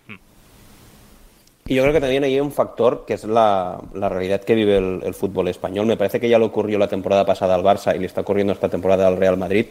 Y 1.66 1.74
yo 1.74 1.82
creo 1.82 1.92
que 1.92 2.00
también 2.00 2.24
hay 2.24 2.40
un 2.40 2.50
factor 2.50 3.04
que 3.06 3.14
es 3.14 3.24
la, 3.24 3.78
la 3.92 4.08
realidad 4.08 4.42
que 4.42 4.54
vive 4.54 4.78
el, 4.78 5.00
el 5.04 5.14
fútbol 5.14 5.48
español. 5.48 5.86
Me 5.86 5.98
parece 5.98 6.18
que 6.18 6.28
ya 6.28 6.38
le 6.38 6.46
ocurrió 6.46 6.78
la 6.78 6.88
temporada 6.88 7.26
pasada 7.26 7.54
al 7.54 7.62
Barça 7.62 7.94
y 7.94 7.98
le 7.98 8.06
está 8.06 8.22
ocurriendo 8.22 8.54
esta 8.54 8.70
temporada 8.70 9.06
al 9.06 9.18
Real 9.18 9.36
Madrid, 9.36 9.66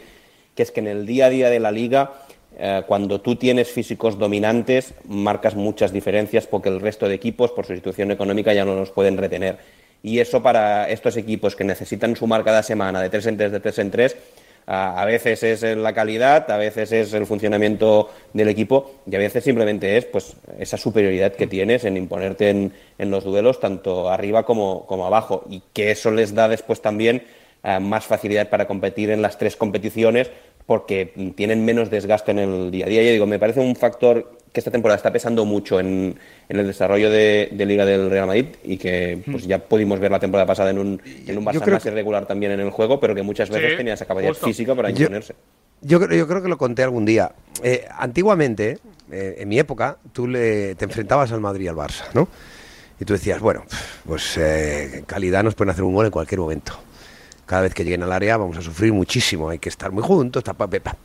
que 0.54 0.64
es 0.64 0.72
que 0.72 0.80
en 0.80 0.88
el 0.88 1.08
día 1.08 1.26
a 1.26 1.30
día 1.30 1.50
de 1.50 1.60
la 1.60 1.72
liga, 1.72 2.12
eh, 2.60 2.82
cuando 2.88 3.22
tú 3.22 3.36
tienes 3.36 3.72
físicos 3.72 4.18
dominantes, 4.18 4.96
marcas 5.08 5.56
muchas 5.56 5.94
diferencias 5.94 6.48
porque 6.48 6.70
el 6.70 6.82
resto 6.82 7.08
de 7.08 7.14
equipos, 7.14 7.52
por 7.52 7.68
su 7.68 7.76
situación 7.76 8.10
económica, 8.10 8.52
ya 8.52 8.66
no 8.66 8.76
los 8.76 8.90
pueden 8.90 9.16
retener. 9.18 9.60
Y 10.02 10.20
eso 10.20 10.42
para 10.42 10.90
estos 10.90 11.18
equipos 11.18 11.56
que 11.56 11.64
necesitan 11.64 12.16
sumar 12.16 12.44
cada 12.44 12.64
semana 12.64 13.00
de 13.02 13.10
tres 13.10 13.28
en 13.28 13.38
tres, 13.38 13.52
de 13.52 13.60
tres 13.60 13.78
en 13.78 13.92
tres, 13.92 14.18
a 14.66 15.02
a 15.02 15.06
veces 15.06 15.44
es 15.44 15.62
la 15.78 15.94
calidad, 15.94 16.50
a 16.50 16.58
veces 16.58 16.92
es 16.92 17.14
el 17.14 17.26
funcionamiento 17.28 18.10
del 18.34 18.50
equipo 18.50 18.96
y 19.10 19.16
a 19.16 19.20
veces 19.20 19.44
simplemente 19.44 19.96
es 19.96 20.06
pues 20.06 20.36
esa 20.60 20.78
superioridad 20.78 21.34
que 21.34 21.48
tienes 21.48 21.86
en 21.86 21.96
imponerte 21.96 22.50
en, 22.50 22.74
en 22.98 23.12
los 23.12 23.24
duelos 23.24 23.60
tanto 23.60 24.10
arriba 24.10 24.44
como, 24.44 24.86
como 24.86 25.06
abajo 25.06 25.46
y 25.50 25.62
que 25.74 25.92
eso 25.92 26.12
les 26.12 26.34
da 26.34 26.50
después 26.50 26.82
también 26.82 27.24
eh, 27.64 27.80
más 27.80 28.06
facilidad 28.06 28.50
para 28.50 28.68
competir 28.68 29.10
en 29.10 29.22
las 29.22 29.38
tres 29.38 29.56
competiciones 29.56 30.30
porque 30.68 31.32
tienen 31.36 31.66
menos 31.66 31.90
desgaste 31.90 32.32
en 32.32 32.40
el 32.40 32.70
día 32.72 32.86
a 32.86 32.90
día. 32.90 33.02
Yo 33.02 33.12
digo, 33.12 33.26
me 33.26 33.40
parece 33.40 33.62
un 33.62 33.76
factor 33.76 34.34
que 34.54 34.60
esta 34.60 34.70
temporada 34.70 34.98
está 34.98 35.12
pesando 35.14 35.46
mucho 35.46 35.80
en, 35.80 36.20
en 36.50 36.60
el 36.60 36.68
desarrollo 36.68 37.10
de, 37.10 37.50
de 37.52 37.66
Liga 37.66 37.86
del 37.86 38.10
Real 38.10 38.28
Madrid 38.28 38.48
y 38.64 38.78
que 38.78 39.22
pues 39.32 39.48
ya 39.48 39.60
pudimos 39.60 40.00
ver 40.00 40.12
la 40.12 40.20
temporada 40.20 40.46
pasada 40.46 40.70
en 40.72 40.78
un, 40.80 41.02
en 41.06 41.38
un 41.38 41.46
Barça 41.46 41.66
más 41.72 41.82
que- 41.84 41.90
irregular 41.90 42.26
también 42.26 42.52
en 42.52 42.60
el 42.60 42.70
juego, 42.70 43.00
pero 43.00 43.16
que 43.16 43.22
muchas 43.24 43.50
veces 43.50 43.72
Sí, 43.72 43.78
tenía 43.78 43.94
esa 43.94 44.06
capacidad 44.06 44.32
justo. 44.34 44.46
física 44.48 44.76
para 44.76 44.90
Yo- 44.90 45.04
imponerse. 45.04 45.34
Yo, 45.82 46.00
creo- 46.02 46.18
yo 46.18 46.28
creo 46.28 46.42
que 46.44 46.50
lo 46.50 46.58
conté 46.58 46.84
algún 46.84 47.06
día. 47.06 47.32
Eh, 47.64 47.86
antiguamente, 47.98 48.80
eh, 49.12 49.36
en 49.40 49.48
mi 49.48 49.60
época, 49.60 49.98
tú 50.12 50.28
le, 50.28 50.76
te 50.76 50.86
enfrentabas 50.86 51.32
al 51.32 51.40
Madrid 51.40 51.66
y 51.66 51.68
al 51.70 51.76
Barça, 51.76 52.04
¿no? 52.14 52.28
Y 53.00 53.06
tú 53.06 53.14
decías, 53.14 53.40
bueno, 53.40 53.64
pues 54.06 54.38
eh, 54.38 55.04
calidad 55.06 55.44
nos 55.44 55.54
pueden 55.56 55.70
hacer 55.70 55.84
un 55.84 55.94
gol 55.94 56.08
en 56.08 56.12
cualquier 56.12 56.40
momento. 56.42 56.74
Cada 57.48 57.64
vez 57.64 57.74
que 57.74 57.84
lleguen 57.84 58.04
al 58.04 58.12
área 58.12 58.38
vamos 58.38 58.58
a 58.58 58.62
sufrir 58.62 58.94
muchísimo, 58.94 59.50
hay 59.50 59.58
que 59.58 59.70
estar 59.70 59.92
muy 59.92 60.04
juntos, 60.04 60.44
ta, 60.44 60.54
pa, 60.54 60.70
pe, 60.70 60.80
pa. 60.82 60.96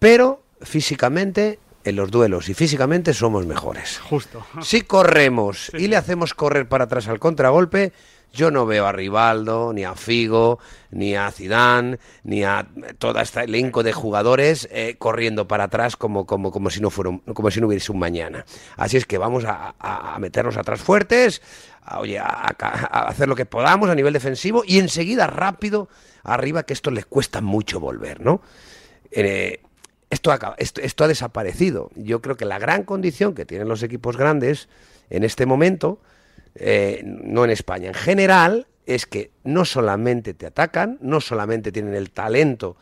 pero 0.00 0.42
físicamente 0.60 1.60
en 1.84 1.96
los 1.96 2.10
duelos 2.10 2.48
y 2.48 2.54
físicamente 2.54 3.12
somos 3.12 3.46
mejores. 3.46 3.98
Justo. 3.98 4.44
Si 4.62 4.80
corremos 4.80 5.70
y 5.74 5.86
le 5.88 5.96
hacemos 5.96 6.34
correr 6.34 6.66
para 6.66 6.84
atrás 6.84 7.06
al 7.08 7.20
contragolpe, 7.20 7.92
yo 8.34 8.50
no 8.50 8.66
veo 8.66 8.86
a 8.86 8.92
Rivaldo, 8.92 9.72
ni 9.72 9.84
a 9.84 9.94
Figo, 9.94 10.58
ni 10.90 11.14
a 11.16 11.30
Zidane, 11.30 11.98
ni 12.24 12.44
a 12.44 12.66
todo 12.98 13.18
este 13.20 13.44
elenco 13.44 13.82
de 13.82 13.92
jugadores 13.92 14.68
eh, 14.70 14.96
corriendo 14.98 15.46
para 15.48 15.64
atrás 15.64 15.96
como, 15.96 16.26
como, 16.26 16.50
como, 16.50 16.68
si 16.70 16.80
no 16.80 16.90
fuera 16.90 17.10
un- 17.10 17.20
como 17.20 17.50
si 17.50 17.60
no 17.60 17.68
hubiese 17.68 17.92
un 17.92 17.98
mañana. 17.98 18.44
Así 18.76 18.96
es 18.96 19.06
que 19.06 19.18
vamos 19.18 19.44
a, 19.44 19.74
a- 19.78 20.14
a 20.14 20.18
meternos 20.18 20.56
atrás 20.56 20.80
fuertes, 20.80 21.40
a, 21.82 22.00
oye, 22.00 22.18
a, 22.18 22.26
hacer 23.08 23.28
lo 23.28 23.36
que 23.36 23.46
podamos 23.46 23.88
a 23.88 23.94
nivel 23.94 24.12
defensivo 24.12 24.62
y 24.66 24.78
enseguida 24.78 25.26
rápido 25.26 25.88
arriba, 26.22 26.64
que 26.64 26.72
esto 26.72 26.90
les 26.90 27.06
cuesta 27.06 27.40
mucho 27.40 27.80
volver, 27.80 28.20
¿no? 28.20 28.40
Eh, 29.10 29.60
esto, 30.10 30.32
esto, 30.58 30.80
esto 30.80 31.04
ha 31.04 31.08
desaparecido. 31.08 31.90
Yo 31.96 32.20
creo 32.20 32.36
que 32.36 32.44
la 32.44 32.58
gran 32.58 32.84
condición 32.84 33.34
que 33.34 33.44
tienen 33.46 33.68
los 33.68 33.82
equipos 33.82 34.16
grandes 34.16 34.68
en 35.10 35.24
este 35.24 35.44
momento, 35.46 36.00
eh, 36.54 37.02
no 37.04 37.44
en 37.44 37.50
España, 37.50 37.88
en 37.88 37.94
general, 37.94 38.66
es 38.86 39.06
que 39.06 39.30
no 39.44 39.64
solamente 39.64 40.34
te 40.34 40.46
atacan, 40.46 40.98
no 41.00 41.20
solamente 41.20 41.72
tienen 41.72 41.94
el 41.94 42.10
talento 42.10 42.76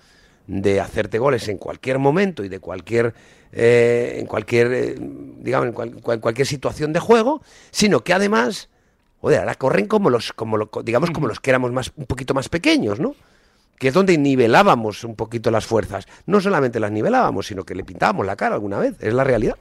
de 0.47 0.81
hacerte 0.81 1.19
goles 1.19 1.49
en 1.49 1.59
cualquier 1.59 1.99
momento 1.99 2.43
y 2.45 2.49
de 2.49 2.59
cualquier 2.59 3.15
eh, 3.53 4.17
en 4.19 4.27
cualquier 4.27 4.73
eh, 4.73 4.95
digamos 4.99 5.69
en 5.69 5.73
cual- 5.73 5.95
cual- 6.03 6.21
cualquier 6.21 6.47
situación 6.47 6.93
de 6.93 6.99
juego, 7.01 7.43
sino 7.71 8.01
que 8.01 8.13
además 8.13 8.69
joder, 9.21 9.39
ahora 9.41 9.55
corren 9.55 9.87
como 9.87 10.11
los 10.11 10.33
como 10.33 10.57
lo- 10.57 10.71
digamos 10.85 11.11
como 11.13 11.29
los 11.29 11.39
que 11.39 11.51
éramos 11.51 11.71
más 11.71 11.93
un 11.97 12.07
poquito 12.07 12.35
más 12.35 12.49
pequeños, 12.49 12.99
¿no? 12.99 13.15
Que 13.79 13.89
es 13.89 13.95
donde 13.95 14.19
nivelábamos 14.19 15.05
un 15.05 15.15
poquito 15.17 15.51
las 15.51 15.67
fuerzas. 15.67 16.07
No 16.27 16.41
solamente 16.41 16.81
las 16.81 16.91
nivelábamos, 16.93 17.47
sino 17.47 17.65
que 17.65 17.75
le 17.77 17.85
pintábamos 17.85 18.27
la 18.27 18.37
cara 18.37 18.55
alguna 18.57 18.79
vez, 18.79 18.95
es 19.01 19.13
la 19.15 19.23
realidad. 19.25 19.57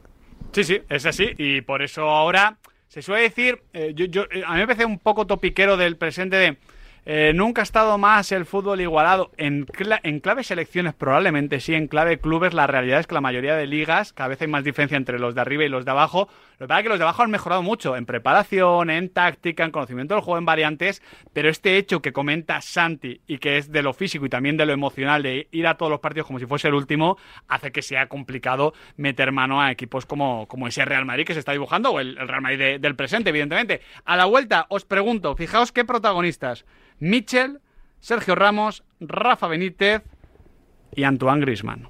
Sí, 0.52 0.64
sí, 0.64 0.80
es 0.90 1.06
así. 1.06 1.30
Y 1.38 1.62
por 1.62 1.82
eso 1.82 2.04
ahora 2.10 2.58
se 2.92 3.02
suele 3.02 3.24
decir, 3.24 3.62
eh, 3.72 3.94
yo, 3.96 4.04
yo- 4.06 4.26
eh, 4.32 4.44
a 4.46 4.52
mí 4.52 4.60
me 4.60 4.68
parece 4.68 4.84
un 4.84 5.00
poco 5.00 5.26
topiquero 5.26 5.78
del 5.78 5.96
presente 5.96 6.36
de 6.36 6.58
eh, 7.06 7.32
nunca 7.34 7.62
ha 7.62 7.64
estado 7.64 7.98
más 7.98 8.34
el 8.34 8.46
fútbol 8.46 8.82
igualado. 8.82 9.32
En, 9.38 9.66
cla- 9.66 10.02
en 10.04 10.20
clave 10.20 10.44
selecciones 10.44 10.94
probablemente 10.94 11.62
sí, 11.62 11.74
en 11.74 11.88
clave 11.88 12.20
clubes 12.20 12.54
la 12.54 12.68
realidad 12.68 13.00
es 13.00 13.08
que 13.08 13.16
la 13.16 13.22
mayoría 13.22 13.56
de 13.56 13.66
ligas 13.66 14.12
cada 14.12 14.28
vez 14.28 14.42
hay 14.42 14.48
más 14.50 14.66
diferencia 14.66 14.98
entre 14.98 15.18
los 15.20 15.34
de 15.34 15.40
arriba 15.42 15.64
y 15.64 15.70
los 15.70 15.86
de 15.86 15.92
abajo. 15.92 16.28
Lo 16.62 16.66
que 16.66 16.68
pasa 16.68 16.80
es 16.82 16.84
que 16.84 16.90
los 16.90 17.00
de 17.00 17.06
abajo 17.06 17.24
han 17.24 17.32
mejorado 17.32 17.64
mucho 17.64 17.98
en 17.98 18.06
preparación, 18.06 18.92
en 18.92 19.10
táctica, 19.10 19.66
en 19.66 19.72
conocimiento 19.72 20.14
del 20.14 20.22
juego, 20.24 20.38
en 20.38 20.46
variantes, 20.46 21.02
pero 21.34 21.50
este 21.50 21.76
hecho 21.78 22.04
que 22.04 22.14
comenta 22.14 22.62
Santi 22.62 23.20
y 23.26 23.40
que 23.40 23.58
es 23.58 23.72
de 23.72 23.82
lo 23.82 23.94
físico 23.94 24.28
y 24.28 24.30
también 24.30 24.58
de 24.58 24.68
lo 24.68 24.72
emocional 24.72 25.24
de 25.24 25.48
ir 25.50 25.66
a 25.66 25.76
todos 25.76 25.90
los 25.90 26.02
partidos 26.02 26.28
como 26.28 26.38
si 26.38 26.46
fuese 26.46 26.68
el 26.68 26.76
último, 26.76 27.18
hace 27.48 27.72
que 27.72 27.82
sea 27.82 28.08
complicado 28.10 28.76
meter 28.96 29.32
mano 29.32 29.60
a 29.60 29.72
equipos 29.72 30.06
como, 30.06 30.48
como 30.48 30.68
ese 30.68 30.86
Real 30.86 31.04
Madrid 31.04 31.26
que 31.26 31.34
se 31.34 31.40
está 31.40 31.52
dibujando 31.54 31.94
o 31.94 32.00
el, 32.00 32.16
Real 32.16 32.42
Madrid 32.44 32.60
de- 32.60 32.78
del 32.78 32.96
presente, 32.96 33.32
evidentemente. 33.32 33.82
A 34.06 34.16
la 34.16 34.26
vuelta 34.26 34.68
os 34.70 34.86
pregunto, 34.86 35.36
fijaos 35.36 35.72
qué 35.72 35.84
protagonistas. 35.84 36.66
Michel, 37.00 37.60
Sergio 38.02 38.36
Ramos, 38.36 38.84
Rafa 39.00 39.48
Benítez 39.48 40.04
y 40.96 41.06
Antoine 41.06 41.42
Griezmann. 41.42 41.90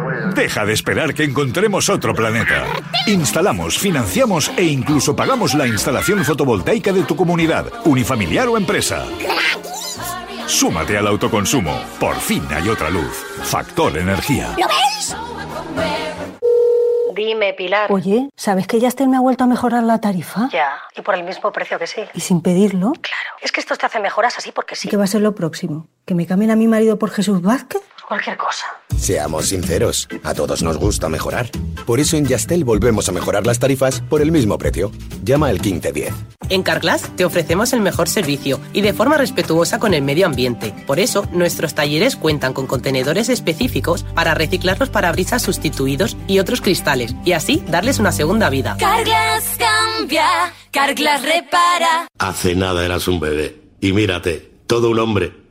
Deja 0.35 0.65
de 0.65 0.73
esperar 0.73 1.13
que 1.13 1.23
encontremos 1.23 1.89
otro 1.89 2.13
planeta. 2.13 2.65
Instalamos, 3.07 3.77
financiamos 3.77 4.51
e 4.57 4.63
incluso 4.63 5.15
pagamos 5.15 5.53
la 5.53 5.67
instalación 5.67 6.23
fotovoltaica 6.23 6.91
de 6.91 7.03
tu 7.03 7.15
comunidad, 7.15 7.65
unifamiliar 7.85 8.47
o 8.47 8.57
empresa. 8.57 9.05
Súmate 10.47 10.97
al 10.97 11.07
autoconsumo. 11.07 11.79
Por 11.99 12.15
fin 12.15 12.43
hay 12.51 12.67
otra 12.69 12.89
luz. 12.89 13.25
Factor 13.43 13.97
Energía. 13.97 14.55
¿Lo? 14.57 14.67
Dime, 17.13 17.53
Pilar. 17.53 17.91
Oye, 17.91 18.29
¿sabes 18.35 18.67
que 18.67 18.79
Yastel 18.79 19.07
me 19.09 19.17
ha 19.17 19.19
vuelto 19.19 19.43
a 19.43 19.47
mejorar 19.47 19.83
la 19.83 19.99
tarifa? 19.99 20.49
Ya, 20.51 20.73
y 20.95 21.01
por 21.01 21.15
el 21.15 21.23
mismo 21.23 21.51
precio 21.51 21.77
que 21.77 21.85
sí. 21.85 22.01
Y 22.13 22.21
sin 22.21 22.41
pedirlo. 22.41 22.93
Claro, 22.93 23.29
es 23.41 23.51
que 23.51 23.59
estos 23.59 23.77
te 23.77 23.85
hacen 23.85 24.01
mejoras 24.01 24.37
así 24.37 24.51
porque 24.51 24.75
sí. 24.75 24.89
¿Qué 24.89 24.97
va 24.97 25.03
a 25.03 25.07
ser 25.07 25.21
lo 25.21 25.35
próximo? 25.35 25.87
¿Que 26.05 26.15
me 26.15 26.25
cambien 26.25 26.51
a 26.51 26.55
mi 26.55 26.67
marido 26.67 26.97
por 26.97 27.11
Jesús 27.11 27.41
Vázquez? 27.41 27.81
Cualquier 28.11 28.35
cosa. 28.35 28.65
Seamos 28.97 29.45
sinceros, 29.45 30.09
a 30.25 30.33
todos 30.33 30.63
nos 30.63 30.75
gusta 30.75 31.07
mejorar. 31.07 31.49
Por 31.85 32.01
eso 32.01 32.17
en 32.17 32.25
Yastel 32.25 32.65
volvemos 32.65 33.07
a 33.07 33.13
mejorar 33.13 33.47
las 33.47 33.57
tarifas 33.57 34.01
por 34.01 34.21
el 34.21 34.33
mismo 34.33 34.57
precio. 34.57 34.91
Llama 35.23 35.47
al 35.47 35.61
1510. 35.61 36.13
En 36.49 36.61
Carglass 36.61 37.03
te 37.15 37.23
ofrecemos 37.23 37.71
el 37.71 37.79
mejor 37.79 38.09
servicio 38.09 38.59
y 38.73 38.81
de 38.81 38.91
forma 38.91 39.15
respetuosa 39.15 39.79
con 39.79 39.93
el 39.93 40.01
medio 40.01 40.25
ambiente. 40.25 40.73
Por 40.85 40.99
eso, 40.99 41.25
nuestros 41.31 41.73
talleres 41.73 42.17
cuentan 42.17 42.51
con 42.51 42.67
contenedores 42.67 43.29
específicos 43.29 44.03
para 44.13 44.33
reciclar 44.33 44.77
los 44.77 44.89
parabrisas 44.89 45.41
sustituidos 45.41 46.17
y 46.27 46.39
otros 46.39 46.59
cristales 46.59 47.15
y 47.23 47.31
así 47.31 47.63
darles 47.69 47.99
una 47.99 48.11
segunda 48.11 48.49
vida. 48.49 48.75
Carglass 48.77 49.57
cambia, 49.57 50.53
Carglass 50.71 51.21
repara. 51.21 52.09
Hace 52.19 52.55
nada 52.55 52.83
eras 52.83 53.07
un 53.07 53.21
bebé. 53.21 53.57
Y 53.79 53.93
mírate, 53.93 54.51
todo 54.67 54.89
un 54.89 54.99
hombre. 54.99 55.40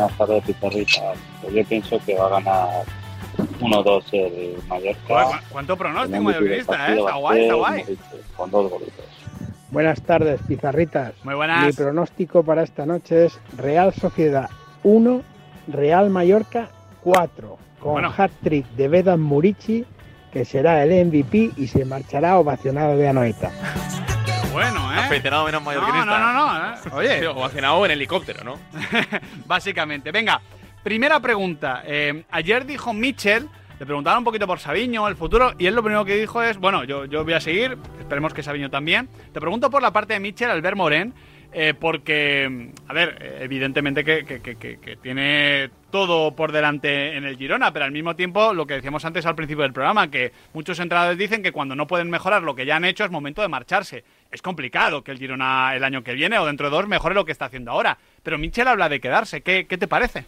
Buenas 0.00 0.18
tardes, 0.18 0.44
Pizarrita. 0.44 1.12
Pues 1.42 1.54
yo 1.54 1.64
pienso 1.64 1.98
que 2.04 2.14
va 2.16 2.26
a 2.26 2.28
ganar 2.40 2.68
1-2 3.60 4.04
el 4.12 4.56
Mallorca. 4.68 5.00
Joder, 5.08 5.26
¿cu- 5.26 5.44
¿Cuánto 5.50 5.76
pronóstico 5.76 6.22
mallorquinista, 6.22 6.74
eh? 6.74 6.78
partido 6.78 7.06
Está 7.06 7.18
guay, 7.18 7.42
está 7.42 7.54
guay. 7.54 7.98
Con 8.36 8.50
dos 8.50 8.70
golitos. 8.70 9.04
Buenas 9.70 10.02
tardes, 10.02 10.40
pizarritas. 10.48 11.12
Muy 11.22 11.34
buenas. 11.34 11.66
Mi 11.66 11.72
pronóstico 11.72 12.42
para 12.42 12.62
esta 12.62 12.86
noche 12.86 13.26
es 13.26 13.38
Real 13.56 13.92
Sociedad 13.94 14.48
1, 14.82 15.22
Real 15.68 16.10
Mallorca 16.10 16.70
4, 17.02 17.58
con 17.78 17.92
Bueno. 17.92 18.12
hat-trick 18.16 18.66
de 18.70 18.88
Vedan 18.88 19.20
Murici, 19.20 19.84
que 20.32 20.44
será 20.44 20.82
el 20.82 21.06
MVP 21.06 21.50
y 21.56 21.66
se 21.68 21.84
marchará 21.84 22.38
ovacionado 22.38 22.96
de 22.96 23.08
Anoeta. 23.08 23.50
Bueno, 24.52 24.92
¿eh? 24.92 24.98
Aficionado 24.98 25.44
menos 25.44 25.62
mallorquinista. 25.62 26.04
No, 26.06 26.18
no, 26.18 26.32
no, 26.32 26.58
no, 26.58 26.74
¿eh? 26.74 26.78
Oye. 26.92 27.20
Sí, 27.20 27.26
ovacionado 27.26 27.84
en 27.84 27.90
helicóptero, 27.92 28.42
¿no? 28.44 28.58
Básicamente. 29.46 30.10
Venga, 30.10 30.40
primera 30.82 31.20
pregunta. 31.20 31.82
Eh, 31.86 32.24
ayer 32.30 32.66
dijo 32.66 32.92
Mitchell, 32.92 33.48
le 33.78 33.86
preguntaron 33.86 34.18
un 34.18 34.24
poquito 34.24 34.46
por 34.46 34.58
Sabiño, 34.58 35.06
el 35.08 35.16
futuro, 35.16 35.52
y 35.58 35.66
él 35.66 35.74
lo 35.74 35.82
primero 35.82 36.04
que 36.04 36.16
dijo 36.16 36.42
es, 36.42 36.58
bueno, 36.58 36.84
yo, 36.84 37.04
yo 37.06 37.24
voy 37.24 37.32
a 37.34 37.40
seguir, 37.40 37.78
esperemos 37.98 38.34
que 38.34 38.42
Sabiño 38.42 38.70
también. 38.70 39.08
Te 39.32 39.40
pregunto 39.40 39.70
por 39.70 39.82
la 39.82 39.92
parte 39.92 40.14
de 40.14 40.20
Mitchell, 40.20 40.50
Albert 40.50 40.76
Morén, 40.76 41.14
eh, 41.52 41.74
porque, 41.78 42.72
a 42.88 42.92
ver, 42.92 43.38
evidentemente 43.40 44.04
que, 44.04 44.24
que- 44.24 44.40
que- 44.40 44.56
que- 44.56 44.78
que 44.78 44.96
tiene 44.96 45.70
todo 45.90 46.34
por 46.34 46.52
delante 46.52 47.16
en 47.16 47.24
el 47.24 47.36
Girona, 47.36 47.72
pero 47.72 47.84
al 47.84 47.92
mismo 47.92 48.16
tiempo, 48.16 48.54
lo 48.54 48.66
que 48.66 48.74
decíamos 48.74 49.04
antes 49.04 49.26
al 49.26 49.34
principio 49.34 49.62
del 49.62 49.72
programa, 49.72 50.10
que 50.10 50.32
muchos 50.54 50.78
entrenadores 50.78 51.18
dicen 51.18 51.42
que 51.42 51.52
cuando 51.52 51.74
no 51.74 51.86
pueden 51.86 52.10
mejorar 52.10 52.42
lo 52.42 52.54
que 52.54 52.66
ya 52.66 52.76
han 52.76 52.84
hecho 52.84 53.04
es 53.04 53.10
momento 53.10 53.42
de 53.42 53.48
marcharse. 53.48 54.04
Es 54.30 54.42
complicado 54.42 55.02
que 55.02 55.10
el 55.10 55.18
Girona 55.18 55.74
el 55.74 55.84
año 55.84 56.02
que 56.02 56.14
viene 56.14 56.38
o 56.38 56.46
dentro 56.46 56.70
de 56.70 56.76
dos 56.76 56.86
mejore 56.86 57.14
lo 57.14 57.24
que 57.24 57.32
está 57.32 57.46
haciendo 57.46 57.72
ahora. 57.72 57.98
Pero 58.22 58.38
Mitchell 58.38 58.68
habla 58.68 58.88
de 58.88 59.00
quedarse. 59.00 59.40
¿Qué, 59.40 59.64
te 59.64 59.88
parece? 59.88 60.24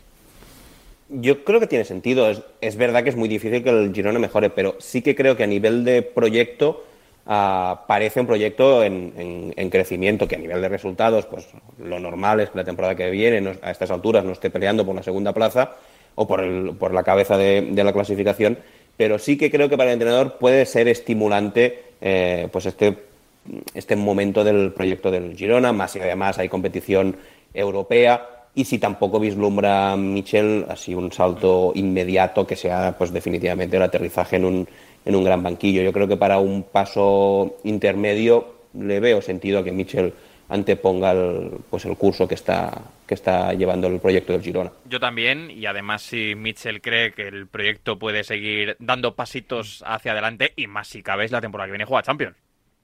Yo 1.08 1.44
creo 1.44 1.60
que 1.60 1.66
tiene 1.66 1.84
sentido. 1.84 2.30
Es 2.60 2.76
verdad 2.76 3.04
que 3.04 3.10
es 3.10 3.16
muy 3.16 3.28
difícil 3.28 3.62
que 3.62 3.70
el 3.70 3.94
Girona 3.94 4.18
mejore, 4.18 4.50
pero 4.50 4.76
sí 4.80 5.02
que 5.02 5.14
creo 5.14 5.36
que 5.36 5.44
a 5.44 5.46
nivel 5.46 5.84
de 5.84 6.02
proyecto 6.02 6.84
ah, 7.26 7.84
parece 7.86 8.20
un 8.20 8.26
proyecto 8.26 8.82
en, 8.84 9.12
en- 9.16 9.54
en 9.56 9.70
crecimiento 9.70 10.26
que 10.28 10.36
a 10.36 10.38
nivel 10.38 10.60
de 10.62 10.68
resultados, 10.68 11.26
pues 11.26 11.46
lo 11.78 11.98
normal 12.00 12.40
es 12.40 12.50
que 12.50 12.58
la 12.58 12.64
temporada 12.64 12.94
que 12.94 13.10
viene 13.10 13.56
a 13.62 13.70
estas 13.70 13.90
alturas 13.90 14.24
no 14.24 14.32
esté 14.32 14.50
peleando 14.50 14.84
por 14.84 14.92
una 14.94 15.02
segunda 15.02 15.32
plaza 15.32 15.72
o 16.14 16.26
por, 16.26 16.40
el- 16.40 16.74
por 16.78 16.92
la 16.92 17.02
cabeza 17.02 17.36
de, 17.36 17.62
de 17.70 17.84
la 17.84 17.92
clasificación, 17.92 18.58
pero 18.96 19.18
sí 19.18 19.36
que 19.38 19.50
creo 19.50 19.68
que 19.68 19.76
para 19.76 19.90
el 19.90 19.94
entrenador 19.94 20.38
puede 20.38 20.66
ser 20.66 20.88
estimulante 20.88 21.82
eh, 22.00 22.48
pues 22.52 22.66
este, 22.66 22.96
este 23.74 23.96
momento 23.96 24.44
del 24.44 24.72
proyecto 24.72 25.10
del 25.10 25.36
Girona, 25.36 25.72
más 25.72 25.96
y 25.96 26.00
además 26.00 26.38
hay 26.38 26.48
competición 26.48 27.16
europea 27.54 28.28
y 28.54 28.64
si 28.66 28.78
tampoco 28.78 29.18
vislumbra 29.18 29.96
Michel 29.96 30.66
así 30.68 30.94
un 30.94 31.10
salto 31.10 31.72
inmediato 31.74 32.46
que 32.46 32.54
sea 32.56 32.94
pues 32.98 33.10
definitivamente 33.12 33.76
el 33.78 33.82
aterrizaje 33.82 34.36
en 34.36 34.44
un, 34.44 34.68
en 35.04 35.16
un 35.16 35.24
gran 35.24 35.42
banquillo. 35.42 35.82
Yo 35.82 35.92
creo 35.92 36.08
que 36.08 36.16
para 36.16 36.38
un 36.38 36.62
paso 36.62 37.56
intermedio 37.64 38.54
le 38.74 39.00
veo 39.00 39.20
sentido 39.22 39.60
a 39.60 39.64
que 39.64 39.72
Michel 39.72 40.12
anteponga 40.48 41.12
el, 41.12 41.50
pues 41.70 41.84
el 41.86 41.96
curso 41.96 42.28
que 42.28 42.34
está, 42.34 42.82
que 43.06 43.14
está 43.14 43.54
llevando 43.54 43.86
el 43.86 44.00
proyecto 44.00 44.32
del 44.34 44.42
Girona. 44.42 44.70
Yo 44.84 45.00
también, 45.00 45.50
y 45.50 45.64
además 45.64 46.02
si 46.02 46.34
Mitchell 46.34 46.82
cree 46.82 47.12
que 47.12 47.28
el 47.28 47.46
proyecto 47.46 47.98
puede 47.98 48.22
seguir 48.22 48.76
dando 48.78 49.14
pasitos 49.14 49.82
hacia 49.86 50.12
adelante, 50.12 50.52
y 50.56 50.66
más 50.66 50.88
si 50.88 51.02
cabe, 51.02 51.24
es 51.24 51.30
la 51.30 51.40
temporada 51.40 51.68
que 51.68 51.72
viene 51.72 51.86
juega 51.86 52.02
Champions. 52.02 52.36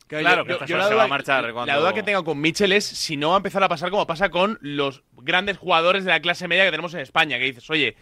Claro, 0.07 0.47
que 0.47 0.53
esta 0.53 0.65
yo 0.65 0.77
se 0.77 0.79
la 0.79 0.85
va 0.85 0.91
duda, 0.91 1.05
a 1.05 1.09
marchar 1.09 1.53
la 1.67 1.77
duda 1.77 1.93
que 1.93 2.03
tengo 2.03 2.25
con 2.25 2.41
Mitchell 2.41 2.73
es 2.73 2.87
si 2.87 3.19
no 3.19 3.29
va 3.29 3.35
a 3.35 3.37
empezar 3.37 3.63
a 3.63 3.69
pasar 3.69 3.91
como 3.91 4.07
pasa 4.07 4.31
con 4.31 4.59
los 4.63 5.03
grandes 5.19 5.59
jugadores 5.59 6.05
de 6.07 6.11
la 6.11 6.21
clase 6.21 6.49
media 6.49 6.65
que 6.65 6.71
tenemos 6.71 6.95
en 6.95 7.01
España, 7.01 7.37
que 7.39 7.45
dices, 7.45 7.69
oye, 7.69 7.95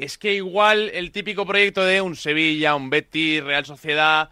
es 0.00 0.18
que 0.18 0.34
igual 0.34 0.90
el 0.94 1.10
típico 1.12 1.46
proyecto 1.46 1.84
de 1.84 2.00
un 2.00 2.16
Sevilla, 2.16 2.74
un 2.74 2.90
Betis, 2.90 3.42
Real 3.42 3.64
Sociedad, 3.64 4.30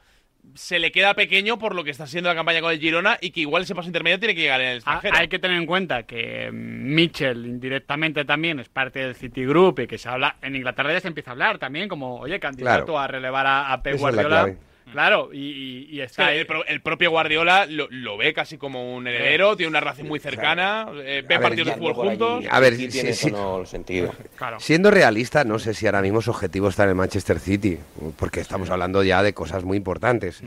se 0.55 0.79
le 0.79 0.91
queda 0.91 1.13
pequeño 1.15 1.59
por 1.59 1.75
lo 1.75 1.85
que 1.85 1.91
está 1.91 2.07
siendo 2.07 2.31
la 2.31 2.35
campaña 2.35 2.61
con 2.63 2.73
el 2.73 2.81
Girona 2.81 3.19
y 3.21 3.31
que 3.33 3.41
igual 3.41 3.65
ese 3.65 3.75
paso 3.75 3.89
intermedio 3.89 4.19
tiene 4.19 4.35
que 4.35 4.41
llegar 4.41 4.61
en 4.63 4.69
el 4.69 4.73
Ah, 4.77 4.95
extranjero. 4.95 5.17
hay 5.19 5.29
que 5.29 5.39
tener 5.39 5.57
en 5.59 5.67
cuenta 5.67 6.05
que 6.05 6.51
mm, 6.51 6.95
Mitchell 6.95 7.45
indirectamente 7.45 8.25
también 8.25 8.59
es 8.59 8.69
parte 8.71 9.01
del 9.01 9.15
Citigroup 9.15 9.81
y 9.81 9.87
que 9.87 9.99
se 9.99 10.09
habla 10.09 10.37
en 10.41 10.57
Inglaterra 10.57 10.93
ya 10.93 11.01
se 11.01 11.09
empieza 11.09 11.31
a 11.31 11.33
hablar 11.33 11.59
también 11.59 11.87
como 11.89 12.19
oye 12.19 12.41
candidato 12.41 12.85
Claro. 12.87 12.99
a 12.99 13.07
relevar 13.09 13.47
a, 13.47 13.73
a 13.75 13.83
Pep 13.83 13.97
Esa 13.97 14.09
es 14.09 14.15
la 14.17 14.23
Guardiola 14.23 14.45
clave. 14.45 14.59
Claro 14.93 15.31
y, 15.33 15.39
y- 15.39 15.87
y 15.91 16.01
Es 16.01 16.11
está 16.11 16.25
que 16.25 16.31
ahí- 16.33 16.39
el, 16.39 16.47
pro- 16.47 16.65
el 16.67 16.81
propio 16.81 17.11
Guardiola 17.11 17.67
lo, 17.67 17.89
lo 17.91 18.17
ve 18.17 18.33
casi 18.35 18.59
como 18.59 18.95
un 18.97 19.07
heredero, 19.07 19.57
tiene 19.57 19.71
una 19.71 19.81
relación 19.81 20.09
muy 20.09 20.21
cercana, 20.21 20.87
eh, 21.05 21.23
ve 21.29 21.39
partidos 21.39 21.69
de 21.69 21.75
fútbol 21.75 21.95
juntos. 21.95 22.45
A 22.51 22.61
ver, 22.61 22.75
Sí 22.77 22.83
sí, 22.87 22.89
tiene 22.89 23.13
sí. 23.13 23.29
eso 23.29 23.37
no 23.37 23.61
el 23.61 23.67
sentido. 23.67 24.13
Siendo 24.59 24.91
realista, 24.91 25.45
no 25.45 25.59
sé 25.59 25.75
si 25.75 25.87
ahora 25.87 26.03
mismo 26.03 26.21
su 26.23 26.31
objetivo 26.31 26.69
está 26.69 26.85
en 26.85 26.91
el 26.91 26.95
Manchester 26.95 27.39
City, 27.41 27.79
porque 28.19 28.41
estamos 28.41 28.71
hablando 28.71 29.03
ya 29.03 29.23
de 29.23 29.33
cosas 29.35 29.65
muy 29.65 29.77
importantes, 29.77 30.43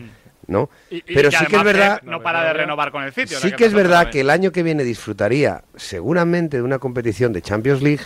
¿no? 0.48 0.70
y- 0.90 0.98
y 0.98 1.02
Pero 1.14 1.32
sí 1.32 1.46
que 1.46 1.56
es 1.56 1.64
verdad, 1.64 2.00
Pep 2.02 2.10
no 2.10 2.22
para 2.22 2.44
de 2.44 2.54
renovar 2.54 2.92
con 2.92 3.04
el 3.04 3.14
sitio 3.14 3.40
sí 3.40 3.52
que 3.54 3.66
es 3.66 3.74
verdad 3.74 4.10
que 4.10 4.22
el 4.22 4.30
año 4.30 4.52
que 4.52 4.64
viene 4.64 4.84
disfrutaría 4.84 5.64
seguramente 5.76 6.58
de 6.58 6.64
una 6.64 6.80
competición 6.80 7.32
de 7.34 7.42
Champions 7.42 7.82
League 7.82 8.04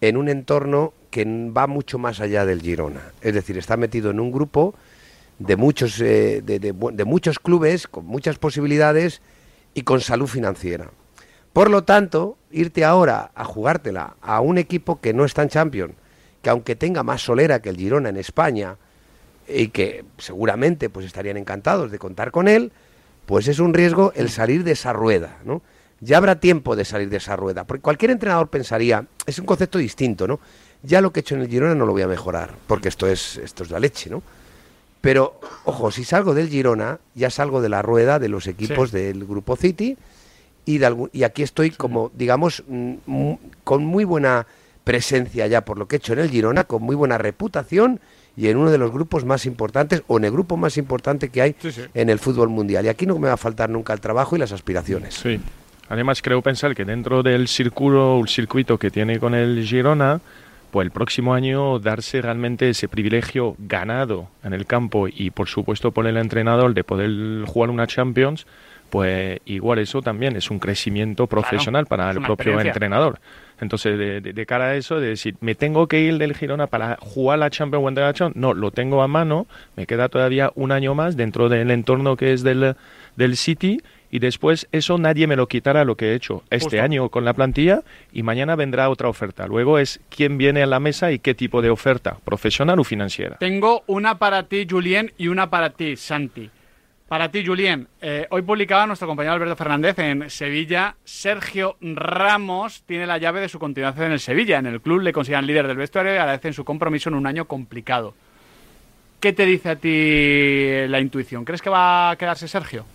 en 0.00 0.16
un 0.16 0.28
entorno 0.28 0.94
que 1.10 1.24
va 1.26 1.66
mucho 1.66 1.98
más 1.98 2.20
allá 2.20 2.46
del 2.46 2.62
Girona. 2.62 3.00
Es 3.20 3.34
decir, 3.34 3.58
está 3.58 3.76
metido 3.76 4.10
en 4.10 4.20
un 4.20 4.32
grupo 4.32 4.74
de 5.40 5.56
muchos, 5.56 6.00
eh, 6.00 6.42
de, 6.44 6.58
de 6.60 6.72
de 6.72 7.04
muchos 7.04 7.38
clubes 7.38 7.88
con 7.88 8.04
muchas 8.06 8.38
posibilidades 8.38 9.22
y 9.74 9.82
con 9.82 10.00
salud 10.00 10.26
financiera. 10.26 10.90
Por 11.52 11.70
lo 11.70 11.82
tanto, 11.82 12.36
irte 12.52 12.84
ahora 12.84 13.32
a 13.34 13.44
jugártela 13.44 14.14
a 14.20 14.40
un 14.40 14.58
equipo 14.58 15.00
que 15.00 15.12
no 15.12 15.24
está 15.24 15.42
en 15.42 15.48
Champions, 15.48 15.94
que 16.42 16.50
aunque 16.50 16.76
tenga 16.76 17.02
más 17.02 17.22
solera 17.22 17.60
que 17.60 17.70
el 17.70 17.76
Girona 17.76 18.10
en 18.10 18.18
España 18.18 18.76
y 19.48 19.68
que 19.68 20.04
seguramente 20.18 20.90
pues 20.90 21.06
estarían 21.06 21.38
encantados 21.38 21.90
de 21.90 21.98
contar 21.98 22.30
con 22.30 22.46
él, 22.46 22.70
pues 23.24 23.48
es 23.48 23.58
un 23.58 23.72
riesgo 23.72 24.12
el 24.14 24.28
salir 24.28 24.62
de 24.62 24.72
esa 24.72 24.92
rueda, 24.92 25.38
¿no? 25.44 25.62
Ya 26.02 26.18
habrá 26.18 26.38
tiempo 26.38 26.76
de 26.76 26.84
salir 26.84 27.10
de 27.10 27.16
esa 27.16 27.36
rueda, 27.36 27.64
porque 27.64 27.82
cualquier 27.82 28.10
entrenador 28.10 28.48
pensaría, 28.48 29.06
es 29.26 29.38
un 29.38 29.46
concepto 29.46 29.78
distinto, 29.78 30.26
¿no? 30.26 30.40
Ya 30.82 31.00
lo 31.00 31.12
que 31.12 31.20
he 31.20 31.22
hecho 31.22 31.34
en 31.34 31.42
el 31.42 31.48
Girona 31.48 31.74
no 31.74 31.86
lo 31.86 31.92
voy 31.92 32.02
a 32.02 32.08
mejorar, 32.08 32.50
porque 32.66 32.88
esto 32.88 33.06
es 33.06 33.38
esto 33.38 33.64
es 33.64 33.70
la 33.70 33.80
leche, 33.80 34.10
¿no? 34.10 34.22
Pero, 35.00 35.40
ojo, 35.64 35.90
si 35.90 36.04
salgo 36.04 36.34
del 36.34 36.48
Girona, 36.48 36.98
ya 37.14 37.30
salgo 37.30 37.60
de 37.62 37.68
la 37.70 37.80
rueda 37.82 38.18
de 38.18 38.28
los 38.28 38.46
equipos 38.46 38.90
Sí. 38.90 38.98
del 38.98 39.24
Grupo 39.24 39.56
City 39.56 39.96
y, 40.66 40.78
de 40.78 40.86
algún- 40.86 41.10
y 41.12 41.22
aquí 41.22 41.42
estoy 41.42 41.70
como, 41.70 42.10
digamos, 42.14 42.62
mm, 42.68 42.92
mu- 43.06 43.38
con 43.64 43.84
muy 43.84 44.04
buena 44.04 44.46
presencia 44.84 45.46
ya 45.46 45.62
por 45.64 45.78
lo 45.78 45.86
que 45.88 45.96
he 45.96 45.98
hecho 45.98 46.12
en 46.12 46.18
el 46.20 46.30
Girona, 46.30 46.64
con 46.64 46.82
muy 46.82 46.96
buena 46.96 47.16
reputación 47.18 48.00
y 48.36 48.48
en 48.48 48.56
uno 48.56 48.70
de 48.70 48.78
los 48.78 48.90
grupos 48.92 49.24
más 49.24 49.46
importantes 49.46 50.02
o 50.06 50.18
en 50.18 50.24
el 50.24 50.32
grupo 50.32 50.56
más 50.56 50.76
importante 50.76 51.28
que 51.28 51.42
hay 51.42 51.54
Sí, 51.60 51.72
sí. 51.72 51.82
en 51.94 52.10
el 52.10 52.18
fútbol 52.18 52.48
mundial. 52.48 52.84
Y 52.84 52.88
aquí 52.88 53.06
no 53.06 53.18
me 53.18 53.28
va 53.28 53.34
a 53.34 53.38
faltar 53.38 53.70
nunca 53.70 53.92
el 53.92 54.00
trabajo 54.00 54.36
y 54.36 54.38
las 54.38 54.52
aspiraciones. 54.52 55.14
Sí. 55.14 55.40
Además, 55.88 56.22
creo 56.22 56.40
pensar 56.40 56.74
que 56.74 56.84
dentro 56.84 57.22
del 57.22 57.48
circuito, 57.48 58.20
el 58.20 58.28
circuito 58.28 58.78
que 58.78 58.90
tiene 58.90 59.18
con 59.18 59.34
el 59.34 59.64
Girona, 59.66 60.20
pues 60.70 60.84
el 60.86 60.90
próximo 60.90 61.34
año 61.34 61.78
darse 61.78 62.22
realmente 62.22 62.68
ese 62.70 62.88
privilegio 62.88 63.56
ganado 63.58 64.28
en 64.44 64.52
el 64.52 64.66
campo 64.66 65.08
y, 65.08 65.30
por 65.30 65.48
supuesto, 65.48 65.90
por 65.92 66.06
el 66.06 66.16
entrenador 66.16 66.74
de 66.74 66.84
poder 66.84 67.44
jugar 67.46 67.70
una 67.70 67.86
Champions, 67.86 68.46
pues 68.90 69.38
igual 69.44 69.78
eso 69.78 70.02
también 70.02 70.34
es 70.36 70.50
un 70.50 70.58
crecimiento 70.58 71.26
profesional 71.28 71.86
para 71.86 72.10
el 72.10 72.16
propio 72.26 72.52
entrenador. 72.68 73.20
Entonces, 73.60 73.96
de, 73.98 74.20
de- 74.20 74.32
de 74.32 74.46
cara 74.46 74.66
a 74.66 74.74
eso, 74.74 74.98
de 74.98 75.08
decir, 75.08 75.36
¿me 75.40 75.54
tengo 75.54 75.86
que 75.86 76.00
ir 76.00 76.18
del 76.18 76.34
Girona 76.34 76.66
para 76.66 76.96
jugar 77.00 77.38
la 77.38 77.50
Champions 77.50 77.84
o 77.86 77.90
la 77.90 78.12
Champions? 78.12 78.36
No, 78.36 78.52
lo 78.54 78.70
tengo 78.70 79.02
a 79.02 79.06
mano, 79.08 79.46
me 79.76 79.86
queda 79.86 80.08
todavía 80.08 80.50
un 80.54 80.72
año 80.72 80.94
más 80.94 81.16
dentro 81.16 81.48
del 81.48 81.70
entorno 81.70 82.16
que 82.16 82.32
es 82.32 82.42
del, 82.42 82.74
del 83.16 83.36
City 83.36 83.80
y 84.10 84.18
después 84.18 84.68
eso 84.72 84.98
nadie 84.98 85.26
me 85.26 85.36
lo 85.36 85.46
quitará 85.46 85.84
lo 85.84 85.96
que 85.96 86.10
he 86.10 86.14
hecho 86.14 86.42
este 86.50 86.64
Justo. 86.64 86.82
año 86.82 87.08
con 87.08 87.24
la 87.24 87.34
plantilla 87.34 87.82
y 88.12 88.22
mañana 88.22 88.56
vendrá 88.56 88.88
otra 88.90 89.08
oferta. 89.08 89.46
Luego 89.46 89.78
es 89.78 90.00
quién 90.08 90.38
viene 90.38 90.62
a 90.62 90.66
la 90.66 90.80
mesa 90.80 91.12
y 91.12 91.18
qué 91.18 91.34
tipo 91.34 91.62
de 91.62 91.70
oferta, 91.70 92.16
profesional 92.24 92.78
o 92.80 92.84
financiera. 92.84 93.36
Tengo 93.38 93.84
una 93.86 94.18
para 94.18 94.44
ti, 94.44 94.66
Julien, 94.68 95.12
y 95.16 95.28
una 95.28 95.48
para 95.48 95.70
ti, 95.70 95.96
Santi. 95.96 96.50
Para 97.08 97.28
ti, 97.28 97.44
Julien, 97.44 97.88
eh, 98.00 98.28
hoy 98.30 98.42
publicaba 98.42 98.86
nuestro 98.86 99.08
compañero 99.08 99.34
Alberto 99.34 99.56
Fernández 99.56 99.98
en 99.98 100.30
Sevilla, 100.30 100.94
Sergio 101.04 101.76
Ramos 101.80 102.84
tiene 102.86 103.04
la 103.04 103.18
llave 103.18 103.40
de 103.40 103.48
su 103.48 103.58
continuación 103.58 104.06
en 104.06 104.12
el 104.12 104.20
Sevilla. 104.20 104.58
En 104.58 104.66
el 104.66 104.80
club 104.80 105.00
le 105.00 105.12
consideran 105.12 105.44
líder 105.44 105.66
del 105.66 105.76
vestuario 105.76 106.14
y 106.14 106.18
agradecen 106.18 106.52
su 106.52 106.64
compromiso 106.64 107.08
en 107.08 107.16
un 107.16 107.26
año 107.26 107.46
complicado. 107.46 108.14
¿Qué 109.18 109.32
te 109.32 109.44
dice 109.44 109.70
a 109.70 109.76
ti 109.76 110.88
la 110.88 111.00
intuición? 111.00 111.44
¿Crees 111.44 111.60
que 111.60 111.68
va 111.68 112.10
a 112.10 112.16
quedarse 112.16 112.46
Sergio? 112.46 112.86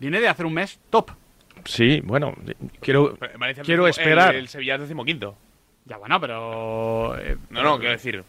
Viene 0.00 0.20
de 0.20 0.28
hacer 0.28 0.46
un 0.46 0.54
mes 0.54 0.80
top. 0.90 1.10
Sí, 1.64 2.00
bueno, 2.02 2.34
quiero, 2.80 3.16
Valencia 3.38 3.62
quiero 3.62 3.84
el- 3.86 3.90
esperar. 3.90 4.34
El, 4.34 4.48
Sevilla 4.48 4.74
es 4.76 4.80
decimoquinto. 4.80 5.36
Ya 5.84 5.96
bueno, 5.98 6.20
pero... 6.20 7.18
eh, 7.18 7.36
No, 7.50 7.62
no, 7.62 7.78
quiero 7.78 7.92
decir. 7.92 8.24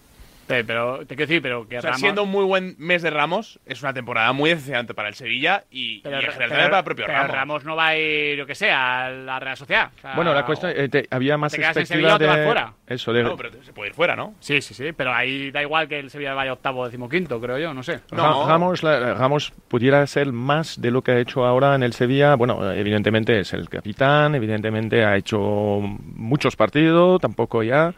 Te, 0.52 0.64
pero, 0.64 0.99
te 0.99 1.16
quiero 1.16 1.28
decir, 1.28 1.41
pero 1.41 1.68
que 1.68 1.78
O 1.78 1.82
sea, 1.82 1.91
Ramos- 1.91 2.02
siendo 2.02 2.24
un 2.24 2.32
muy 2.32 2.43
buen 2.45 2.76
mes 2.78 3.02
de 3.02 3.10
Ramos, 3.10 3.60
es 3.66 3.82
una 3.82 3.93
temporada 3.93 4.32
muy 4.34 4.49
decepcionante 4.52 4.93
para 4.93 5.10
el 5.10 5.16
Sevilla 5.16 5.64
y, 5.72 6.02
Pero, 6.02 6.22
y 6.22 6.26
en 6.26 6.32
general 6.32 6.70
para 6.70 6.78
el 6.80 6.84
propio 6.84 7.06
pero 7.08 7.28
Ramos. 7.28 7.64
no 7.66 7.76
va 7.76 7.88
a 7.88 7.97
ir, 7.97 8.38
yo 8.38 8.45
que 8.45 8.56
sé, 8.56 8.72
a 8.72 9.10
la 9.10 9.39
Real 9.39 9.58
Sociedad. 9.58 9.91
O 9.97 10.02
sea, 10.02 10.16
Bueno, 10.16 10.34
la 10.34 10.45
cuestión, 10.45 10.72
eh, 10.76 10.89
te- 10.89 11.08
había 11.12 11.38
más 11.38 11.52
te 11.52 11.58
quedas 11.60 11.76
en 11.78 11.82
expectativa 11.84 12.10
Sevilla 12.10 12.16
o 12.16 12.20
te 12.20 12.26
vas 12.28 12.38
de 12.38 12.45
fuera. 12.45 12.74
eso 12.88 13.14
de 13.14 13.24
No, 13.24 13.38
pero 13.38 13.49
se 13.64 13.74
puede 13.74 13.89
ir 13.89 13.95
fuera, 13.95 14.16
¿no? 14.16 14.36
Sí, 14.39 14.62
sí, 14.62 14.74
sí, 14.74 14.91
pero 14.93 15.14
ahí 15.14 15.52
da 15.52 15.62
igual 15.62 15.88
que 15.88 15.99
el 15.99 16.10
Sevilla 16.10 16.34
vaya 16.34 16.54
octavo 16.54 16.82
o 16.82 16.86
decimoquinto, 16.86 17.39
creo 17.39 17.58
yo, 17.58 17.74
no 17.74 17.84
sé. 17.84 17.99
Ra- 18.12 18.45
Ramos, 18.47 18.84
la- 18.84 19.14
Ramos 19.14 19.54
pudiera 19.68 20.06
ser 20.08 20.32
más 20.32 20.82
de 20.82 20.91
lo 20.91 21.02
que 21.02 21.12
ha 21.12 21.20
hecho 21.20 21.45
ahora 21.45 21.76
en 21.76 21.84
el 21.84 21.93
Sevilla. 21.93 22.36
Bueno, 22.36 22.72
evidentemente 22.72 23.39
es 23.39 23.54
el 23.54 23.70
capitán, 23.70 24.36
evidentemente 24.36 25.06
ha 25.06 25.16
hecho 25.18 25.39
muchos 25.80 26.56
partidos, 26.56 27.22
tampoco 27.22 27.64
ya. 27.64 27.93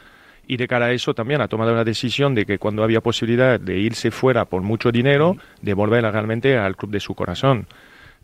Y 0.48 0.58
de 0.58 0.68
cara 0.68 0.88
a 0.88 0.92
eso 0.92 1.14
también 1.14 1.40
ha 1.42 1.48
tomado 1.48 1.74
la 1.74 1.84
decisión 1.84 2.36
de 2.36 2.46
que 2.46 2.58
cuando 2.58 2.84
había 2.84 3.00
posibilidad 3.02 3.60
de 3.60 3.78
irse 3.80 4.12
fuera 4.12 4.46
por 4.46 4.62
mucho 4.62 4.92
dinero, 4.92 5.38
de 5.62 5.74
volver 5.74 6.04
realmente 6.04 6.58
al 6.58 6.76
club 6.76 6.92
de 6.92 7.00
su 7.00 7.16
corazón. 7.16 7.66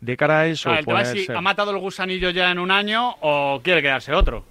De 0.02 0.16
cara 0.18 0.42
a 0.42 0.48
eso, 0.48 0.70
Claro, 0.70 0.86
pues, 0.86 1.10
si 1.10 1.20
eh, 1.32 1.36
ha 1.36 1.42
matado 1.42 1.72
el 1.72 1.78
gusanillo 1.78 2.30
ya 2.30 2.52
en 2.52 2.60
un 2.60 2.72
año 2.72 3.16
o 3.22 3.60
quiere 3.64 3.82
quedarse 3.82 4.14
otro. 4.14 4.44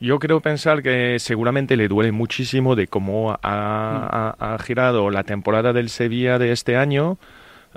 Yo 0.00 0.18
creo 0.20 0.40
pensar 0.40 0.82
que 0.82 1.18
seguramente 1.18 1.76
le 1.76 1.88
duele 1.88 2.12
muchísimo 2.12 2.76
de 2.76 2.86
cómo 2.86 3.32
ha, 3.32 3.38
ha- 3.42 4.54
ha 4.54 4.58
girado 4.60 5.10
la 5.10 5.24
temporada 5.24 5.72
del 5.72 5.88
Sevilla 5.90 6.38
de 6.38 6.52
este 6.52 6.76
año. 6.76 7.18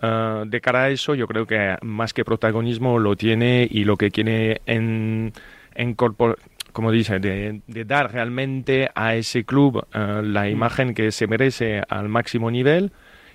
Ah, 0.01 0.43
de 0.45 0.61
cara 0.61 0.84
a 0.84 0.89
eso, 0.89 1.15
yo 1.15 1.27
creo 1.27 1.45
que 1.47 1.77
más 1.82 2.13
que 2.13 2.23
protagonismo 2.23 2.99
lo 2.99 3.15
tiene 3.15 3.67
y 3.69 3.84
lo 3.84 3.97
que 3.97 4.11
quiere 4.11 4.61
en, 4.67 5.34
incorpor- 5.75 6.38
como 6.72 6.91
dice, 6.91 7.19
de, 7.19 7.61
de 7.67 7.86
dar 7.86 8.11
realmente 8.11 8.89
a 8.95 9.15
ese 9.15 9.43
club 9.43 9.86
ah, 9.93 10.22
la 10.24 10.49
imagen 10.49 10.93
que 10.93 11.11
se 11.11 11.28
merece 11.28 11.82
al 11.88 12.09
máximo 12.09 12.51
nivel. 12.51 12.91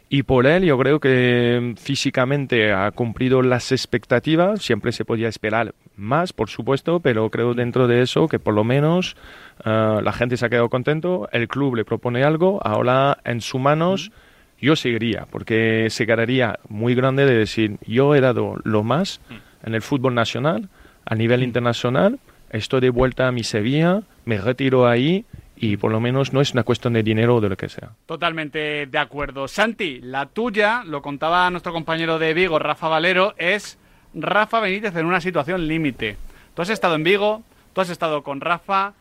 Y 0.09 0.23
por 0.23 0.47
él 0.47 0.65
yo 0.65 0.79
creo 0.79 1.01
que 1.01 1.75
físicamente 1.77 2.73
ha 2.73 2.91
cumplido 2.93 3.43
las 3.43 3.73
expectativas, 3.73 4.63
siempre 4.63 4.93
se 4.93 5.05
podía 5.05 5.29
esperar 5.29 5.75
más, 5.97 6.33
por 6.33 6.49
supuesto, 6.49 7.01
pero 7.01 7.29
creo 7.31 7.55
dentro 7.55 7.89
de 7.89 8.03
eso 8.03 8.29
que 8.29 8.39
por 8.39 8.55
lo 8.55 8.63
menos 8.63 9.17
eh, 9.65 9.99
la 10.01 10.13
gente 10.13 10.37
se 10.37 10.47
ha 10.47 10.49
quedado 10.49 10.69
contento, 10.69 11.29
el 11.33 11.49
club 11.49 11.75
le 11.75 11.85
propone 11.85 12.23
algo, 12.23 12.61
ahora 12.65 13.19
en 13.25 13.41
sus 13.41 13.61
manos 13.61 14.13
yo 14.61 14.77
seguiría, 14.77 15.27
porque 15.29 15.89
se 15.91 16.05
ganaría 16.05 16.61
muy 16.69 16.95
grande 16.95 17.27
de 17.27 17.35
decir, 17.35 17.77
yo 17.85 18.15
he 18.15 18.21
dado 18.21 18.55
lo 18.63 18.85
más 18.85 19.21
en 19.65 19.75
el 19.75 19.83
fútbol 19.83 20.15
nacional, 20.15 20.69
a 21.05 21.15
nivel 21.15 21.43
internacional, 21.43 22.19
estoy 22.51 22.81
de 22.81 22.91
vuelta 22.91 23.29
a 23.29 23.33
mi 23.33 23.45
Sevilla, 23.45 24.03
me 24.25 24.39
retiro 24.39 24.87
ahí 24.87 25.25
y 25.57 25.77
por 25.77 25.91
lo 25.91 26.01
menos 26.01 26.33
no 26.33 26.41
es 26.41 26.53
una 26.53 26.63
cuestión 26.65 26.93
de 26.93 27.03
dinero 27.03 27.37
o 27.37 27.41
de 27.41 27.49
lo 27.49 27.57
que 27.57 27.69
sea. 27.69 27.91
Totalmente 28.07 28.87
de 28.87 28.99
acuerdo. 28.99 29.49
Santi, 29.49 30.01
la 30.01 30.27
tuya, 30.27 30.83
lo 30.85 31.03
contaba 31.03 31.49
nuestro 31.51 31.73
compañero 31.73 32.19
de 32.19 32.35
Vigo, 32.35 32.59
Rafa 32.59 32.89
Valero, 32.89 33.35
es 33.39 33.79
Rafa 34.15 34.61
Benítez 34.61 34.95
en 34.97 35.07
una 35.07 35.21
situación 35.21 35.67
límite. 35.67 36.17
Tú 36.55 36.63
has 36.63 36.71
estado 36.71 36.95
en 36.95 37.05
Vigo, 37.05 37.43
tú 37.73 37.81
has 37.81 37.91
estado 37.91 38.23
con 38.23 38.41
Rafa. 38.41 38.93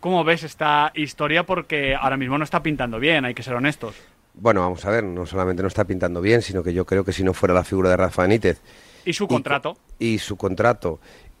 ¿Cómo 0.00 0.22
ves 0.22 0.42
esta 0.42 0.92
historia? 0.94 1.44
Porque 1.44 1.94
ahora 1.94 2.16
mismo 2.16 2.36
no 2.36 2.44
está 2.44 2.62
pintando 2.62 2.98
bien, 3.00 3.24
hay 3.24 3.34
que 3.34 3.42
ser 3.42 3.54
honestos. 3.54 3.94
Bueno, 4.34 4.60
vamos 4.60 4.84
a 4.84 4.90
ver, 4.90 5.04
no 5.04 5.24
solamente 5.26 5.62
no 5.62 5.68
está 5.68 5.84
pintando 5.84 6.20
bien, 6.20 6.42
sino 6.42 6.62
que 6.62 6.74
yo 6.74 6.84
creo 6.84 7.04
que 7.04 7.12
si 7.12 7.22
no 7.24 7.32
fuera 7.32 7.54
la 7.54 7.64
figura 7.64 7.88
de 7.90 7.96
Rafa 7.96 8.22
Benítez 8.22 8.60
¿Y 9.04 9.12
su 9.12 9.28
contrato? 9.28 9.76
y 9.98 10.18
su 10.18 10.36
contrato 10.36 10.98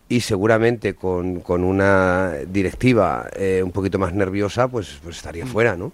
y 0.08 0.20
seguramente 0.20 0.94
con, 0.94 1.40
con 1.40 1.64
una 1.64 2.34
directiva 2.46 3.28
eh, 3.36 3.62
un 3.64 3.72
poquito 3.72 3.98
más 3.98 4.12
nerviosa, 4.12 4.68
pues, 4.68 4.98
pues 5.02 5.16
estaría 5.16 5.46
fuera, 5.46 5.76
¿no? 5.76 5.92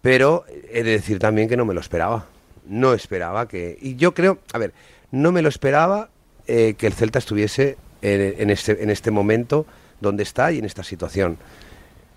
Pero 0.00 0.44
he 0.70 0.82
de 0.82 0.92
decir 0.92 1.18
también 1.18 1.48
que 1.48 1.56
no 1.56 1.64
me 1.64 1.74
lo 1.74 1.80
esperaba. 1.80 2.26
No 2.66 2.94
esperaba 2.94 3.48
que... 3.48 3.76
Y 3.80 3.96
yo 3.96 4.14
creo, 4.14 4.38
a 4.52 4.58
ver, 4.58 4.72
no 5.10 5.32
me 5.32 5.42
lo 5.42 5.48
esperaba 5.48 6.08
eh, 6.46 6.74
que 6.78 6.86
el 6.86 6.92
Celta 6.92 7.18
estuviese 7.18 7.76
en, 8.00 8.34
en 8.38 8.50
este, 8.50 8.82
en 8.82 8.90
este 8.90 9.10
momento 9.10 9.66
donde 10.00 10.22
está 10.22 10.52
y 10.52 10.58
en 10.58 10.64
esta 10.64 10.82
situación. 10.82 11.36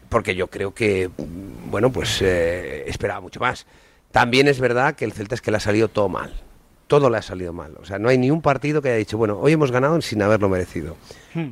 Porque 0.09 0.35
yo 0.35 0.47
creo 0.47 0.73
que, 0.73 1.09
mm, 1.09 1.71
bueno, 1.71 1.91
pues 1.91 2.21
eh, 2.21 2.85
esperaba 2.87 3.19
mucho 3.19 3.39
más. 3.39 3.65
También 4.11 4.47
es 4.47 4.59
verdad 4.59 4.95
que 4.95 5.05
el 5.05 5.11
Celta 5.11 5.35
es 5.35 5.41
que 5.41 5.51
le 5.51 5.57
ha 5.57 5.59
salido 5.59 5.87
todo 5.87 6.07
mal. 6.07 6.33
Todo 6.93 7.09
le 7.09 7.17
ha 7.17 7.23
salido 7.23 7.53
mal. 7.53 7.75
O 7.81 7.85
sea, 7.85 7.97
no 7.97 8.07
hay 8.07 8.19
ni 8.19 8.29
un 8.29 8.43
partido 8.43 8.79
que 8.79 8.89
haya 8.89 8.99
dicho, 8.99 9.17
bueno, 9.17 9.39
hoy 9.39 9.53
hemos 9.53 9.71
ganado 9.71 9.99
sin 10.03 10.21
haberlo 10.21 10.47
merecido. 10.47 10.95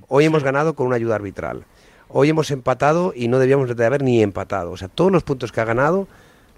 Hoy 0.07 0.25
hemos 0.25 0.43
ganado 0.43 0.75
con 0.75 0.85
una 0.85 0.97
ayuda 0.97 1.15
arbitral. 1.15 1.63
Hoy 2.09 2.29
hemos 2.29 2.51
empatado 2.51 3.11
y 3.15 3.27
no 3.27 3.39
debíamos 3.39 3.75
de 3.75 3.83
haber 3.83 4.03
ni 4.03 4.21
empatado. 4.21 4.69
O 4.69 4.77
sea, 4.77 4.87
todos 4.87 5.11
los 5.11 5.23
puntos 5.23 5.51
que 5.51 5.59
ha 5.59 5.65
ganado 5.65 6.07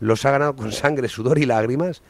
los 0.01 0.25
ha 0.25 0.31
ganado 0.31 0.57
con 0.57 0.73
sangre, 0.73 1.07
sudor 1.07 1.39
y 1.39 1.45
lágrimas. 1.45 2.01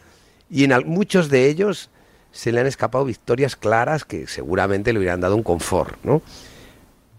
Y 0.50 0.64
en 0.64 0.74
muchos 0.88 1.30
de 1.30 1.48
ellos 1.48 1.92
se 2.32 2.52
le 2.52 2.60
han 2.60 2.66
escapado 2.66 3.06
victorias 3.06 3.56
claras 3.56 4.04
que 4.04 4.26
seguramente 4.26 4.94
le 4.94 4.98
hubieran 4.98 5.22
dado 5.22 5.36
un 5.36 5.44
confort, 5.44 6.04
¿no? 6.04 6.24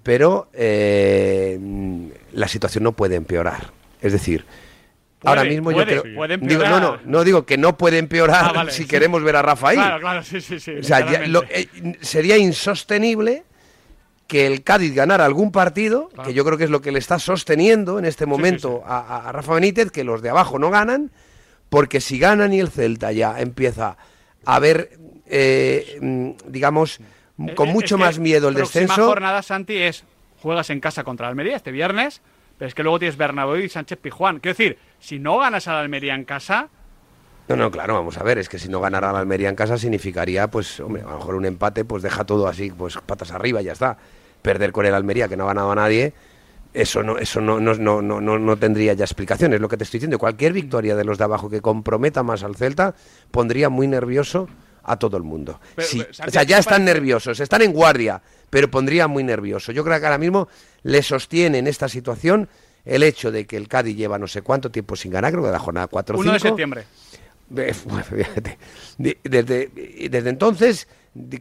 Pero 0.03 0.49
eh, 0.53 1.61
la 2.33 2.49
situación 2.49 2.83
no 2.83 2.91
puede 2.91 3.15
empeorar. 3.15 3.71
Es 4.01 4.11
decir, 4.11 4.47
ahora 5.25 5.45
mismo 5.45 5.71
puede, 5.73 5.95
yo 5.95 6.03
creo... 6.03 6.15
puede 6.17 6.37
digo, 6.39 6.65
no, 6.65 6.81
no, 6.81 6.99
no 7.05 7.25
digo 7.25 7.45
que 7.47 7.57
no 7.59 7.77
puede 7.77 7.99
empeorar 7.99 8.45
Ah, 8.47 8.53
vale, 8.53 8.71
si 8.73 8.83
sí. 8.83 8.89
queremos 8.89 9.23
ver 9.23 9.37
a 9.37 9.43
Rafa 9.43 9.71
ahí. 9.71 9.77
Claro, 9.77 10.01
claro, 10.01 10.23
sí, 10.23 10.41
sí, 10.41 10.59
sí. 10.61 10.73
O 10.73 10.83
sea, 10.83 11.11
ya 11.11 11.27
lo- 11.27 11.45
eh, 11.49 11.69
sería 12.01 12.37
insostenible 12.37 13.45
que 14.27 14.47
el 14.47 14.63
Cádiz 14.63 14.95
ganara 14.95 15.25
algún 15.27 15.53
partido, 15.53 16.09
que 16.25 16.33
yo 16.35 16.45
creo 16.45 16.57
que 16.57 16.65
es 16.65 16.71
lo 16.71 16.81
que 16.81 16.91
le 16.93 16.99
está 16.99 17.19
sosteniendo 17.19 17.99
en 17.99 18.05
este 18.07 18.25
momento 18.27 18.83
A, 18.87 18.99
a- 19.01 19.29
a 19.29 19.33
Rafa 19.33 19.55
Benítez, 19.55 19.91
que 19.91 20.03
los 20.05 20.23
de 20.23 20.31
abajo 20.31 20.59
no 20.59 20.71
ganan, 20.71 21.11
porque 21.69 22.01
si 22.01 22.19
ganan 22.19 22.53
y 22.53 22.61
el 22.61 22.71
Celta 22.71 23.13
ya 23.13 23.39
empieza 23.41 23.97
a 24.47 24.59
ver, 24.61 24.99
eh, 25.27 25.99
mm, 26.01 26.31
digamos, 26.49 27.01
con 27.55 27.69
Eh, 27.69 27.73
mucho 27.73 27.97
es 27.97 27.99
que 28.01 28.05
más 28.07 28.19
miedo 28.19 28.49
el 28.49 28.55
próxima 28.55 28.83
descenso. 28.83 29.07
jornada, 29.07 29.43
Santi, 29.43 29.77
es 29.77 30.05
juegas 30.41 30.71
en 30.71 30.81
casa 30.81 31.03
contra 31.05 31.27
Almería 31.29 31.57
este 31.57 31.73
viernes, 31.73 32.21
pero 32.59 32.69
es 32.69 32.75
que 32.75 32.83
luego 32.83 32.99
tienes 32.99 33.17
Bernabéu 33.17 33.57
y 33.57 33.69
Sánchez 33.69 33.99
Pijuán. 34.01 34.39
Quiero 34.41 34.57
decir, 34.57 34.79
si 35.05 35.19
no 35.19 35.39
ganas 35.39 35.69
a 35.69 35.75
la 35.75 35.81
Almería 35.81 36.15
en 36.15 36.25
casa, 36.25 36.71
No, 37.47 37.57
no, 37.57 37.71
claro, 37.71 37.93
vamos 37.93 38.17
a 38.17 38.23
ver, 38.23 38.39
es 38.39 38.49
que 38.49 38.59
si 38.59 38.71
no 38.71 38.81
ganara 38.81 39.13
la 39.13 39.19
Almería 39.19 39.51
en 39.51 39.55
casa 39.55 39.77
significaría, 39.77 40.51
pues, 40.51 40.81
hombre, 40.81 41.03
a 41.03 41.11
lo 41.11 41.19
mejor 41.19 41.35
un 41.35 41.45
empate, 41.45 41.85
pues 41.85 42.03
deja 42.03 42.25
todo 42.25 42.49
así, 42.49 42.71
pues 42.71 42.97
patas 43.05 43.33
arriba 43.33 43.61
y 43.61 43.67
ya 43.67 43.73
está. 43.73 43.99
Perder 44.41 44.73
con 44.73 44.87
el 44.87 44.95
Almería, 44.95 45.29
que 45.29 45.37
no 45.37 45.45
ha 45.45 45.49
ganado 45.49 45.73
a 45.73 45.75
nadie, 45.75 46.15
eso 46.73 47.03
no, 47.03 47.19
eso 47.19 47.43
no, 47.43 47.61
no, 47.61 47.75
no, 47.75 48.01
no, 48.01 48.21
no, 48.21 48.57
tendría 48.57 48.95
ya 48.95 49.05
explicación, 49.05 49.53
es 49.53 49.61
lo 49.61 49.69
que 49.69 49.77
te 49.77 49.85
estoy 49.85 49.99
diciendo. 49.99 50.19
Cualquier 50.19 50.55
victoria 50.55 50.97
de 50.97 51.05
los 51.05 51.19
de 51.19 51.25
abajo 51.25 51.51
que 51.51 51.61
comprometa 51.61 52.23
más 52.23 52.43
al 52.43 52.57
Celta 52.57 52.95
pondría 53.31 53.69
muy 53.69 53.87
nervioso 53.87 54.49
a 54.83 54.99
todo 54.99 55.19
el 55.19 55.23
mundo. 55.23 55.61
Pero, 55.77 55.87
Sí, 55.87 55.99
pero, 55.99 56.15
Santi, 56.15 56.31
o 56.31 56.33
sea, 56.33 56.43
¿a 56.43 56.45
ti 56.47 56.51
ya 56.51 56.59
están 56.59 56.83
nerviosos, 56.83 57.41
están 57.41 57.61
en 57.61 57.75
guardia, 57.75 58.23
pero 58.49 58.71
pondría 58.71 59.07
muy 59.07 59.23
nervioso. 59.23 59.71
Yo 59.71 59.85
creo 59.85 60.01
que 60.01 60.07
ahora 60.07 60.19
mismo 60.19 60.49
le 60.83 61.03
sostiene 61.03 61.59
en 61.59 61.67
esta 61.67 61.91
situación 61.91 62.49
el 62.85 63.03
hecho 63.03 63.31
de 63.33 63.47
que 63.47 63.57
el 63.57 63.69
Cádiz 63.69 63.97
lleva 63.97 64.19
no 64.19 64.27
sé 64.27 64.43
cuánto 64.43 64.71
tiempo 64.71 64.97
sin 64.97 65.13
ganar, 65.13 65.33
creo 65.33 65.45
que 65.45 65.51
la 65.51 65.59
jornada 65.59 65.87
4 65.87 66.17
o 66.17 66.21
1 66.21 66.33
de 66.33 66.39
5. 66.39 66.49
septiembre. 66.49 66.85
Eh, 67.57 67.75
Desde, 69.25 69.71
desde 70.09 70.31
entonces, 70.31 70.89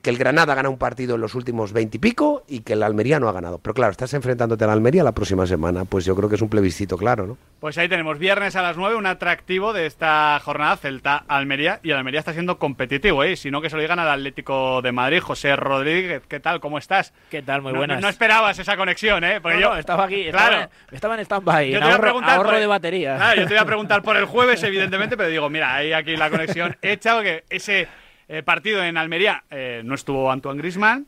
que 0.01 0.09
el 0.09 0.17
Granada 0.17 0.53
gana 0.53 0.69
un 0.69 0.77
partido 0.77 1.15
en 1.15 1.21
los 1.21 1.33
últimos 1.35 1.73
veinte 1.73 1.97
y 1.97 1.99
pico 1.99 2.43
y 2.47 2.59
que 2.59 2.73
el 2.73 2.83
Almería 2.83 3.19
no 3.19 3.27
ha 3.27 3.31
ganado. 3.31 3.57
Pero 3.57 3.73
claro, 3.73 3.91
estás 3.91 4.13
enfrentándote 4.13 4.63
al 4.63 4.69
Almería 4.69 5.03
la 5.03 5.13
próxima 5.13 5.47
semana, 5.47 5.83
pues 5.85 6.05
yo 6.05 6.15
creo 6.15 6.29
que 6.29 6.35
es 6.35 6.41
un 6.41 6.49
plebiscito 6.49 6.95
claro, 6.97 7.25
¿no? 7.25 7.37
Pues 7.59 7.77
ahí 7.77 7.89
tenemos 7.89 8.19
viernes 8.19 8.55
a 8.55 8.61
las 8.61 8.77
9, 8.77 8.95
un 8.95 9.05
atractivo 9.07 9.73
de 9.73 9.85
esta 9.87 10.39
jornada 10.43 10.77
Celta-Almería. 10.77 11.79
Y 11.83 11.91
el 11.91 11.97
Almería 11.97 12.19
está 12.19 12.33
siendo 12.33 12.59
competitivo, 12.59 13.23
¿eh? 13.23 13.35
Si 13.35 13.49
no, 13.51 13.61
que 13.61 13.69
se 13.69 13.75
lo 13.75 13.81
digan 13.81 13.99
al 13.99 14.09
Atlético 14.09 14.81
de 14.81 14.91
Madrid. 14.91 15.19
José 15.21 15.55
Rodríguez, 15.55 16.21
¿qué 16.27 16.39
tal? 16.39 16.59
¿Cómo 16.59 16.77
estás? 16.77 17.13
¿Qué 17.31 17.41
tal? 17.41 17.61
Muy 17.61 17.71
No- 17.73 17.79
buenas. 17.79 18.01
No, 18.01 18.09
esperabas 18.09 18.59
esa 18.59 18.77
conexión, 18.77 19.23
¿eh? 19.23 19.39
Porque 19.41 19.55
No, 19.57 19.61
yo 19.61 19.69
no, 19.73 19.77
estaba 19.77 20.03
aquí, 20.05 20.25
Claro. 20.29 20.55
estaba, 20.55 20.69
estaba 20.91 21.15
en 21.15 21.19
stand-by, 21.21 21.71
Yo 21.71 21.77
en 21.77 21.83
te 21.83 21.89
ahorro, 21.89 22.01
preguntar 22.01 22.37
ahorro 22.37 22.49
por- 22.51 22.59
de 22.59 22.67
batería. 22.67 23.15
Claro, 23.15 23.41
yo 23.41 23.47
te 23.47 23.53
voy 23.53 23.61
a 23.61 23.65
preguntar 23.65 24.03
por 24.03 24.17
el 24.17 24.25
jueves, 24.25 24.61
evidentemente, 24.63 25.17
pero 25.17 25.29
digo, 25.29 25.49
mira, 25.49 25.73
hay 25.73 25.93
aquí 25.93 26.15
la 26.15 26.29
conexión 26.29 26.77
hecha, 26.81 27.15
porque 27.15 27.43
ese 27.49 27.87
eh, 28.33 28.41
partido 28.41 28.83
en 28.83 28.97
Almería 28.97 29.43
eh, 29.51 29.83
no 29.85 29.93
estuvo 29.93 30.31
Antoine 30.31 30.59
Grisman 30.59 31.05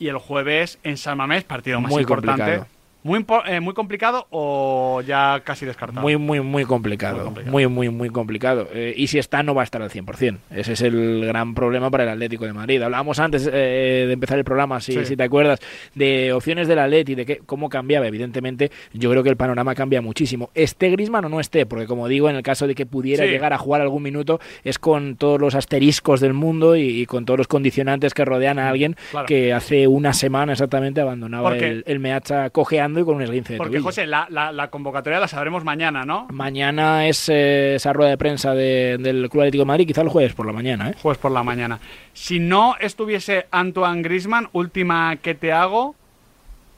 y 0.00 0.08
el 0.08 0.18
jueves 0.18 0.80
en 0.82 0.96
San 0.96 1.16
Mamés, 1.16 1.44
partido 1.44 1.80
más 1.80 1.92
Muy 1.92 2.02
importante. 2.02 2.42
complicado. 2.42 2.73
Muy, 3.04 3.24
eh, 3.46 3.60
muy 3.60 3.74
complicado 3.74 4.26
o 4.30 5.02
ya 5.06 5.40
casi 5.44 5.66
descartado. 5.66 6.00
Muy, 6.00 6.16
muy, 6.16 6.40
muy 6.40 6.64
complicado. 6.64 7.32
Muy, 7.46 7.66
muy, 7.68 7.90
muy 7.90 8.08
complicado. 8.08 8.66
Eh, 8.72 8.94
y 8.96 9.08
si 9.08 9.18
está, 9.18 9.42
no 9.42 9.54
va 9.54 9.60
a 9.60 9.64
estar 9.64 9.82
al 9.82 9.90
100%. 9.90 10.38
Ese 10.50 10.72
es 10.72 10.80
el 10.80 11.26
gran 11.26 11.54
problema 11.54 11.90
para 11.90 12.04
el 12.04 12.08
Atlético 12.08 12.46
de 12.46 12.54
Madrid. 12.54 12.80
Hablábamos 12.80 13.18
antes 13.18 13.46
eh, 13.52 14.04
de 14.06 14.12
empezar 14.12 14.38
el 14.38 14.44
programa, 14.44 14.80
si, 14.80 14.92
Sí. 14.94 15.04
si 15.04 15.16
te 15.18 15.22
acuerdas, 15.22 15.60
de 15.94 16.32
opciones 16.32 16.66
del 16.66 16.78
Atleti 16.78 17.12
y 17.12 17.14
de 17.14 17.26
que, 17.26 17.36
cómo 17.44 17.68
cambiaba. 17.68 18.06
Evidentemente, 18.06 18.70
yo 18.94 19.10
creo 19.10 19.22
que 19.22 19.28
el 19.28 19.36
panorama 19.36 19.74
cambia 19.74 20.00
muchísimo. 20.00 20.48
Esté 20.54 20.88
Grisman 20.88 21.26
o 21.26 21.28
no 21.28 21.40
esté, 21.40 21.66
porque 21.66 21.86
como 21.86 22.08
digo, 22.08 22.30
en 22.30 22.36
el 22.36 22.42
caso 22.42 22.66
de 22.66 22.74
que 22.74 22.86
pudiera 22.86 23.24
Sí. 23.26 23.30
llegar 23.30 23.52
a 23.52 23.58
jugar 23.58 23.82
algún 23.82 24.02
minuto, 24.02 24.40
es 24.64 24.78
con 24.78 25.16
todos 25.16 25.38
los 25.38 25.54
asteriscos 25.54 26.20
del 26.20 26.32
mundo 26.32 26.74
y, 26.74 27.02
y 27.02 27.04
con 27.04 27.26
todos 27.26 27.36
los 27.36 27.48
condicionantes 27.48 28.14
que 28.14 28.24
rodean 28.24 28.58
a 28.58 28.70
alguien 28.70 28.96
Claro. 29.10 29.26
que 29.26 29.52
hace 29.52 29.86
una 29.88 30.14
semana 30.14 30.52
exactamente 30.52 31.02
abandonaba 31.02 31.54
el, 31.58 31.84
el 31.86 31.98
Meacha 31.98 32.48
cojeando 32.48 32.93
y 33.00 33.04
con 33.04 33.16
un 33.16 33.22
esguince 33.22 33.52
de 33.54 33.56
Porque, 33.58 33.72
tobillo. 33.72 33.84
José, 33.84 34.06
la, 34.06 34.26
la- 34.30 34.52
la 34.52 34.68
convocatoria 34.68 35.18
la 35.20 35.28
sabremos 35.28 35.64
mañana, 35.64 36.04
¿no? 36.04 36.26
Mañana 36.30 37.06
es 37.06 37.28
eh, 37.28 37.74
esa 37.76 37.92
rueda 37.92 38.10
de 38.10 38.18
prensa 38.18 38.54
de- 38.54 38.96
del 38.98 39.28
Club 39.28 39.42
Atlético 39.42 39.62
de 39.62 39.66
Madrid, 39.68 39.86
quizá 39.86 40.02
el 40.02 40.08
jueves 40.08 40.34
por 40.34 40.46
la 40.46 40.52
mañana, 40.52 40.90
¿eh? 40.90 40.94
Jueves 41.02 41.18
por 41.18 41.30
la 41.32 41.42
mañana. 41.42 41.80
Si 42.12 42.38
no 42.40 42.76
estuviese 42.80 43.46
Antoine 43.50 44.02
Grisman, 44.02 44.48
última 44.52 45.16
que 45.16 45.34
te 45.34 45.52
hago, 45.52 45.94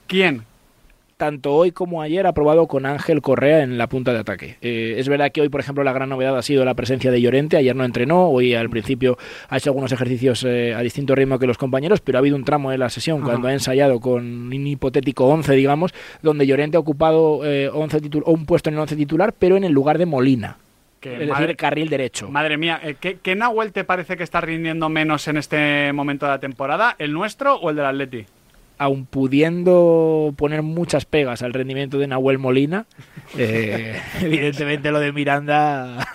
¿quién? 0.06 0.44
Tanto 1.16 1.54
hoy 1.54 1.72
como 1.72 2.02
ayer 2.02 2.26
ha 2.26 2.34
probado 2.34 2.66
con 2.66 2.84
Ángel 2.84 3.22
Correa 3.22 3.62
en 3.62 3.78
la 3.78 3.86
punta 3.86 4.12
de 4.12 4.18
ataque. 4.18 4.58
Eh, 4.60 4.96
es 4.98 5.08
verdad 5.08 5.32
que 5.32 5.40
hoy, 5.40 5.48
por 5.48 5.60
ejemplo, 5.60 5.82
la 5.82 5.94
gran 5.94 6.10
novedad 6.10 6.36
ha 6.36 6.42
sido 6.42 6.62
la 6.66 6.74
presencia 6.74 7.10
de 7.10 7.22
Llorente. 7.22 7.56
Ayer 7.56 7.74
no 7.74 7.84
entrenó, 7.84 8.28
hoy 8.28 8.52
al 8.52 8.68
principio 8.68 9.16
ha 9.48 9.56
hecho 9.56 9.70
algunos 9.70 9.90
ejercicios 9.92 10.44
eh, 10.44 10.74
a 10.74 10.80
distinto 10.80 11.14
ritmo 11.14 11.38
que 11.38 11.46
los 11.46 11.56
compañeros, 11.56 12.02
pero 12.02 12.18
ha 12.18 12.20
habido 12.20 12.36
un 12.36 12.44
tramo 12.44 12.70
de 12.70 12.76
la 12.76 12.90
sesión 12.90 13.20
Ajá. 13.22 13.30
cuando 13.30 13.48
ha 13.48 13.54
ensayado 13.54 13.98
con 13.98 14.24
un 14.52 14.66
hipotético 14.66 15.24
11, 15.24 15.54
digamos, 15.54 15.94
donde 16.20 16.46
Llorente 16.46 16.76
ha 16.76 16.80
ocupado 16.80 17.40
eh, 17.46 17.70
11 17.72 18.02
titul- 18.02 18.22
o 18.26 18.32
un 18.32 18.44
puesto 18.44 18.68
en 18.68 18.74
el 18.74 18.80
11 18.80 18.96
titular, 18.96 19.32
pero 19.38 19.56
en 19.56 19.64
el 19.64 19.72
lugar 19.72 19.96
de 19.96 20.04
Molina. 20.04 20.58
Que 21.00 21.14
es 21.22 21.28
madre- 21.30 21.46
decir, 21.46 21.56
carril 21.56 21.88
derecho. 21.88 22.28
Madre 22.30 22.58
mía, 22.58 22.78
eh, 22.82 22.96
¿qué, 23.00 23.16
¿qué 23.22 23.34
Nahuel 23.34 23.72
te 23.72 23.84
parece 23.84 24.18
que 24.18 24.22
está 24.22 24.42
rindiendo 24.42 24.90
menos 24.90 25.28
en 25.28 25.38
este 25.38 25.94
momento 25.94 26.26
de 26.26 26.32
la 26.32 26.40
temporada? 26.40 26.94
¿El 26.98 27.14
nuestro 27.14 27.54
o 27.56 27.70
el 27.70 27.76
del 27.76 27.86
Atleti? 27.86 28.26
Aun 28.78 29.06
pudiendo 29.06 30.34
poner 30.36 30.62
muchas 30.62 31.04
pegas 31.04 31.42
al 31.42 31.52
rendimiento 31.52 31.98
de 31.98 32.06
Nahuel 32.06 32.38
Molina, 32.38 32.86
eh, 33.36 34.00
evidentemente 34.20 34.90
lo 34.90 35.00
de 35.00 35.12
Miranda. 35.12 36.06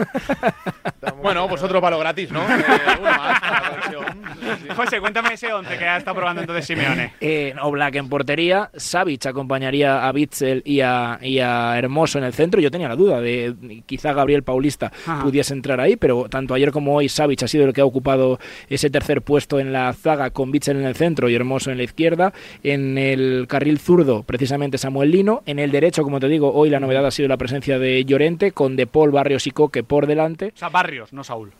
Bueno, 1.21 1.47
pues 1.47 1.61
otro 1.63 1.81
palo 1.81 1.99
gratis, 1.99 2.31
¿no? 2.31 2.41
Eh, 2.51 2.97
uno 2.99 3.11
más. 3.11 4.75
José, 4.75 4.99
cuéntame 4.99 5.33
ese 5.33 5.51
11 5.51 5.77
que 5.77 5.85
ha 5.85 5.97
estado 5.97 6.15
probando 6.15 6.41
entonces 6.41 6.65
Simeone. 6.65 7.13
Eh, 7.21 7.53
Oblak 7.61 7.95
en 7.95 8.09
portería, 8.09 8.69
Savic 8.75 9.25
acompañaría 9.25 10.07
a 10.07 10.11
Bitzel 10.11 10.61
y 10.65 10.81
a, 10.81 11.19
y 11.21 11.39
a 11.39 11.77
Hermoso 11.77 12.17
en 12.17 12.23
el 12.23 12.33
centro. 12.33 12.61
Yo 12.61 12.71
tenía 12.71 12.87
la 12.87 12.95
duda 12.95 13.19
de 13.21 13.83
quizá 13.85 14.13
Gabriel 14.13 14.43
Paulista 14.43 14.91
Ajá. 15.05 15.23
pudiese 15.23 15.53
entrar 15.53 15.79
ahí, 15.79 15.95
pero 15.95 16.27
tanto 16.29 16.53
ayer 16.53 16.71
como 16.71 16.95
hoy 16.95 17.09
Savic 17.09 17.43
ha 17.43 17.47
sido 17.47 17.65
el 17.65 17.73
que 17.73 17.81
ha 17.81 17.85
ocupado 17.85 18.39
ese 18.69 18.89
tercer 18.89 19.21
puesto 19.21 19.59
en 19.59 19.73
la 19.73 19.91
zaga 19.93 20.29
con 20.31 20.51
Bitzel 20.51 20.77
en 20.77 20.85
el 20.85 20.95
centro 20.95 21.29
y 21.29 21.35
Hermoso 21.35 21.71
en 21.71 21.77
la 21.77 21.83
izquierda. 21.83 22.33
En 22.63 22.97
el 22.97 23.45
carril 23.47 23.79
zurdo, 23.79 24.23
precisamente 24.23 24.77
Samuel 24.77 25.11
Lino. 25.11 25.43
En 25.45 25.59
el 25.59 25.71
derecho, 25.71 26.03
como 26.03 26.19
te 26.19 26.27
digo, 26.27 26.53
hoy 26.53 26.69
la 26.69 26.79
novedad 26.79 27.05
ha 27.05 27.11
sido 27.11 27.27
la 27.27 27.37
presencia 27.37 27.79
de 27.79 28.05
Llorente 28.05 28.51
con 28.51 28.75
De 28.75 28.87
Paul, 28.87 29.11
Barrios 29.11 29.47
y 29.47 29.51
Coque 29.51 29.83
por 29.83 30.07
delante. 30.07 30.51
O 30.55 30.57
sea, 30.57 30.69
Barrios, 30.69 31.13
no 31.13 31.23
Saúl. 31.23 31.51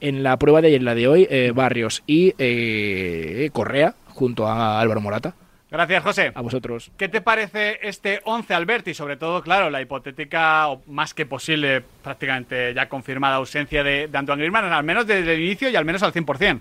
En 0.00 0.22
la 0.22 0.36
prueba 0.36 0.60
de 0.60 0.68
ayer, 0.68 0.82
la 0.82 0.94
de 0.94 1.08
hoy, 1.08 1.26
eh, 1.30 1.52
Barrios 1.54 2.02
y 2.06 2.34
eh, 2.38 3.50
Correa 3.52 3.94
junto 4.08 4.46
a 4.46 4.80
Álvaro 4.80 5.00
Morata. 5.00 5.34
Gracias, 5.70 6.02
José. 6.02 6.32
A 6.34 6.40
vosotros. 6.40 6.90
¿Qué 6.96 7.08
te 7.08 7.20
parece 7.20 7.78
este 7.82 8.20
11 8.24 8.54
Alberti? 8.54 8.94
Sobre 8.94 9.16
todo, 9.16 9.42
claro, 9.42 9.68
la 9.68 9.82
hipotética, 9.82 10.68
o 10.68 10.82
más 10.86 11.12
que 11.12 11.26
posible, 11.26 11.82
prácticamente 12.02 12.72
ya 12.72 12.88
confirmada 12.88 13.36
ausencia 13.36 13.82
de, 13.84 14.08
de 14.08 14.18
Antoine 14.18 14.40
Griezmann, 14.40 14.72
al 14.72 14.84
menos 14.84 15.06
desde 15.06 15.34
el 15.34 15.40
inicio 15.40 15.68
y 15.68 15.76
al 15.76 15.84
menos 15.84 16.02
al 16.02 16.12
100%. 16.12 16.60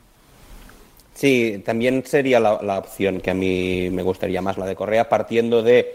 Sí, 1.18 1.63
también 1.65 2.03
sería 2.05 2.39
la, 2.39 2.59
la 2.61 2.78
opción 2.78 3.22
que 3.22 3.32
a 3.32 3.34
mí 3.34 3.89
me 3.89 4.03
gustaría 4.03 4.39
más, 4.39 4.59
la 4.59 4.68
de 4.68 4.76
Correa, 4.76 5.09
partiendo 5.09 5.63
de 5.63 5.91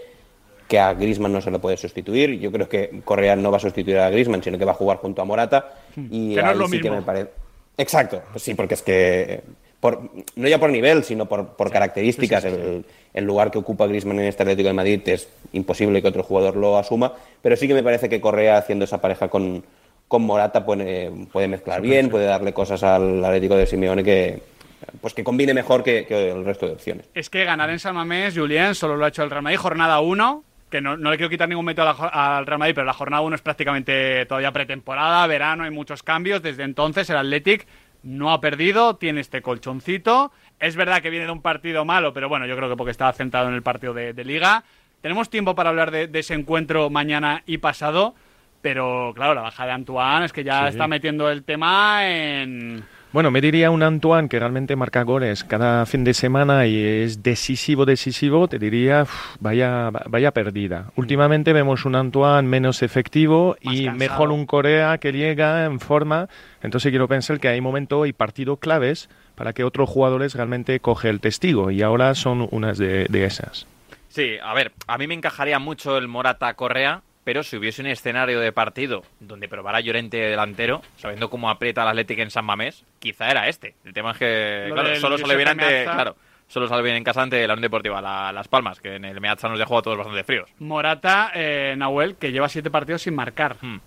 que 0.67 0.81
a 0.81 0.95
Griezmann 0.95 1.33
no 1.33 1.41
se 1.41 1.53
le 1.53 1.61
puede 1.61 1.77
sustituir. 1.77 2.41
Yo 2.41 2.51
creo 2.51 2.69
que 2.69 3.03
Correa 3.05 3.37
no 3.37 3.53
va 3.53 3.59
a 3.59 3.61
sustituir 3.61 3.99
a 3.99 4.11
Griezmann, 4.11 4.43
sino 4.43 4.59
que 4.59 4.65
va 4.65 4.73
a 4.73 4.75
jugar 4.75 4.97
junto 4.97 5.23
a 5.23 5.25
Morata. 5.25 5.75
Y 5.97 6.35
Que 6.35 6.43
no 6.43 6.49
es 6.49 6.53
ahí 6.55 6.59
lo 6.59 6.67
sí 6.67 6.81
que 6.81 6.91
me 6.91 7.03
parece. 7.03 7.31
Exacto, 7.79 8.21
pues 8.33 8.43
sí, 8.43 8.55
porque 8.55 8.75
es 8.75 8.83
que 8.83 9.43
por, 9.79 10.11
no 10.35 10.49
ya 10.49 10.59
por 10.59 10.71
nivel, 10.71 11.05
sino 11.05 11.27
por, 11.27 11.51
por 11.51 11.71
características. 11.71 12.45
El, 12.45 12.85
el 13.15 13.25
lugar 13.25 13.53
que 13.53 13.59
ocupa 13.59 13.87
Griezmann 13.87 14.19
en 14.19 14.27
este 14.27 14.43
Atlético 14.43 14.67
de 14.71 14.75
Madrid 14.75 15.03
es 15.07 15.29
imposible 15.53 16.03
que 16.03 16.09
otro 16.09 16.25
jugador 16.25 16.57
lo 16.57 16.79
asuma, 16.79 17.13
pero 17.41 17.55
sí 17.55 17.69
que 17.69 17.75
me 17.75 17.85
parece 17.85 18.09
que 18.09 18.21
Correa 18.21 18.57
haciendo 18.57 18.87
esa 18.87 19.01
pareja 19.01 19.29
con, 19.29 19.63
con 20.09 20.23
Morata 20.23 20.65
puede, 20.65 21.13
puede 21.33 21.49
mezclar 21.49 21.81
bien, 21.81 22.11
puede 22.11 22.27
darle 22.27 22.53
cosas 22.53 22.83
al 22.83 23.25
Atlético 23.25 23.57
de 23.57 23.67
Simeone 23.67 24.03
que 24.03 24.52
pues 25.01 25.15
que 25.15 25.25
combine 25.25 25.55
mejor 25.55 25.83
que, 25.83 26.07
que 26.07 26.31
el 26.31 26.45
resto 26.45 26.67
de 26.67 26.73
opciones. 26.73 27.09
Es 27.15 27.31
que 27.31 27.45
ganar 27.45 27.71
en 27.71 27.79
San 27.79 27.95
Mamés, 27.95 28.37
Julien, 28.37 28.75
solo 28.75 28.97
lo 28.97 29.05
ha 29.05 29.09
hecho 29.09 29.23
el 29.23 29.31
Real 29.31 29.43
Madrid, 29.43 29.59
jornada 29.59 30.01
1, 30.01 30.45
que 30.71 30.81
no, 30.81 30.97
no 30.97 31.11
le 31.11 31.17
quiero 31.17 31.31
quitar 31.31 31.49
ningún 31.49 31.67
jo- 31.75 32.11
al 32.13 32.47
Real 32.47 32.59
Madrid, 32.59 32.75
pero 32.75 32.87
la 32.87 32.93
jornada 32.93 33.21
1 33.23 33.35
es 33.37 33.43
prácticamente 33.43 34.25
todavía 34.27 34.53
pretemporada, 34.53 35.27
verano, 35.27 35.65
hay 35.65 35.71
muchos 35.71 36.03
cambios. 36.03 36.43
Desde 36.43 36.63
entonces 36.65 37.09
el 37.11 37.17
Athletic 37.17 37.67
no 38.03 38.33
ha 38.33 38.41
perdido, 38.41 38.97
tiene 38.97 39.21
este 39.21 39.43
colchoncito. 39.43 40.33
Es 40.59 40.77
verdad 40.77 41.03
que 41.03 41.11
viene 41.11 41.27
de 41.27 41.33
un 41.33 41.43
partido 41.43 41.85
malo, 41.85 42.13
pero 42.13 42.29
bueno, 42.29 42.47
yo 42.47 42.57
creo 42.57 42.69
que 42.69 42.77
porque 42.77 42.91
estaba 42.93 43.13
centrado 43.13 43.49
en 43.49 43.55
el 43.55 43.63
partido 43.63 43.93
de, 43.95 44.13
de 44.13 44.25
Liga. 44.25 44.65
Tenemos 45.01 45.29
tiempo 45.31 45.55
para 45.55 45.71
hablar 45.71 45.91
de, 45.91 46.07
de 46.07 46.19
ese 46.21 46.35
encuentro 46.35 46.89
mañana 46.89 47.43
y 47.47 47.59
pasado, 47.59 48.15
pero 48.61 49.13
claro, 49.15 49.35
la 49.35 49.41
baja 49.43 49.67
de 49.67 49.73
Antoine 49.73 50.25
es 50.25 50.33
que 50.33 50.45
ya 50.45 50.63
Sí. 50.63 50.69
está 50.71 50.87
metiendo 50.87 51.29
el 51.31 51.43
tema 51.45 52.09
en... 52.09 52.85
Bueno, 53.13 53.31
me 53.31 53.43
diría 53.43 53.71
un 53.71 53.83
Antoine 53.83 54.27
que 54.27 54.39
realmente 54.39 54.75
marca 54.75 55.03
goles 55.03 55.45
cada 55.45 55.85
fin 55.85 56.03
de 56.03 56.15
semana 56.15 56.67
y 56.67 56.83
es 56.83 57.23
decisivo, 57.23 57.85
decisivo, 57.85 58.49
te 58.49 58.59
diría, 58.59 59.03
uf, 59.03 59.37
vaya, 59.39 59.91
vaya 59.91 60.31
perdida. 60.31 60.87
Últimamente 60.97 61.53
vemos 61.53 61.85
un 61.85 61.95
Antoine 61.95 62.49
menos 62.49 62.83
efectivo 62.83 63.57
y 63.61 63.85
cansado. 63.85 63.99
mejor 63.99 64.31
un 64.31 64.47
Corea 64.47 64.97
que 64.97 65.13
llega 65.13 65.67
en 65.67 65.79
forma. 65.79 66.31
Entonces 66.63 66.89
quiero 66.89 67.07
pensar 67.07 67.39
que 67.39 67.49
hay 67.49 67.61
momentos 67.61 68.09
y 68.09 68.15
partidos 68.15 68.59
claves 68.61 69.11
para 69.35 69.53
que 69.53 69.63
otros 69.63 69.91
jugadores 69.91 70.35
realmente 70.35 70.81
coge 70.81 71.11
el 71.11 71.21
testigo 71.21 71.71
y 71.71 71.83
ahora 71.83 72.15
son 72.15 72.49
unas 72.51 72.79
de, 72.79 73.05
de 73.11 73.25
esas. 73.27 73.67
Sí, 74.09 74.37
a 74.43 74.55
ver, 74.55 74.73
a 74.87 74.97
mí 74.97 75.07
me 75.07 75.15
encajaría 75.15 75.59
mucho 75.59 75.99
el 75.99 76.09
Morata 76.09 76.55
Correa, 76.55 77.03
pero 77.25 77.43
si 77.43 77.57
hubiese 77.57 77.83
un 77.83 77.89
escenario 77.89 78.41
de 78.41 78.53
partido 78.53 79.03
donde 79.21 79.49
probara 79.49 79.81
Llorente 79.81 80.17
de 80.17 80.31
delantero, 80.31 80.83
sabiendo 80.97 81.31
cómo 81.31 81.51
aprieta 81.51 81.83
el 81.83 81.89
Atlético 81.89 82.23
en 82.23 82.31
San 82.31 82.45
Mamés, 82.45 82.85
quizá 82.99 83.31
era 83.31 83.49
este. 83.49 83.75
El 83.85 83.93
tema 83.93 84.13
es 84.13 84.19
que, 84.19 84.71
claro, 84.73 84.97
solo 84.97 85.19
sale 85.19 85.37
bien 85.37 85.49
Giuseppe 85.49 85.65
ante, 85.65 85.75
Meazza. 85.85 85.95
claro, 85.95 86.17
solo 86.49 86.67
sale 86.69 86.83
bien 86.83 86.97
en 86.97 87.05
casa 87.05 87.23
ante 87.23 87.47
la 87.47 87.55
Unión 87.55 87.63
Deportiva 87.63 88.01
la- 88.03 88.33
Las 88.33 88.49
Palmas, 88.49 88.81
que 88.81 88.97
en 88.97 89.05
el 89.05 89.21
Meazza 89.21 89.49
nos 89.49 89.59
dejó 89.59 89.79
a 89.79 89.83
todos 89.83 89.99
bastante 89.99 90.25
fríos. 90.25 90.51
Morata, 90.59 91.31
eh, 91.35 91.75
Nahuel, 91.77 92.17
que 92.17 92.33
lleva 92.33 92.49
siete 92.49 92.71
partidos 92.71 93.03
sin 93.03 93.15
marcar. 93.15 93.57
Hmm. 93.61 93.79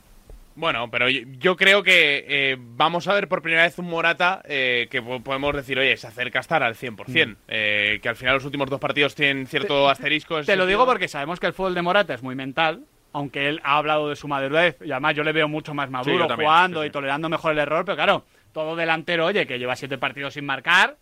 Bueno, 0.58 0.90
pero 0.90 1.10
yo, 1.10 1.58
creo 1.58 1.84
que 1.84 2.24
eh, 2.30 2.56
vamos 2.58 3.10
a 3.10 3.14
ver 3.14 3.28
por 3.28 3.42
primera 3.42 3.64
vez 3.64 3.78
un 3.78 3.88
Morata 3.90 4.42
eh, 4.46 4.88
que 4.90 5.02
po- 5.02 5.20
podemos 5.20 5.54
decir, 5.54 5.78
oye, 5.78 5.98
se 5.98 6.08
acerca 6.08 6.40
a 6.40 6.42
estar 6.42 6.64
al 6.64 6.76
100%. 6.76 7.28
Mm. 7.28 7.36
Eh, 7.50 8.00
que 8.02 8.08
al 8.08 8.16
final 8.16 8.36
los 8.36 8.46
últimos 8.46 8.70
dos 8.70 8.80
partidos 8.80 9.16
tienen 9.16 9.48
cierto 9.48 9.90
asterisco. 9.90 10.36
Te 10.36 10.40
lo 10.40 10.46
sentido. 10.46 10.66
digo 10.68 10.86
porque 10.86 11.10
sabemos 11.10 11.42
que 11.42 11.48
el 11.48 11.52
fútbol 11.54 11.76
de 11.76 11.82
Morata 11.82 12.14
es 12.14 12.24
muy 12.24 12.36
mental, 12.36 12.86
aunque 13.16 13.48
él 13.48 13.62
ha 13.64 13.78
hablado 13.78 14.10
de 14.10 14.16
su 14.18 14.28
madurez, 14.28 14.76
y 14.84 14.92
además 14.92 15.16
yo 15.16 15.24
le 15.24 15.32
veo 15.32 15.48
mucho 15.48 15.74
más 15.74 15.90
maduro 15.90 16.28
también, 16.28 16.50
jugando 16.50 16.82
sí, 16.82 16.86
sí. 16.86 16.90
y 16.90 16.92
tolerando 16.92 17.30
mejor 17.30 17.54
el 17.54 17.60
error, 17.60 17.86
pero 17.86 17.96
claro, 17.96 18.26
todo 18.52 18.76
delantero, 18.76 19.26
oye, 19.26 19.48
que 19.48 19.58
lleva 19.58 19.76
siete 19.76 19.98
partidos 19.98 20.34
sin 20.34 20.46
marcar, 20.46 20.98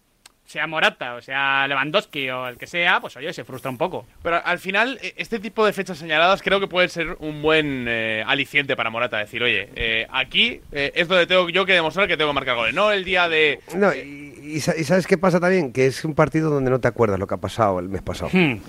sea 0.45 0.67
Morata 0.67 1.15
o 1.15 1.21
sea 1.21 1.65
Lewandowski 1.69 2.29
o 2.29 2.47
el 2.49 2.57
que 2.57 2.67
sea, 2.67 2.99
pues 2.99 3.15
oye, 3.15 3.31
se 3.31 3.43
frustra 3.45 3.71
un 3.71 3.77
poco. 3.77 4.05
Pero 4.21 4.45
al 4.45 4.59
final, 4.59 4.99
eh, 5.01 5.13
este 5.15 5.39
tipo 5.39 5.65
de 5.65 5.71
fechas 5.71 5.97
señaladas 5.97 6.41
creo 6.41 6.59
que 6.59 6.67
puede 6.67 6.89
ser 6.89 7.15
un 7.19 7.41
buen 7.41 7.85
eh, 7.87 8.23
aliciente 8.27 8.75
para 8.75 8.89
Morata. 8.89 9.17
Decir, 9.19 9.41
oye, 9.41 9.69
eh, 9.75 10.05
aquí 10.11 10.59
eh, 10.73 10.91
es 10.95 11.07
donde 11.07 11.27
tengo 11.27 11.47
yo 11.49 11.65
que 11.65 11.71
demostrar 11.73 12.07
que 12.09 12.17
tengo 12.17 12.31
que 12.31 12.35
marcar 12.35 12.55
goles. 12.57 12.73
No 12.75 12.91
el 12.91 13.05
día 13.05 13.29
de. 13.29 13.59
No, 13.73 13.93
y, 13.95 14.33
y 14.43 14.59
sa- 14.59 14.75
y 14.77 14.83
¿sabes 14.83 15.07
qué 15.07 15.17
pasa 15.17 15.39
también? 15.39 15.71
Que 15.71 15.85
es 15.87 16.03
un 16.03 16.13
partido 16.13 16.49
donde 16.49 16.69
no 16.69 16.79
te 16.81 16.89
acuerdas 16.89 17.19
lo 17.19 17.25
que 17.25 17.35
ha 17.35 17.41
pasado 17.41 17.79
el 17.79 17.87
mes 17.87 18.01
pasado. 18.01 18.29
Hmm. 18.33 18.59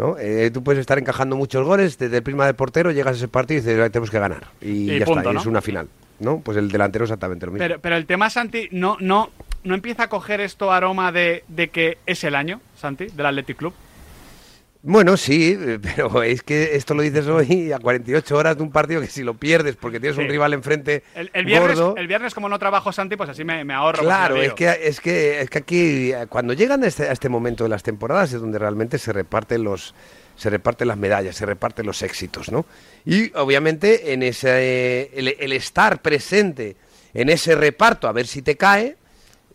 ¿No? 0.00 0.16
Eh, 0.18 0.50
tú 0.52 0.64
puedes 0.64 0.80
estar 0.80 0.98
encajando 0.98 1.36
muchos 1.36 1.64
goles, 1.64 1.98
desde 1.98 2.16
el 2.16 2.22
prima 2.22 2.46
del 2.46 2.54
portero 2.54 2.90
llegas 2.90 3.14
a 3.14 3.16
ese 3.16 3.28
partido 3.28 3.58
y 3.58 3.62
dices, 3.62 3.80
"Ay, 3.80 3.90
tenemos 3.90 4.10
que 4.10 4.18
ganar. 4.18 4.46
Y, 4.60 4.90
Y 4.92 4.98
ya 4.98 5.04
punto, 5.04 5.20
está, 5.20 5.30
y 5.30 5.34
¿no? 5.34 5.40
es 5.40 5.46
una 5.46 5.60
final. 5.60 5.88
¿no? 6.20 6.40
Pues 6.40 6.58
el 6.58 6.70
delantero 6.70 7.04
exactamente 7.06 7.46
lo 7.46 7.52
mismo. 7.52 7.64
Pero, 7.66 7.80
pero 7.80 7.96
el 7.96 8.04
tema, 8.04 8.28
Santi, 8.28 8.68
no, 8.72 8.98
no, 9.00 9.30
no 9.64 9.74
empieza 9.74 10.02
a 10.02 10.08
coger 10.08 10.40
esto 10.42 10.70
aroma 10.70 11.12
de, 11.12 11.44
de 11.48 11.68
que 11.68 11.96
es 12.04 12.24
el 12.24 12.34
año, 12.34 12.60
Santi, 12.76 13.06
del 13.06 13.24
Athletic 13.24 13.56
Club. 13.56 13.72
Bueno, 14.82 15.16
sí, 15.16 15.58
eh, 15.58 15.78
pero 15.82 16.22
es 16.22 16.42
que 16.42 16.74
esto 16.74 16.94
lo 16.94 17.02
dices 17.02 17.26
hoy 17.26 17.72
a 17.72 17.78
48 17.78 18.36
horas 18.36 18.56
de 18.56 18.62
un 18.62 18.70
partido 18.70 19.00
que 19.00 19.08
si 19.08 19.22
lo 19.22 19.34
pierdes 19.34 19.76
porque 19.76 20.00
tienes 20.00 20.18
un 20.18 20.28
rival 20.28 20.54
enfrente 20.54 21.02
El, 21.14 21.30
el 21.34 21.44
viernes, 21.44 21.78
gordo... 21.78 21.96
el 21.96 22.06
viernes, 22.06 22.34
como 22.34 22.48
no 22.48 22.58
trabajo, 22.58 22.92
Santi, 22.92 23.16
pues 23.16 23.28
así 23.28 23.44
me, 23.44 23.64
me 23.64 23.74
ahorro. 23.74 24.02
Claro, 24.02 24.36
pues, 24.36 24.48
es 24.48 24.54
que, 24.54 24.78
es, 24.82 25.00
que, 25.00 25.40
es 25.40 25.50
que 25.50 25.58
aquí, 25.58 26.12
eh, 26.12 26.26
cuando 26.28 26.54
llegan 26.54 26.82
a 26.84 26.86
este, 26.86 27.08
a 27.08 27.12
este 27.12 27.28
momento 27.28 27.64
de 27.64 27.70
las 27.70 27.82
temporadas, 27.82 28.32
es 28.32 28.40
donde 28.40 28.58
realmente 28.58 28.98
se 28.98 29.12
reparten 29.12 29.64
los 29.64 29.94
se 30.36 30.48
reparten 30.48 30.88
las 30.88 30.96
medallas, 30.96 31.36
se 31.36 31.44
reparten 31.44 31.84
los 31.84 32.00
éxitos, 32.00 32.50
¿no? 32.50 32.64
Y 33.04 33.30
obviamente 33.36 34.14
en 34.14 34.22
ese 34.22 34.48
eh, 34.48 35.10
el, 35.14 35.36
el 35.38 35.52
estar 35.52 36.00
presente 36.00 36.76
en 37.12 37.28
ese 37.28 37.54
reparto, 37.54 38.08
a 38.08 38.12
ver 38.12 38.26
si 38.26 38.40
te 38.40 38.56
cae, 38.56 38.96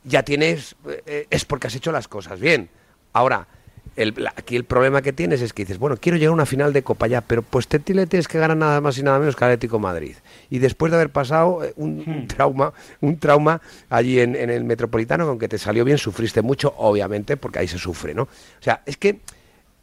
ya 0.03 0.21
tienes 0.21 0.75
eh, 1.07 1.25
es 1.31 1.43
porque 1.45 1.67
has 1.67 1.75
hecho 1.75 1.91
las 1.91 2.07
cosas 2.07 2.39
bien. 2.39 2.69
Ahora, 3.13 3.47
el- 3.95 4.13
aquí 4.35 4.55
el 4.55 4.65
problema 4.65 5.01
que 5.01 5.13
tienes 5.13 5.41
es 5.41 5.53
que 5.53 5.63
dices, 5.63 5.77
bueno, 5.77 5.97
quiero 5.99 6.17
llegar 6.17 6.31
a 6.31 6.33
una 6.33 6.45
final 6.45 6.73
de 6.73 6.83
Copa 6.83 7.07
ya, 7.07 7.21
pero 7.21 7.41
pues 7.41 7.67
te, 7.67 7.81
le 7.93 8.07
tienes 8.07 8.27
que 8.27 8.37
ganar 8.39 8.57
nada 8.57 8.81
más 8.81 8.97
y 8.97 9.03
nada 9.03 9.19
menos 9.19 9.35
que 9.35 9.45
Atlético 9.45 9.79
Madrid. 9.79 10.15
Y 10.49 10.59
después 10.59 10.91
de 10.91 10.97
haber 10.97 11.09
pasado 11.11 11.63
eh, 11.63 11.73
un, 11.77 12.03
un 12.05 12.27
trauma, 12.35 12.73
un 13.01 13.17
trauma 13.19 13.61
allí 13.89 14.19
en, 14.19 14.35
en 14.35 14.49
el 14.49 14.63
Metropolitano, 14.63 15.25
con 15.25 15.39
que 15.39 15.47
te 15.47 15.57
salió 15.57 15.85
bien, 15.85 15.97
sufriste 15.97 16.41
mucho, 16.41 16.73
obviamente, 16.77 17.37
porque 17.37 17.59
ahí 17.59 17.67
se 17.67 17.77
sufre, 17.77 18.13
¿no? 18.13 18.23
O 18.23 18.29
sea, 18.61 18.81
es 18.85 18.97
que 18.97 19.19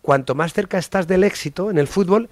cuanto 0.03 0.35
más 0.35 0.53
cerca 0.53 0.79
estás 0.79 1.07
del 1.07 1.25
éxito 1.25 1.71
en 1.71 1.79
el 1.79 1.87
fútbol, 1.87 2.29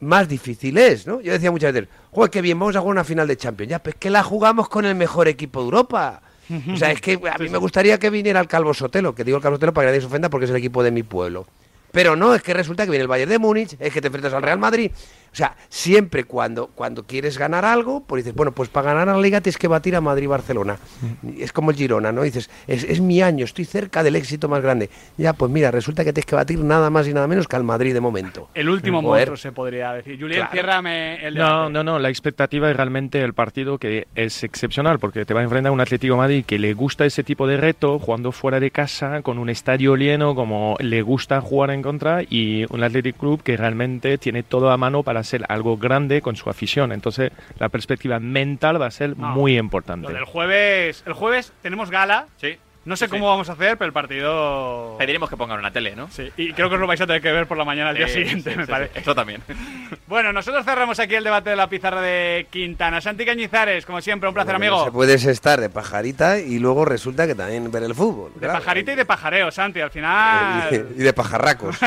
más 0.00 0.28
difícil 0.28 0.76
es, 0.76 1.06
¿no? 1.06 1.22
Yo 1.22 1.32
decía 1.32 1.50
muchas 1.50 1.72
veces, 1.72 1.88
joder, 2.10 2.30
qué 2.30 2.42
bien, 2.42 2.58
vamos 2.58 2.76
a 2.76 2.80
jugar 2.80 2.92
una 2.92 3.04
final 3.04 3.26
de 3.26 3.36
Champions. 3.38 3.70
Ya, 3.70 3.78
pues 3.78 3.94
que 3.96 4.10
la 4.10 4.22
jugamos 4.22 4.68
con 4.68 4.84
el 4.84 4.94
mejor 4.94 5.26
equipo 5.28 5.60
de 5.60 5.64
Europa. 5.64 6.20
O 6.72 6.76
sea, 6.76 6.92
es 6.92 7.00
que 7.00 7.18
a 7.30 7.38
mí 7.38 7.48
me 7.48 7.58
gustaría 7.58 7.98
que 7.98 8.10
viniera 8.10 8.40
el 8.40 8.46
Calvo 8.46 8.72
Sotelo, 8.72 9.14
que 9.14 9.24
digo 9.24 9.36
el 9.36 9.42
Calvo 9.42 9.56
Sotelo 9.56 9.72
para 9.72 9.86
que 9.86 9.90
nadie 9.90 10.00
se 10.00 10.06
ofenda 10.06 10.28
porque 10.28 10.44
es 10.44 10.50
el 10.50 10.56
equipo 10.56 10.82
de 10.82 10.90
mi 10.90 11.02
pueblo. 11.02 11.46
Pero 11.92 12.14
no, 12.14 12.34
es 12.34 12.42
que 12.42 12.52
resulta 12.52 12.84
que 12.84 12.90
viene 12.90 13.02
el 13.02 13.08
Bayern 13.08 13.30
de 13.30 13.38
Múnich, 13.38 13.76
es 13.80 13.92
que 13.92 14.00
te 14.00 14.08
enfrentas 14.08 14.32
al 14.34 14.42
Real 14.42 14.58
Madrid. 14.58 14.90
O 15.36 15.38
sea, 15.38 15.54
siempre 15.68 16.24
cuando, 16.24 16.68
cuando 16.68 17.02
quieres 17.04 17.36
ganar 17.36 17.66
algo, 17.66 18.02
pues 18.06 18.24
dices, 18.24 18.34
bueno, 18.34 18.52
pues 18.52 18.70
para 18.70 18.94
ganar 18.94 19.14
la 19.14 19.20
liga 19.20 19.42
tienes 19.42 19.58
que 19.58 19.68
batir 19.68 19.94
a 19.94 20.00
Madrid-Barcelona. 20.00 20.78
Es 21.38 21.52
como 21.52 21.70
el 21.72 21.76
Girona, 21.76 22.10
¿no? 22.10 22.22
Dices, 22.22 22.48
es, 22.66 22.84
es 22.84 23.02
mi 23.02 23.20
año, 23.20 23.44
estoy 23.44 23.66
cerca 23.66 24.02
del 24.02 24.16
éxito 24.16 24.48
más 24.48 24.62
grande. 24.62 24.88
Ya, 25.18 25.34
pues 25.34 25.52
mira, 25.52 25.70
resulta 25.70 26.04
que 26.04 26.14
tienes 26.14 26.24
que 26.24 26.36
batir 26.36 26.58
nada 26.60 26.88
más 26.88 27.06
y 27.06 27.12
nada 27.12 27.26
menos 27.26 27.46
que 27.48 27.54
al 27.56 27.64
Madrid 27.64 27.92
de 27.92 28.00
momento. 28.00 28.48
El 28.54 28.70
último 28.70 29.02
monstruo, 29.02 29.36
se 29.36 29.52
podría 29.52 29.92
decir. 29.92 30.18
Julien, 30.18 30.38
Claro. 30.38 30.52
ciérrame 30.52 31.26
el 31.26 31.34
No, 31.34 31.44
debate. 31.68 31.72
no, 31.74 31.84
no, 31.84 31.98
la 31.98 32.08
expectativa 32.08 32.70
es 32.70 32.76
realmente 32.76 33.20
el 33.20 33.34
partido 33.34 33.76
que 33.76 34.06
es 34.14 34.42
excepcional 34.42 34.98
porque 34.98 35.26
te 35.26 35.34
va 35.34 35.40
a 35.40 35.42
enfrentar 35.44 35.68
a 35.68 35.72
un 35.74 35.82
Atlético 35.82 36.14
de 36.14 36.18
Madrid 36.18 36.44
que 36.46 36.58
le 36.58 36.72
gusta 36.72 37.04
ese 37.04 37.22
tipo 37.24 37.46
de 37.46 37.58
reto, 37.58 37.98
jugando 37.98 38.32
fuera 38.32 38.58
de 38.58 38.70
casa, 38.70 39.20
con 39.20 39.36
un 39.38 39.50
estadio 39.50 39.96
lleno, 39.96 40.34
como 40.34 40.76
le 40.80 41.02
gusta 41.02 41.42
jugar 41.42 41.72
en 41.72 41.82
contra, 41.82 42.22
y 42.22 42.64
un 42.72 42.82
Athletic 42.82 43.18
Club 43.18 43.42
que 43.42 43.58
realmente 43.58 44.16
tiene 44.16 44.42
todo 44.42 44.70
a 44.70 44.78
mano 44.78 45.02
para 45.02 45.25
hacer 45.26 45.44
algo 45.48 45.76
grande 45.76 46.22
con 46.22 46.36
su 46.36 46.48
afición. 46.50 46.92
Entonces, 46.92 47.32
la 47.58 47.68
perspectiva 47.68 48.18
mental 48.20 48.80
va 48.80 48.86
a 48.86 48.90
ser 48.90 49.16
No. 49.16 49.28
muy 49.28 49.58
importante. 49.58 50.08
Lo 50.08 50.14
del 50.14 50.24
jueves. 50.24 51.02
El 51.06 51.12
jueves 51.12 51.52
tenemos 51.62 51.90
gala. 51.90 52.26
Sí. 52.36 52.56
No 52.86 52.96
sé 52.96 53.04
Sí, 53.06 53.10
cómo 53.10 53.24
sí. 53.24 53.28
vamos 53.28 53.48
a 53.50 53.52
hacer, 53.52 53.76
pero 53.76 53.86
el 53.86 53.92
partido... 53.92 54.94
Pediremos 54.98 55.28
que 55.28 55.36
pongan 55.36 55.58
una 55.58 55.70
tele, 55.72 55.94
¿no? 55.94 56.08
Sí, 56.08 56.30
y 56.36 56.52
creo 56.52 56.68
que 56.68 56.76
os 56.76 56.80
lo 56.80 56.86
vais 56.86 57.00
a 57.00 57.06
tener 57.06 57.20
que 57.20 57.30
ver 57.32 57.46
por 57.46 57.58
la 57.58 57.64
mañana 57.64 57.90
al 57.90 57.96
día 57.96 58.06
Sí, 58.08 58.14
siguiente, 58.24 58.52
sí, 58.52 58.56
me 58.56 58.64
sí, 58.64 58.70
parece. 58.70 58.94
sí. 58.94 59.00
Eso 59.00 59.14
también. 59.14 59.42
Bueno, 60.08 60.32
nosotros 60.32 60.64
cerramos 60.64 60.98
aquí 61.00 61.14
el 61.16 61.24
debate 61.24 61.50
de 61.50 61.56
la 61.56 61.68
pizarra 61.68 62.00
de 62.00 62.46
Quintana. 62.50 63.00
Santi 63.00 63.24
Cañizares, 63.24 63.84
como 63.84 64.00
siempre, 64.00 64.28
un 64.28 64.34
placer, 64.34 64.54
Porque 64.54 64.66
amigo. 64.66 64.78
No 64.78 64.84
se 64.86 64.92
puedes 64.92 65.24
estar 65.24 65.60
de 65.60 65.68
pajarita 65.68 66.38
y 66.38 66.58
luego 66.60 66.84
resulta 66.84 67.26
que 67.26 67.34
también 67.34 67.70
ver 67.72 67.82
el 67.82 67.94
fútbol. 67.94 68.32
De 68.34 68.40
claro. 68.40 68.54
pajarita 68.60 68.92
y 68.92 68.96
de 68.96 69.04
pajareo, 69.04 69.50
Santi, 69.50 69.80
al 69.80 69.90
final... 69.90 70.86
Y 70.96 71.02
de 71.02 71.12
pajarracos. 71.12 71.76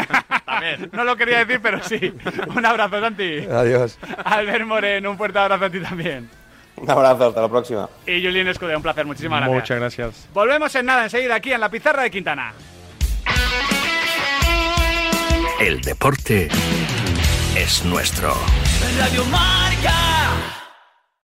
No 0.92 1.06
lo 1.06 1.16
quería 1.16 1.46
decir, 1.46 1.62
pero 1.62 1.82
sí. 1.82 2.14
Un 2.56 2.66
abrazo, 2.66 3.00
Santi. 3.00 3.40
Adiós. 3.50 3.98
Albert 4.26 4.66
Moreno, 4.66 5.12
un 5.12 5.18
fuerte 5.18 5.40
abrazo 5.40 5.66
a 5.66 5.70
ti 5.70 5.80
también. 5.80 6.30
Un 6.82 6.90
abrazo, 6.90 7.28
hasta 7.28 7.42
la 7.42 7.50
próxima. 7.50 7.90
Y 8.06 8.24
Julien 8.24 8.48
Escudé, 8.48 8.76
un 8.76 8.82
placer, 8.82 9.06
muchísimas 9.06 9.40
gracias. 9.42 9.62
Muchas 9.62 9.80
gracias. 9.80 10.30
Volvemos 10.34 10.74
en 10.76 10.86
nada, 10.86 11.04
enseguida, 11.04 11.36
aquí 11.36 11.52
en 11.52 11.60
la 11.60 11.70
pizarra 11.70 12.04
de 12.04 12.12
Quintana. 12.12 12.54
El 15.60 15.82
deporte 15.82 16.48
es 17.56 17.84
nuestro. 17.84 18.34
Radio 18.98 19.26
Marca. 19.26 20.09